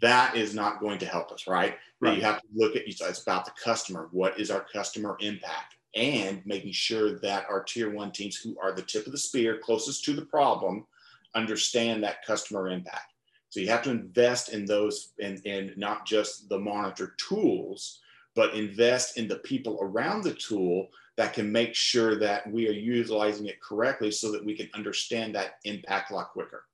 That 0.00 0.36
is 0.36 0.54
not 0.54 0.80
going 0.80 0.98
to 0.98 1.06
help 1.06 1.32
us, 1.32 1.46
right? 1.46 1.76
right. 2.00 2.16
You 2.16 2.22
have 2.22 2.40
to 2.40 2.46
look 2.54 2.76
at 2.76 2.82
it's 2.86 3.22
about 3.22 3.44
the 3.44 3.52
customer. 3.62 4.08
What 4.12 4.38
is 4.38 4.50
our 4.50 4.64
customer 4.72 5.16
impact? 5.20 5.76
And 5.94 6.42
making 6.44 6.72
sure 6.72 7.18
that 7.20 7.46
our 7.48 7.64
tier 7.64 7.90
one 7.90 8.12
teams, 8.12 8.36
who 8.36 8.56
are 8.62 8.72
the 8.72 8.82
tip 8.82 9.06
of 9.06 9.12
the 9.12 9.18
spear, 9.18 9.58
closest 9.58 10.04
to 10.04 10.12
the 10.12 10.26
problem, 10.26 10.86
understand 11.34 12.04
that 12.04 12.24
customer 12.24 12.68
impact. 12.68 13.12
So 13.48 13.60
you 13.60 13.68
have 13.68 13.82
to 13.84 13.90
invest 13.90 14.50
in 14.50 14.66
those, 14.66 15.14
in, 15.18 15.40
in 15.44 15.72
not 15.76 16.06
just 16.06 16.48
the 16.48 16.58
monitor 16.58 17.14
tools, 17.16 18.00
but 18.34 18.54
invest 18.54 19.16
in 19.16 19.26
the 19.26 19.38
people 19.38 19.78
around 19.80 20.22
the 20.22 20.34
tool 20.34 20.88
that 21.16 21.32
can 21.32 21.50
make 21.50 21.74
sure 21.74 22.16
that 22.18 22.48
we 22.52 22.68
are 22.68 22.72
utilizing 22.72 23.46
it 23.46 23.60
correctly 23.60 24.10
so 24.10 24.30
that 24.30 24.44
we 24.44 24.54
can 24.54 24.68
understand 24.74 25.34
that 25.34 25.54
impact 25.64 26.10
a 26.10 26.14
lot 26.14 26.30
quicker. 26.30 26.64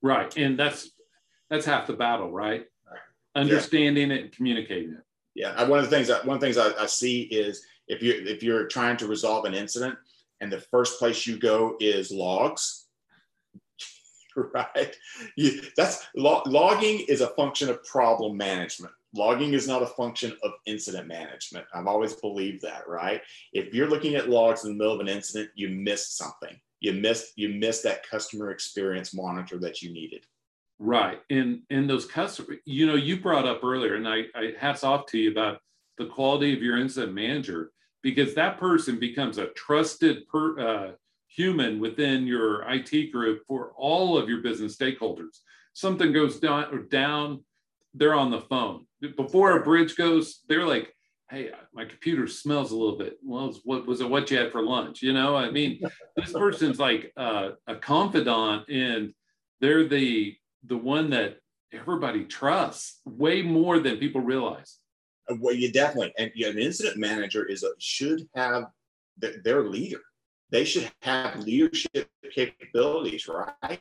Right. 0.00 0.34
And 0.36 0.58
that's 0.58 0.90
that's 1.54 1.66
half 1.66 1.86
the 1.86 1.92
battle, 1.92 2.30
right? 2.30 2.66
Understanding 3.36 4.10
yeah. 4.10 4.16
it 4.16 4.22
and 4.22 4.32
communicating 4.32 4.92
it. 4.92 5.02
Yeah. 5.34 5.64
One 5.64 5.78
of 5.78 5.84
the 5.84 5.90
things 5.90 6.08
that 6.08 6.24
one 6.24 6.36
of 6.36 6.40
the 6.40 6.46
things 6.46 6.58
I, 6.58 6.72
I 6.80 6.86
see 6.86 7.22
is 7.22 7.64
if 7.88 8.02
you 8.02 8.12
if 8.26 8.42
you're 8.42 8.66
trying 8.66 8.96
to 8.98 9.06
resolve 9.06 9.44
an 9.44 9.54
incident 9.54 9.96
and 10.40 10.52
the 10.52 10.60
first 10.60 10.98
place 10.98 11.26
you 11.26 11.38
go 11.38 11.76
is 11.80 12.12
logs, 12.12 12.86
right? 14.36 14.94
You, 15.36 15.62
that's 15.76 16.06
log, 16.14 16.46
logging 16.46 17.04
is 17.08 17.20
a 17.20 17.28
function 17.28 17.68
of 17.68 17.82
problem 17.84 18.36
management 18.36 18.92
logging 19.14 19.54
is 19.54 19.68
not 19.68 19.82
a 19.82 19.86
function 19.86 20.36
of 20.42 20.52
incident 20.66 21.06
management. 21.06 21.66
I've 21.72 21.86
always 21.86 22.14
believed 22.14 22.62
that, 22.62 22.88
right? 22.88 23.22
If 23.52 23.72
you're 23.72 23.88
looking 23.88 24.16
at 24.16 24.28
logs 24.28 24.64
in 24.64 24.72
the 24.72 24.76
middle 24.76 24.94
of 24.94 25.00
an 25.00 25.08
incident, 25.08 25.50
you 25.54 25.68
missed 25.68 26.16
something. 26.16 26.58
You 26.80 26.92
missed 26.92 27.32
you 27.36 27.48
missed 27.48 27.84
that 27.84 28.08
customer 28.08 28.50
experience 28.50 29.14
monitor 29.14 29.58
that 29.58 29.80
you 29.80 29.92
needed. 29.92 30.26
Right. 30.78 31.20
And 31.30 31.62
and 31.70 31.88
those 31.88 32.06
customer, 32.06 32.56
you 32.64 32.86
know, 32.86 32.96
you 32.96 33.20
brought 33.20 33.46
up 33.46 33.62
earlier, 33.62 33.94
and 33.94 34.08
I, 34.08 34.24
I 34.34 34.52
hats 34.58 34.84
off 34.84 35.06
to 35.06 35.18
you 35.18 35.30
about 35.30 35.58
the 35.98 36.06
quality 36.06 36.52
of 36.52 36.62
your 36.62 36.78
incident 36.78 37.14
manager 37.14 37.70
because 38.02 38.34
that 38.34 38.58
person 38.58 38.98
becomes 38.98 39.38
a 39.38 39.46
trusted 39.48 40.26
per, 40.28 40.58
uh, 40.58 40.92
human 41.28 41.80
within 41.80 42.26
your 42.26 42.62
IT 42.70 43.12
group 43.12 43.42
for 43.46 43.72
all 43.76 44.18
of 44.18 44.28
your 44.28 44.42
business 44.42 44.76
stakeholders. 44.76 45.40
Something 45.72 46.12
goes 46.12 46.38
down, 46.38 46.66
or 46.72 46.78
down 46.78 47.44
they're 47.94 48.14
on 48.14 48.30
the 48.30 48.40
phone. 48.40 48.86
Before 49.16 49.56
a 49.56 49.62
bridge 49.62 49.96
goes, 49.96 50.40
they're 50.48 50.66
like, 50.66 50.92
hey, 51.30 51.50
my 51.72 51.84
computer 51.84 52.26
smells 52.26 52.72
a 52.72 52.76
little 52.76 52.98
bit. 52.98 53.18
Well, 53.22 53.54
what 53.64 53.86
was 53.86 54.00
it? 54.00 54.08
What 54.08 54.30
you 54.30 54.38
had 54.38 54.52
for 54.52 54.62
lunch? 54.62 55.02
You 55.02 55.12
know, 55.12 55.36
I 55.36 55.50
mean, 55.50 55.80
this 56.16 56.32
person's 56.32 56.78
like 56.78 57.12
uh, 57.16 57.50
a 57.66 57.76
confidant, 57.76 58.68
and 58.68 59.12
they're 59.60 59.88
the 59.88 60.36
the 60.66 60.76
one 60.76 61.10
that 61.10 61.38
everybody 61.72 62.24
trusts 62.24 63.00
way 63.04 63.42
more 63.42 63.78
than 63.78 63.98
people 63.98 64.20
realize. 64.20 64.78
Uh, 65.30 65.36
well, 65.40 65.54
you 65.54 65.72
definitely, 65.72 66.12
and 66.18 66.30
an 66.36 66.58
incident 66.58 66.96
manager 66.96 67.44
is 67.44 67.62
a 67.62 67.70
should 67.78 68.28
have 68.34 68.64
their 69.18 69.64
leader. 69.64 70.00
They 70.50 70.64
should 70.64 70.90
have 71.02 71.40
leadership 71.40 72.08
capabilities, 72.34 73.28
right? 73.28 73.80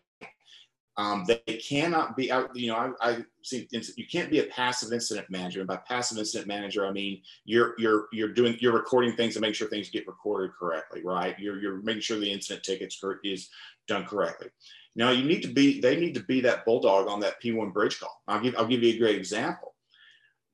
Um, 0.95 1.25
they 1.27 1.39
cannot 1.55 2.15
be 2.15 2.31
out. 2.31 2.55
You 2.55 2.67
know, 2.67 2.75
I, 2.75 3.09
I, 3.09 3.25
see. 3.41 3.67
You 3.71 4.05
can't 4.11 4.29
be 4.29 4.39
a 4.39 4.45
passive 4.45 4.93
incident 4.93 5.27
manager. 5.29 5.59
And 5.59 5.67
by 5.67 5.77
passive 5.77 6.19
incident 6.19 6.47
manager, 6.47 6.85
I 6.85 6.91
mean 6.91 7.21
you're 7.45 7.73
you're 7.79 8.07
you're 8.11 8.29
doing 8.29 8.57
you're 8.59 8.73
recording 8.73 9.15
things 9.15 9.33
to 9.33 9.39
make 9.39 9.55
sure 9.55 9.67
things 9.67 9.89
get 9.89 10.07
recorded 10.07 10.51
correctly, 10.57 11.01
right? 11.03 11.37
You're 11.39 11.59
you're 11.59 11.81
making 11.81 12.01
sure 12.01 12.19
the 12.19 12.31
incident 12.31 12.63
tickets 12.63 13.03
is 13.23 13.49
done 13.87 14.05
correctly. 14.05 14.49
Now 14.95 15.09
you 15.09 15.23
need 15.23 15.41
to 15.41 15.47
be. 15.47 15.81
They 15.81 15.99
need 15.99 16.13
to 16.15 16.23
be 16.23 16.41
that 16.41 16.65
bulldog 16.65 17.07
on 17.07 17.19
that 17.21 17.41
P1 17.41 17.73
bridge 17.73 17.99
call. 17.99 18.21
I'll 18.27 18.41
give 18.41 18.55
I'll 18.57 18.67
give 18.67 18.83
you 18.83 18.93
a 18.93 18.99
great 18.99 19.15
example. 19.15 19.73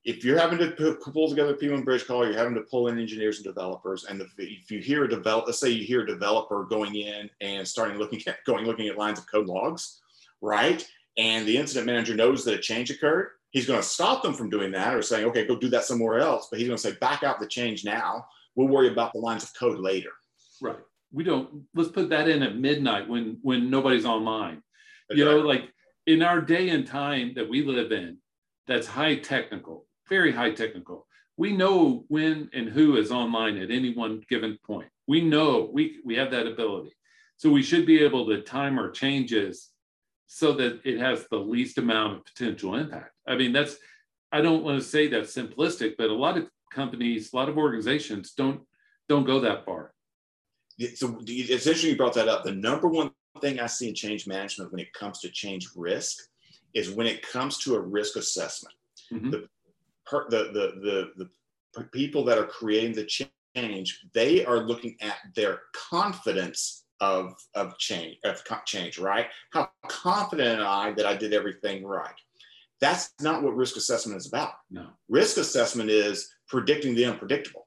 If 0.02 0.24
you're 0.24 0.38
having 0.38 0.58
to 0.58 0.70
put, 0.70 1.02
pull 1.02 1.28
together 1.28 1.52
a 1.52 1.58
P1 1.58 1.84
bridge 1.84 2.06
call, 2.06 2.24
you're 2.24 2.34
having 2.34 2.54
to 2.54 2.62
pull 2.62 2.88
in 2.88 2.98
engineers 2.98 3.36
and 3.36 3.44
developers. 3.44 4.04
And 4.04 4.22
if 4.38 4.70
you 4.70 4.78
hear 4.78 5.04
a 5.04 5.08
develop, 5.08 5.44
let's 5.44 5.58
say 5.58 5.68
you 5.68 5.84
hear 5.84 6.00
a 6.00 6.06
developer 6.06 6.64
going 6.64 6.94
in 6.94 7.28
and 7.42 7.68
starting 7.68 7.98
looking 7.98 8.22
at 8.26 8.42
going 8.46 8.64
looking 8.64 8.88
at 8.88 8.96
lines 8.96 9.18
of 9.18 9.30
code 9.30 9.46
logs 9.46 10.00
right? 10.40 10.86
And 11.16 11.46
the 11.46 11.56
incident 11.56 11.86
manager 11.86 12.14
knows 12.14 12.44
that 12.44 12.54
a 12.54 12.58
change 12.58 12.90
occurred. 12.90 13.30
He's 13.50 13.66
going 13.66 13.80
to 13.80 13.86
stop 13.86 14.22
them 14.22 14.32
from 14.32 14.48
doing 14.48 14.70
that 14.72 14.94
or 14.94 15.02
saying, 15.02 15.26
okay, 15.26 15.46
go 15.46 15.56
do 15.56 15.68
that 15.70 15.84
somewhere 15.84 16.20
else. 16.20 16.48
But 16.50 16.60
he's 16.60 16.68
going 16.68 16.78
to 16.78 16.82
say, 16.82 16.92
back 17.00 17.22
out 17.22 17.40
the 17.40 17.46
change 17.46 17.84
now. 17.84 18.26
We'll 18.54 18.68
worry 18.68 18.90
about 18.90 19.12
the 19.12 19.18
lines 19.18 19.42
of 19.42 19.54
code 19.58 19.78
later. 19.78 20.10
Right. 20.62 20.76
We 21.12 21.24
don't, 21.24 21.64
let's 21.74 21.90
put 21.90 22.10
that 22.10 22.28
in 22.28 22.42
at 22.42 22.56
midnight 22.56 23.08
when, 23.08 23.38
when 23.42 23.70
nobody's 23.70 24.04
online. 24.04 24.62
That's 25.08 25.18
you 25.18 25.24
know, 25.24 25.38
like 25.38 25.68
in 26.06 26.22
our 26.22 26.40
day 26.40 26.70
and 26.70 26.86
time 26.86 27.32
that 27.34 27.48
we 27.48 27.64
live 27.64 27.92
in, 27.92 28.18
that's 28.66 28.86
high 28.86 29.16
technical, 29.16 29.86
very 30.08 30.32
high 30.32 30.52
technical. 30.52 31.06
We 31.36 31.56
know 31.56 32.04
when 32.08 32.50
and 32.52 32.68
who 32.68 32.96
is 32.96 33.10
online 33.10 33.56
at 33.56 33.70
any 33.70 33.94
one 33.94 34.22
given 34.28 34.58
point. 34.64 34.88
We 35.08 35.20
know 35.20 35.70
we, 35.72 35.98
we 36.04 36.16
have 36.16 36.30
that 36.30 36.46
ability. 36.46 36.92
So 37.36 37.50
we 37.50 37.62
should 37.62 37.86
be 37.86 38.04
able 38.04 38.26
to 38.26 38.42
time 38.42 38.78
our 38.78 38.90
changes 38.90 39.70
so 40.26 40.52
that 40.52 40.80
it 40.84 40.98
has 40.98 41.26
the 41.30 41.38
least 41.38 41.78
amount 41.78 42.18
of 42.18 42.24
potential 42.24 42.76
impact. 42.76 43.12
I 43.26 43.36
mean, 43.36 43.52
that's, 43.52 43.76
I 44.30 44.40
don't 44.42 44.62
want 44.62 44.78
to 44.78 44.86
say 44.86 45.08
that's 45.08 45.34
simplistic, 45.34 45.94
but 45.98 46.10
a 46.10 46.14
lot 46.14 46.38
of 46.38 46.48
companies, 46.70 47.32
a 47.32 47.36
lot 47.36 47.48
of 47.48 47.58
organizations 47.58 48.32
don't 48.32 48.60
don't 49.08 49.26
go 49.26 49.40
that 49.40 49.64
far. 49.64 49.92
So 50.94 51.18
it's 51.26 51.50
interesting 51.66 51.90
you 51.90 51.96
brought 51.96 52.14
that 52.14 52.28
up. 52.28 52.44
The 52.44 52.52
number 52.52 52.88
one 52.88 53.10
thing 53.40 53.60
I 53.60 53.66
see 53.66 53.88
in 53.88 53.94
change 53.94 54.26
management 54.26 54.72
when 54.72 54.80
it 54.80 54.92
comes 54.92 55.20
to 55.20 55.30
change 55.30 55.68
risk 55.76 56.16
is 56.74 56.90
when 56.90 57.06
it 57.06 57.28
comes 57.28 57.58
to 57.58 57.74
a 57.74 57.80
risk 57.80 58.16
assessment. 58.16 58.74
Mm-hmm. 59.12 59.30
The, 59.30 59.48
the, 60.10 60.50
the, 60.52 61.10
the, 61.16 61.30
the 61.74 61.84
people 61.92 62.24
that 62.24 62.38
are 62.38 62.46
creating 62.46 62.94
the 62.94 63.28
change, 63.56 64.00
they 64.14 64.44
are 64.44 64.58
looking 64.58 64.96
at 65.00 65.16
their 65.34 65.62
confidence 65.90 66.84
of, 67.00 67.34
of 67.54 67.76
change, 67.78 68.16
of 68.24 68.42
change, 68.66 68.98
right? 68.98 69.26
How 69.52 69.70
confident 69.88 70.60
am 70.60 70.66
I 70.66 70.92
that 70.92 71.06
I 71.06 71.16
did 71.16 71.32
everything 71.32 71.84
right? 71.84 72.14
That's 72.80 73.12
not 73.20 73.42
what 73.42 73.56
risk 73.56 73.76
assessment 73.76 74.18
is 74.18 74.26
about. 74.26 74.52
No. 74.70 74.86
Risk 75.08 75.36
assessment 75.36 75.90
is 75.90 76.30
predicting 76.48 76.94
the 76.94 77.04
unpredictable. 77.04 77.66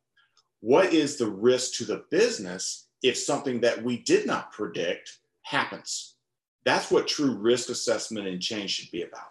What 0.62 0.94
is 0.94 1.18
the 1.18 1.30
risk 1.30 1.74
to 1.78 1.86
the 1.86 2.04
business 2.10 2.88
if 3.04 3.18
something 3.18 3.62
that 3.62 3.84
we 3.84 3.98
did 3.98 4.26
not 4.26 4.52
predict 4.52 5.18
happens? 5.44 6.16
That's 6.66 6.90
what 6.90 7.08
true 7.08 7.36
risk 7.36 7.70
assessment 7.70 8.28
and 8.28 8.42
change 8.42 8.72
should 8.72 8.92
be 8.92 9.04
about. 9.04 9.28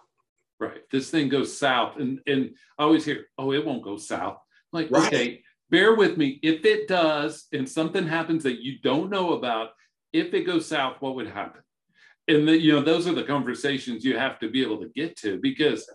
Right. 0.60 0.82
This 0.92 1.10
thing 1.10 1.28
goes 1.28 1.56
south. 1.56 1.96
And, 1.96 2.20
and 2.26 2.54
I 2.78 2.84
always 2.84 3.04
hear, 3.04 3.26
oh, 3.38 3.52
it 3.52 3.64
won't 3.64 3.82
go 3.82 3.96
south. 3.96 4.38
I'm 4.72 4.82
like, 4.82 4.90
right. 4.90 5.06
okay, 5.06 5.42
bear 5.70 5.96
with 5.96 6.16
me. 6.16 6.38
If 6.42 6.64
it 6.64 6.86
does 6.86 7.46
and 7.52 7.68
something 7.68 8.06
happens 8.06 8.44
that 8.44 8.62
you 8.62 8.78
don't 8.80 9.10
know 9.10 9.32
about, 9.32 9.70
if 10.12 10.34
it 10.34 10.44
goes 10.44 10.66
south, 10.66 10.98
what 11.00 11.16
would 11.16 11.26
happen? 11.26 11.62
And 12.28 12.46
the, 12.46 12.56
you 12.56 12.72
know, 12.72 12.82
those 12.82 13.08
are 13.08 13.14
the 13.14 13.24
conversations 13.24 14.04
you 14.04 14.16
have 14.16 14.38
to 14.40 14.50
be 14.50 14.62
able 14.62 14.78
to 14.80 14.88
get 14.94 15.16
to 15.18 15.40
because 15.40 15.90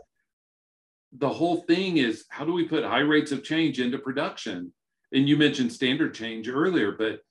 the 1.13 1.29
whole 1.29 1.61
thing 1.61 1.97
is 1.97 2.25
how 2.29 2.43
do 2.43 2.51
we 2.51 2.67
put 2.67 2.83
high 2.83 2.99
rates 2.99 3.31
of 3.31 3.43
change 3.43 3.79
into 3.79 3.97
production? 3.97 4.73
And 5.13 5.29
you 5.29 5.37
mentioned 5.37 5.71
standard 5.71 6.13
change 6.13 6.49
earlier, 6.49 6.91
but 6.91 7.21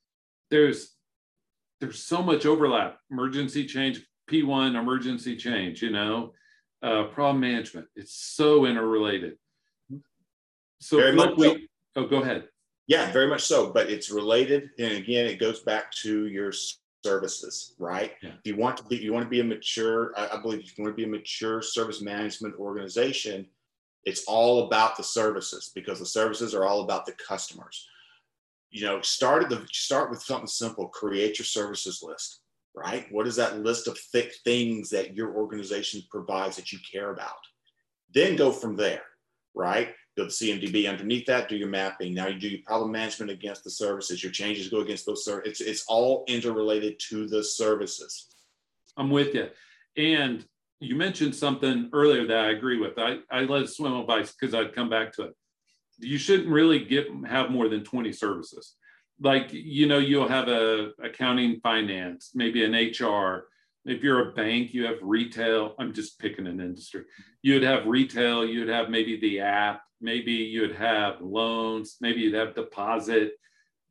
there's 0.51 0.95
there's 1.81 2.03
so 2.03 2.23
much 2.23 2.47
overlap. 2.47 2.99
Emergency 3.11 3.67
change, 3.67 4.03
P1 4.31 4.79
emergency 4.79 5.37
change, 5.37 5.83
you 5.83 5.91
know, 5.91 6.33
uh, 6.83 7.05
problem 7.05 7.41
management. 7.41 7.87
It's 7.97 8.15
so 8.15 8.67
interrelated. 8.67 9.37
So, 10.79 10.99
Very 10.99 11.13
much 11.13 11.37
we, 11.37 11.49
so. 11.49 11.57
oh, 11.97 12.07
go 12.07 12.23
ahead. 12.23 12.49
Yeah, 12.87 13.11
very 13.13 13.27
much 13.27 13.43
so. 13.43 13.73
But 13.73 13.91
it's 13.91 14.11
related, 14.11 14.71
and 14.79 14.93
again, 14.93 15.27
it 15.27 15.41
goes 15.41 15.61
back 15.61 15.91
to 16.03 16.27
your 16.27 16.53
services, 17.05 17.75
right? 17.79 18.13
Yeah. 18.23 18.31
If 18.31 18.41
you 18.45 18.57
want 18.57 18.77
to 18.77 18.85
be, 18.85 18.97
you 18.97 19.13
want 19.13 19.25
to 19.25 19.31
be 19.31 19.41
a 19.41 19.45
mature. 19.45 20.13
I, 20.17 20.41
believe 20.41 20.61
if 20.61 20.79
you 20.79 20.85
want 20.85 20.97
to 20.97 21.01
be 21.01 21.09
a 21.09 21.11
mature 21.11 21.63
service 21.63 22.01
management 22.01 22.55
organization, 22.57 23.47
it's 24.05 24.25
all 24.27 24.67
about 24.67 24.97
the 24.97 25.03
services 25.03 25.73
because 25.75 25.99
the 25.99 26.07
services 26.07 26.55
are 26.55 26.65
all 26.65 26.83
about 26.83 27.07
the 27.07 27.13
customers. 27.13 27.89
You 28.71 28.87
know, 28.87 29.01
start 29.01 29.49
the 29.49 29.67
start 29.73 30.11
with 30.11 30.23
something 30.23 30.47
simple. 30.47 30.89
Create 30.89 31.39
your 31.39 31.47
services 31.47 32.01
list, 32.03 32.41
right? 32.75 33.07
What 33.11 33.27
is 33.27 33.37
that 33.37 33.61
list 33.61 33.89
of 33.89 33.99
thick 34.13 34.33
things 34.45 34.91
that 34.91 35.15
your 35.15 35.35
organization 35.35 36.03
provides 36.11 36.57
that 36.57 36.73
you 36.73 36.79
care 36.91 37.11
about? 37.11 37.39
Then 38.13 38.37
go 38.37 38.53
from 38.53 38.77
there, 38.77 39.03
right? 39.55 39.95
build 40.17 40.31
CMDB 40.31 40.89
underneath 40.89 41.27
that, 41.27 41.49
do 41.49 41.57
your 41.57 41.69
mapping. 41.69 42.15
Now 42.15 42.27
you 42.27 42.41
do 42.41 42.49
your 42.49 42.63
problem 42.65 42.91
management 42.91 43.31
against 43.31 43.63
the 43.65 43.71
services. 43.71 44.23
Your 44.23 44.33
changes 44.33 44.69
go 44.69 44.81
against 44.81 45.05
those 45.05 45.25
services. 45.25 45.61
It's, 45.61 45.61
it's 45.61 45.85
all 45.89 46.25
interrelated 46.27 46.99
to 47.11 47.29
the 47.29 47.45
services. 47.45 48.29
I'm 48.97 49.11
with 49.11 49.35
you. 49.35 49.49
And 49.97 50.45
you 50.81 50.97
mentioned 50.97 51.35
something 51.35 51.91
earlier 51.93 52.27
that 52.27 52.45
I 52.45 52.51
agree 52.51 52.79
with. 52.79 52.99
I, 52.99 53.19
I 53.31 53.43
let 53.43 53.63
it 53.63 53.71
swim 53.71 54.05
by 54.07 54.23
because 54.23 54.55
I'd 54.55 54.75
come 54.75 54.89
back 54.89 55.13
to 55.13 55.25
it. 55.25 55.37
You 55.99 56.19
shouldn't 56.19 56.49
really 56.49 56.85
get 56.85 57.09
have 57.27 57.51
more 57.51 57.69
than 57.69 57.85
20 57.85 58.13
services. 58.13 58.75
Like, 59.21 59.49
you 59.53 59.87
know, 59.87 59.99
you'll 59.99 60.29
have 60.29 60.49
a 60.49 60.91
accounting, 61.03 61.61
finance, 61.61 62.33
maybe 62.35 62.65
an 62.65 62.73
HR. 62.73 63.49
If 63.87 64.03
you're 64.03 64.31
a 64.31 64.33
bank, 64.33 64.75
you 64.75 64.85
have 64.85 64.99
retail. 65.01 65.75
I'm 65.79 65.95
just 65.95 66.19
picking 66.19 66.47
an 66.47 66.61
industry. 66.61 67.05
You'd 67.41 67.63
have 67.63 67.87
retail, 67.87 68.45
you'd 68.45 68.69
have 68.69 68.91
maybe 68.91 69.19
the 69.19 69.41
app, 69.41 69.83
maybe 70.01 70.33
you'd 70.33 70.75
have 70.75 71.21
loans, 71.21 71.97
maybe 72.01 72.21
you'd 72.21 72.35
have 72.35 72.55
deposit. 72.55 73.33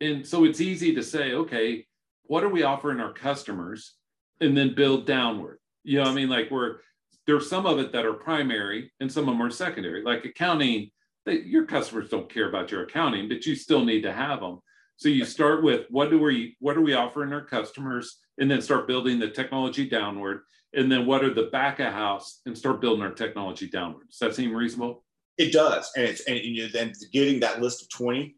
And 0.01 0.27
so 0.27 0.43
it's 0.43 0.61
easy 0.61 0.93
to 0.93 1.01
say, 1.01 1.33
okay, 1.33 1.87
what 2.23 2.43
are 2.43 2.49
we 2.49 2.63
offering 2.63 2.99
our 2.99 3.13
customers? 3.13 3.95
And 4.41 4.55
then 4.55 4.75
build 4.75 5.07
downward. 5.07 5.59
You 5.83 6.03
know, 6.03 6.09
I 6.09 6.13
mean, 6.13 6.29
like 6.29 6.51
we're 6.51 6.79
there's 7.25 7.49
some 7.49 7.65
of 7.65 7.79
it 7.79 7.91
that 7.91 8.05
are 8.05 8.13
primary 8.13 8.91
and 8.99 9.11
some 9.11 9.23
of 9.23 9.33
them 9.33 9.41
are 9.41 9.49
secondary. 9.49 10.03
Like 10.03 10.25
accounting, 10.25 10.91
they, 11.25 11.39
your 11.41 11.65
customers 11.65 12.09
don't 12.09 12.31
care 12.31 12.49
about 12.49 12.71
your 12.71 12.83
accounting, 12.83 13.27
but 13.27 13.45
you 13.45 13.55
still 13.55 13.83
need 13.83 14.01
to 14.01 14.13
have 14.13 14.39
them. 14.39 14.59
So 14.97 15.09
you 15.09 15.25
start 15.25 15.63
with 15.63 15.87
what 15.89 16.09
do 16.09 16.19
we 16.19 16.55
what 16.59 16.77
are 16.77 16.81
we 16.81 16.93
offering 16.93 17.33
our 17.33 17.43
customers, 17.43 18.19
and 18.37 18.49
then 18.49 18.61
start 18.61 18.87
building 18.87 19.19
the 19.19 19.29
technology 19.29 19.89
downward, 19.89 20.41
and 20.73 20.89
then 20.91 21.05
what 21.05 21.23
are 21.23 21.33
the 21.33 21.49
back 21.51 21.79
of 21.79 21.91
house, 21.91 22.41
and 22.45 22.57
start 22.57 22.79
building 22.79 23.03
our 23.03 23.11
technology 23.11 23.67
downward. 23.67 24.07
Does 24.09 24.19
that 24.19 24.35
seem 24.35 24.55
reasonable? 24.55 25.03
It 25.37 25.51
does, 25.51 25.91
and 25.97 26.05
it's 26.05 26.21
and 26.21 26.37
you 26.39 26.69
then 26.69 26.93
getting 27.11 27.41
that 27.41 27.61
list 27.61 27.81
of 27.81 27.89
twenty, 27.89 28.35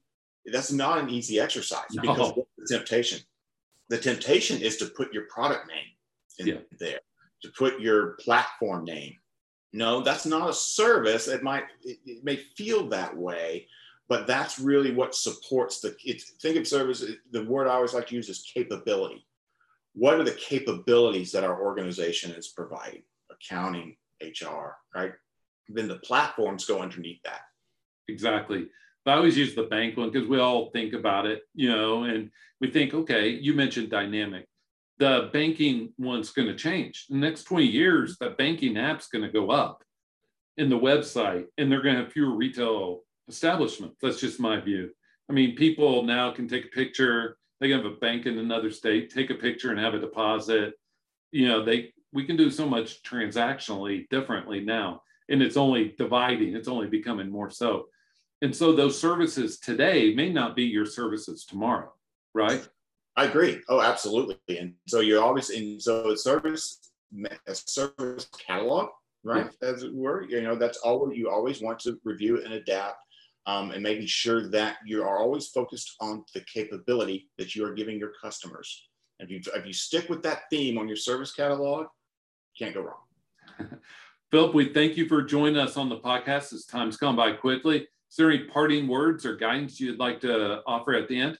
that's 0.51 0.71
not 0.71 0.97
an 0.97 1.09
easy 1.09 1.39
exercise 1.39 1.85
No. 1.93 2.01
because 2.01 2.33
the 2.57 2.67
temptation, 2.67 3.19
the 3.89 3.99
temptation 3.99 4.59
is 4.59 4.77
to 4.77 4.87
put 4.87 5.13
your 5.13 5.25
product 5.25 5.67
name 5.67 5.85
in 6.39 6.47
Yeah. 6.47 6.61
there, 6.79 6.99
to 7.43 7.49
put 7.55 7.79
your 7.79 8.13
platform 8.19 8.83
name. 8.85 9.13
No, 9.73 10.01
that's 10.01 10.25
not 10.25 10.49
a 10.49 10.53
service. 10.53 11.27
It 11.27 11.43
might 11.43 11.65
it, 11.83 11.99
it 12.05 12.23
may 12.23 12.37
feel 12.37 12.87
that 12.89 13.15
way, 13.15 13.67
but 14.07 14.27
that's 14.27 14.59
really 14.59 14.93
what 14.93 15.15
supports 15.15 15.81
the. 15.81 15.95
Think 16.41 16.57
of 16.57 16.67
service. 16.67 17.03
The 17.31 17.45
word 17.45 17.67
I 17.67 17.75
always 17.75 17.93
like 17.93 18.07
to 18.07 18.15
use 18.15 18.29
is 18.29 18.49
capability. 18.53 19.25
What 19.93 20.15
are 20.15 20.23
the 20.23 20.31
capabilities 20.31 21.31
that 21.31 21.43
our 21.43 21.61
organization 21.61 22.31
is 22.31 22.49
providing? 22.49 23.03
Accounting, 23.29 23.97
HR, 24.21 24.75
right? 24.95 25.13
Then 25.69 25.87
the 25.87 25.99
platforms 25.99 26.65
go 26.65 26.79
underneath 26.79 27.21
that. 27.23 27.41
Exactly. 28.07 28.67
I 29.05 29.13
always 29.13 29.37
use 29.37 29.55
the 29.55 29.63
bank 29.63 29.97
one 29.97 30.11
because 30.11 30.27
we 30.27 30.39
all 30.39 30.69
think 30.71 30.93
about 30.93 31.25
it, 31.25 31.43
you 31.53 31.69
know, 31.69 32.03
and 32.03 32.29
we 32.59 32.69
think, 32.69 32.93
okay, 32.93 33.29
you 33.29 33.53
mentioned 33.53 33.89
dynamic. 33.89 34.47
The 34.99 35.29
banking 35.31 35.93
one's 35.97 36.31
going 36.31 36.47
to 36.47 36.55
change. 36.55 37.05
The 37.09 37.17
next 37.17 37.43
20 37.43 37.65
years, 37.65 38.17
the 38.17 38.31
banking 38.31 38.77
app's 38.77 39.07
going 39.07 39.23
to 39.23 39.31
go 39.31 39.51
up 39.51 39.83
in 40.57 40.69
the 40.69 40.79
website 40.79 41.45
and 41.57 41.71
they're 41.71 41.83
going 41.83 41.95
to 41.95 42.03
have 42.03 42.11
fewer 42.11 42.35
retail 42.35 43.01
establishments. 43.27 43.97
That's 44.01 44.19
just 44.19 44.39
my 44.39 44.59
view. 44.59 44.89
I 45.29 45.33
mean, 45.33 45.55
people 45.55 46.03
now 46.03 46.31
can 46.31 46.47
take 46.47 46.65
a 46.65 46.69
picture, 46.69 47.37
they 47.59 47.69
can 47.69 47.77
have 47.77 47.91
a 47.91 47.95
bank 47.97 48.25
in 48.25 48.37
another 48.37 48.71
state, 48.71 49.13
take 49.13 49.29
a 49.29 49.35
picture 49.35 49.71
and 49.71 49.79
have 49.79 49.93
a 49.93 49.99
deposit. 49.99 50.73
You 51.31 51.47
know, 51.47 51.63
they 51.63 51.93
we 52.13 52.25
can 52.25 52.37
do 52.37 52.49
so 52.49 52.67
much 52.67 53.03
transactionally 53.03 54.07
differently 54.09 54.61
now. 54.61 55.01
And 55.29 55.41
it's 55.41 55.57
only 55.57 55.93
dividing, 55.97 56.55
it's 56.55 56.69
only 56.69 56.87
becoming 56.87 57.29
more 57.29 57.49
so. 57.49 57.87
And 58.41 58.55
so 58.55 58.73
those 58.73 58.99
services 58.99 59.59
today 59.59 60.13
may 60.13 60.31
not 60.31 60.55
be 60.55 60.63
your 60.63 60.85
services 60.85 61.45
tomorrow, 61.45 61.91
right? 62.33 62.67
I 63.17 63.25
agree. 63.25 63.59
Oh, 63.67 63.81
absolutely. 63.81 64.37
And 64.59 64.75
so 64.87 64.99
you're 64.99 65.23
always 65.23 65.49
in 65.49 65.79
so 65.79 66.11
a 66.11 66.17
service 66.17 66.91
a 67.47 67.55
service 67.55 68.29
catalog, 68.37 68.89
right? 69.23 69.49
As 69.61 69.81
it 69.83 69.93
were, 69.93 70.23
you 70.23 70.41
know, 70.41 70.55
that's 70.55 70.77
all 70.79 71.11
you 71.11 71.29
always 71.29 71.61
want 71.61 71.79
to 71.79 71.99
review 72.03 72.43
and 72.43 72.53
adapt. 72.53 72.97
Um, 73.47 73.71
and 73.71 73.81
making 73.81 74.07
sure 74.07 74.49
that 74.49 74.75
you 74.85 75.01
are 75.03 75.19
always 75.19 75.47
focused 75.47 75.95
on 76.01 76.25
the 76.33 76.41
capability 76.41 77.29
that 77.37 77.55
you 77.55 77.65
are 77.65 77.73
giving 77.73 77.97
your 77.97 78.11
customers. 78.21 78.89
If 79.19 79.31
you 79.31 79.39
if 79.55 79.65
you 79.65 79.71
stick 79.71 80.09
with 80.09 80.21
that 80.23 80.49
theme 80.49 80.77
on 80.77 80.85
your 80.85 80.97
service 80.97 81.31
catalog, 81.31 81.87
can't 82.59 82.73
go 82.73 82.81
wrong. 82.81 83.69
Philip, 84.31 84.53
we 84.53 84.73
thank 84.73 84.97
you 84.97 85.07
for 85.07 85.21
joining 85.21 85.57
us 85.57 85.77
on 85.77 85.87
the 85.87 85.97
podcast. 85.97 86.51
As 86.51 86.65
time's 86.65 86.97
gone 86.97 87.15
by 87.15 87.31
quickly. 87.31 87.87
Is 88.09 88.15
there 88.17 88.29
any 88.29 88.43
parting 88.43 88.85
words 88.85 89.25
or 89.25 89.37
guidance 89.37 89.79
you'd 89.79 89.97
like 89.97 90.19
to 90.21 90.61
offer 90.67 90.93
at 90.93 91.07
the 91.07 91.17
end? 91.17 91.39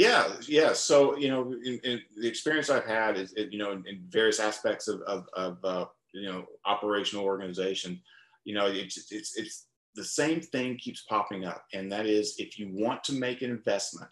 Yeah, 0.00 0.32
yeah. 0.48 0.72
So 0.72 1.18
you 1.18 1.28
know, 1.28 1.52
in, 1.62 1.78
in 1.84 2.00
the 2.16 2.26
experience 2.26 2.70
I've 2.70 2.86
had 2.86 3.18
is, 3.18 3.34
you 3.36 3.58
know, 3.58 3.72
in, 3.72 3.84
in 3.86 4.02
various 4.08 4.40
aspects 4.40 4.88
of 4.88 5.02
of, 5.02 5.26
of 5.34 5.58
uh, 5.62 5.84
you 6.14 6.26
know 6.26 6.46
operational 6.64 7.26
organization, 7.26 8.00
you 8.44 8.54
know, 8.54 8.64
it's 8.66 9.12
it's 9.12 9.36
it's 9.36 9.66
the 9.96 10.04
same 10.04 10.40
thing 10.40 10.78
keeps 10.78 11.02
popping 11.02 11.44
up, 11.44 11.64
and 11.74 11.92
that 11.92 12.06
is 12.06 12.36
if 12.38 12.58
you 12.58 12.70
want 12.72 13.04
to 13.04 13.12
make 13.12 13.42
an 13.42 13.50
investment, 13.50 14.10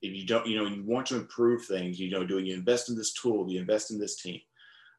if 0.00 0.14
you 0.14 0.24
don't, 0.24 0.46
you 0.46 0.58
know, 0.58 0.66
you 0.70 0.84
want 0.84 1.06
to 1.06 1.16
improve 1.16 1.64
things, 1.64 1.98
you 1.98 2.08
know, 2.08 2.24
do 2.24 2.38
you 2.38 2.54
invest 2.54 2.88
in 2.88 2.94
this 2.96 3.12
tool, 3.12 3.50
you 3.50 3.58
invest 3.58 3.90
in 3.90 3.98
this 3.98 4.22
team? 4.22 4.40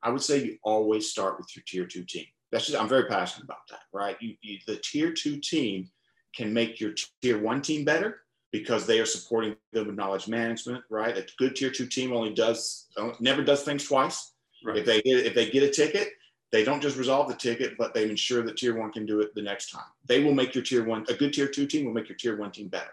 I 0.04 0.10
would 0.10 0.22
say 0.22 0.44
you 0.44 0.58
always 0.62 1.10
start 1.10 1.38
with 1.38 1.56
your 1.56 1.64
tier 1.66 1.86
two 1.86 2.04
team. 2.04 2.26
That's 2.52 2.66
just 2.66 2.78
I'm 2.78 2.90
very 2.90 3.06
passionate 3.06 3.46
about 3.46 3.66
that, 3.70 3.84
right? 3.94 4.18
You, 4.20 4.36
you 4.42 4.58
the 4.68 4.76
tier 4.76 5.14
two 5.14 5.40
team 5.40 5.90
can 6.36 6.54
make 6.54 6.82
your 6.82 6.92
tier 7.22 7.42
one 7.42 7.62
team 7.62 7.86
better 7.86 8.24
because 8.52 8.86
they 8.86 9.00
are 9.00 9.06
supporting 9.06 9.56
them 9.74 9.88
with 9.88 9.96
knowledge 9.96 10.28
management, 10.28 10.84
right? 10.90 11.18
A 11.18 11.26
good 11.38 11.56
tier 11.56 11.70
two 11.70 11.88
team 11.88 12.14
only 12.14 12.34
does 12.34 12.88
uh, 12.98 13.12
never 13.20 13.44
does 13.44 13.64
things 13.64 13.86
twice. 13.86 14.34
Right. 14.64 14.78
If 14.78 14.86
they 14.86 15.02
get 15.02 15.26
if 15.26 15.36
they 15.36 15.50
get 15.50 15.64
a 15.64 15.70
ticket, 15.70 16.10
they 16.52 16.64
don't 16.64 16.82
just 16.82 16.98
resolve 16.98 17.28
the 17.28 17.36
ticket, 17.36 17.78
but 17.78 17.94
they 17.94 18.10
ensure 18.10 18.44
that 18.44 18.58
tier 18.58 18.78
one 18.78 18.92
can 18.92 19.06
do 19.06 19.20
it 19.20 19.36
the 19.36 19.42
next 19.42 19.70
time. 19.70 19.84
They 20.06 20.24
will 20.24 20.34
make 20.34 20.56
your 20.56 20.64
tier 20.64 20.86
one 20.86 21.06
a 21.10 21.14
good 21.14 21.34
tier 21.34 21.48
two 21.48 21.68
team 21.68 21.86
will 21.86 21.94
make 21.94 22.10
your 22.10 22.18
tier 22.18 22.38
one 22.38 22.52
team 22.52 22.68
better. 22.68 22.92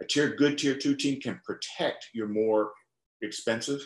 A 0.00 0.04
tier 0.04 0.34
good 0.34 0.58
tier 0.58 0.74
two 0.74 0.96
team 0.96 1.20
can 1.20 1.40
protect 1.44 2.08
your 2.12 2.28
more 2.28 2.72
expensive 3.22 3.80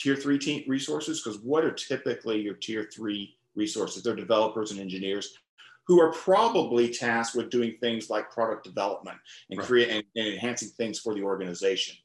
tier 0.00 0.16
three 0.16 0.38
team 0.38 0.64
resources 0.66 1.22
because 1.22 1.40
what 1.40 1.64
are 1.64 1.72
typically 1.72 2.40
your 2.40 2.54
tier 2.54 2.88
three 2.92 3.36
resources? 3.54 4.02
They're 4.02 4.16
developers 4.16 4.72
and 4.72 4.80
engineers 4.80 5.38
who 5.86 6.00
are 6.00 6.12
probably 6.12 6.88
tasked 6.88 7.34
with 7.34 7.50
doing 7.50 7.76
things 7.80 8.08
like 8.08 8.30
product 8.30 8.64
development 8.64 9.18
and 9.50 9.58
Right. 9.58 9.66
create 9.66 9.88
and, 9.90 10.04
and 10.16 10.34
enhancing 10.34 10.68
things 10.70 11.00
for 11.00 11.14
the 11.14 11.22
organization. 11.22 11.96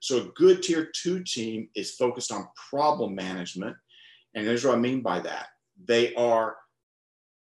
So 0.00 0.18
a 0.18 0.32
good 0.34 0.62
tier 0.62 0.86
two 0.94 1.24
team 1.24 1.68
is 1.74 1.96
focused 1.96 2.30
on 2.30 2.48
problem 2.70 3.14
management. 3.14 3.76
And 4.34 4.46
here's 4.46 4.64
what 4.64 4.76
I 4.76 4.78
mean 4.78 5.00
by 5.00 5.20
that. 5.20 5.48
They 5.84 6.14
are, 6.14 6.56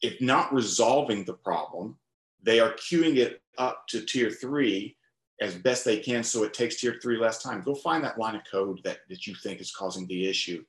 if 0.01 0.21
not 0.21 0.53
resolving 0.53 1.23
the 1.23 1.33
problem, 1.33 1.97
they 2.41 2.59
are 2.59 2.73
queuing 2.73 3.17
it 3.17 3.41
up 3.57 3.87
to 3.87 4.01
tier 4.01 4.29
three 4.29 4.97
as 5.41 5.55
best 5.55 5.83
they 5.83 5.97
can 5.97 6.23
so 6.23 6.43
it 6.43 6.53
takes 6.53 6.79
tier 6.79 6.99
three 7.01 7.17
less 7.17 7.41
time. 7.41 7.61
Go 7.61 7.73
find 7.73 8.03
that 8.03 8.19
line 8.19 8.35
of 8.35 8.43
code 8.49 8.81
that, 8.83 8.99
that 9.09 9.25
you 9.25 9.33
think 9.35 9.59
is 9.59 9.71
causing 9.71 10.05
the 10.07 10.27
issue. 10.27 10.63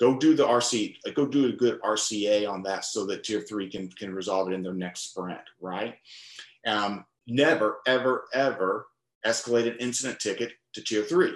Go 0.00 0.18
do 0.18 0.34
the 0.34 0.46
RC, 0.46 0.96
go 1.14 1.26
do 1.26 1.48
a 1.48 1.52
good 1.52 1.80
RCA 1.82 2.50
on 2.50 2.62
that 2.62 2.86
so 2.86 3.04
that 3.06 3.22
tier 3.22 3.42
three 3.42 3.68
can, 3.68 3.90
can 3.90 4.14
resolve 4.14 4.48
it 4.50 4.54
in 4.54 4.62
their 4.62 4.72
next 4.72 5.10
sprint, 5.10 5.40
right? 5.60 5.96
Um, 6.66 7.04
never, 7.26 7.80
ever, 7.86 8.24
ever 8.32 8.86
escalate 9.26 9.70
an 9.70 9.76
incident 9.78 10.18
ticket 10.18 10.52
to 10.72 10.82
tier 10.82 11.02
three. 11.02 11.34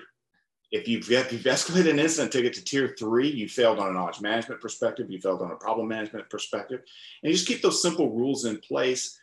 If 0.73 0.89
you've, 0.89 1.11
if 1.11 1.31
you've 1.31 1.43
escalated 1.43 1.91
an 1.91 1.99
incident 1.99 2.33
ticket 2.33 2.55
to 2.55 2.65
tier 2.65 2.95
three, 2.99 3.29
you 3.29 3.49
failed 3.49 3.79
on 3.79 3.91
a 3.91 3.93
knowledge 3.93 4.23
management 4.23 4.62
perspective, 4.62 5.11
you 5.11 5.21
failed 5.21 5.43
on 5.43 5.51
a 5.51 5.57
problem 5.57 5.87
management 5.87 6.31
perspective, 6.31 6.81
and 7.23 7.31
you 7.31 7.37
just 7.37 7.47
keep 7.47 7.61
those 7.61 7.83
simple 7.83 8.11
rules 8.11 8.47
in 8.47 8.59
place 8.59 9.21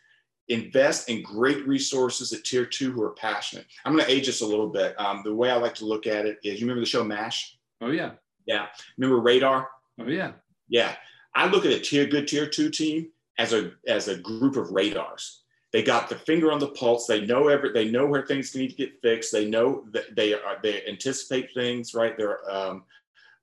invest 0.48 1.08
in 1.08 1.22
great 1.22 1.66
resources 1.66 2.32
at 2.32 2.44
tier 2.44 2.66
two 2.66 2.92
who 2.92 3.02
are 3.02 3.10
passionate. 3.10 3.66
I'm 3.84 3.92
going 3.92 4.04
to 4.04 4.10
age 4.10 4.26
this 4.26 4.40
a 4.40 4.46
little 4.46 4.68
bit. 4.68 4.98
Um, 5.00 5.22
the 5.24 5.34
way 5.34 5.50
I 5.50 5.56
like 5.56 5.74
to 5.76 5.86
look 5.86 6.06
at 6.06 6.26
it 6.26 6.38
is 6.42 6.60
you 6.60 6.66
remember 6.66 6.80
the 6.80 6.86
show 6.86 7.04
MASH? 7.04 7.56
Oh 7.80 7.90
yeah. 7.90 8.12
Yeah. 8.46 8.66
Remember 8.98 9.20
radar? 9.20 9.68
Oh 10.00 10.06
yeah. 10.06 10.32
Yeah. 10.68 10.94
I 11.34 11.46
look 11.46 11.64
at 11.64 11.72
a 11.72 11.80
tier 11.80 12.06
good 12.06 12.28
tier 12.28 12.46
two 12.46 12.70
team 12.70 13.08
as 13.38 13.52
a 13.52 13.72
as 13.86 14.08
a 14.08 14.18
group 14.18 14.56
of 14.56 14.70
radars. 14.70 15.42
They 15.72 15.82
got 15.82 16.08
the 16.08 16.16
finger 16.16 16.52
on 16.52 16.58
the 16.58 16.68
pulse. 16.68 17.06
They 17.06 17.24
know 17.24 17.48
every. 17.48 17.72
They 17.72 17.90
know 17.90 18.06
where 18.06 18.26
things 18.26 18.54
need 18.54 18.70
to 18.70 18.76
get 18.76 19.00
fixed. 19.00 19.32
They 19.32 19.48
know 19.48 19.84
that 19.92 20.14
they 20.14 20.34
are. 20.34 20.58
They 20.62 20.86
anticipate 20.86 21.48
things. 21.54 21.94
Right. 21.94 22.16
They're. 22.16 22.38
Um, 22.50 22.84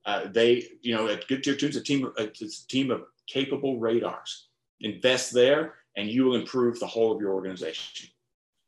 uh, 0.06 0.28
they. 0.32 0.68
You 0.82 0.96
know, 0.96 1.08
a 1.08 1.18
good 1.28 1.44
tier 1.44 1.56
two 1.56 1.68
is 1.68 1.76
a 1.76 1.84
team. 1.84 2.12
It's 2.18 2.64
a 2.64 2.68
team 2.68 2.92
of 2.92 3.04
capable 3.28 3.80
radars. 3.80 4.48
Invest 4.82 5.34
there, 5.34 5.76
and 5.98 6.08
you 6.08 6.26
will 6.26 6.36
improve 6.36 6.80
the 6.80 6.88
whole 6.88 7.12
of 7.12 7.20
your 7.20 7.34
organization. 7.34 8.10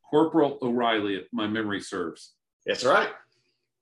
Corporal 0.10 0.58
O'Reilly, 0.62 1.16
if 1.16 1.28
my 1.32 1.48
memory 1.48 1.80
serves. 1.80 2.34
That's 2.66 2.84
right. 2.84 3.10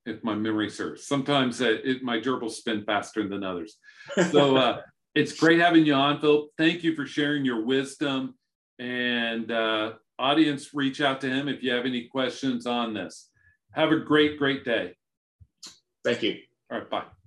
If 0.10 0.24
my 0.24 0.36
memory 0.36 0.70
serves. 0.70 1.06
Sometimes 1.06 1.62
uh, 1.62 1.78
it, 1.84 2.04
my 2.04 2.20
gerbils 2.20 2.52
spin 2.52 2.84
faster 2.84 3.28
than 3.28 3.44
others. 3.44 3.78
So 4.32 4.58
uh, 4.58 4.82
it's 5.14 5.34
great 5.34 5.60
having 5.60 5.86
you 5.86 5.94
on, 5.94 6.20
Phil. 6.20 6.48
Thank 6.58 6.84
you 6.84 6.96
for 6.96 7.06
sharing 7.06 7.46
your 7.46 7.64
wisdom. 7.64 8.36
And 8.80 9.52
uh, 9.52 9.94
audience, 10.18 10.74
reach 10.74 11.02
out 11.02 11.22
to 11.22 11.30
him 11.30 11.48
if 11.48 11.62
you 11.62 11.72
have 11.74 11.86
any 11.86 12.08
questions 12.08 12.66
on 12.66 12.94
this. 12.94 13.30
Have 13.74 13.92
a 13.92 14.00
great, 14.00 14.40
great 14.40 14.66
day. 14.66 14.96
Thank 16.04 16.24
you. 16.24 16.38
All 16.72 16.80
right, 16.80 16.90
bye. 16.90 17.19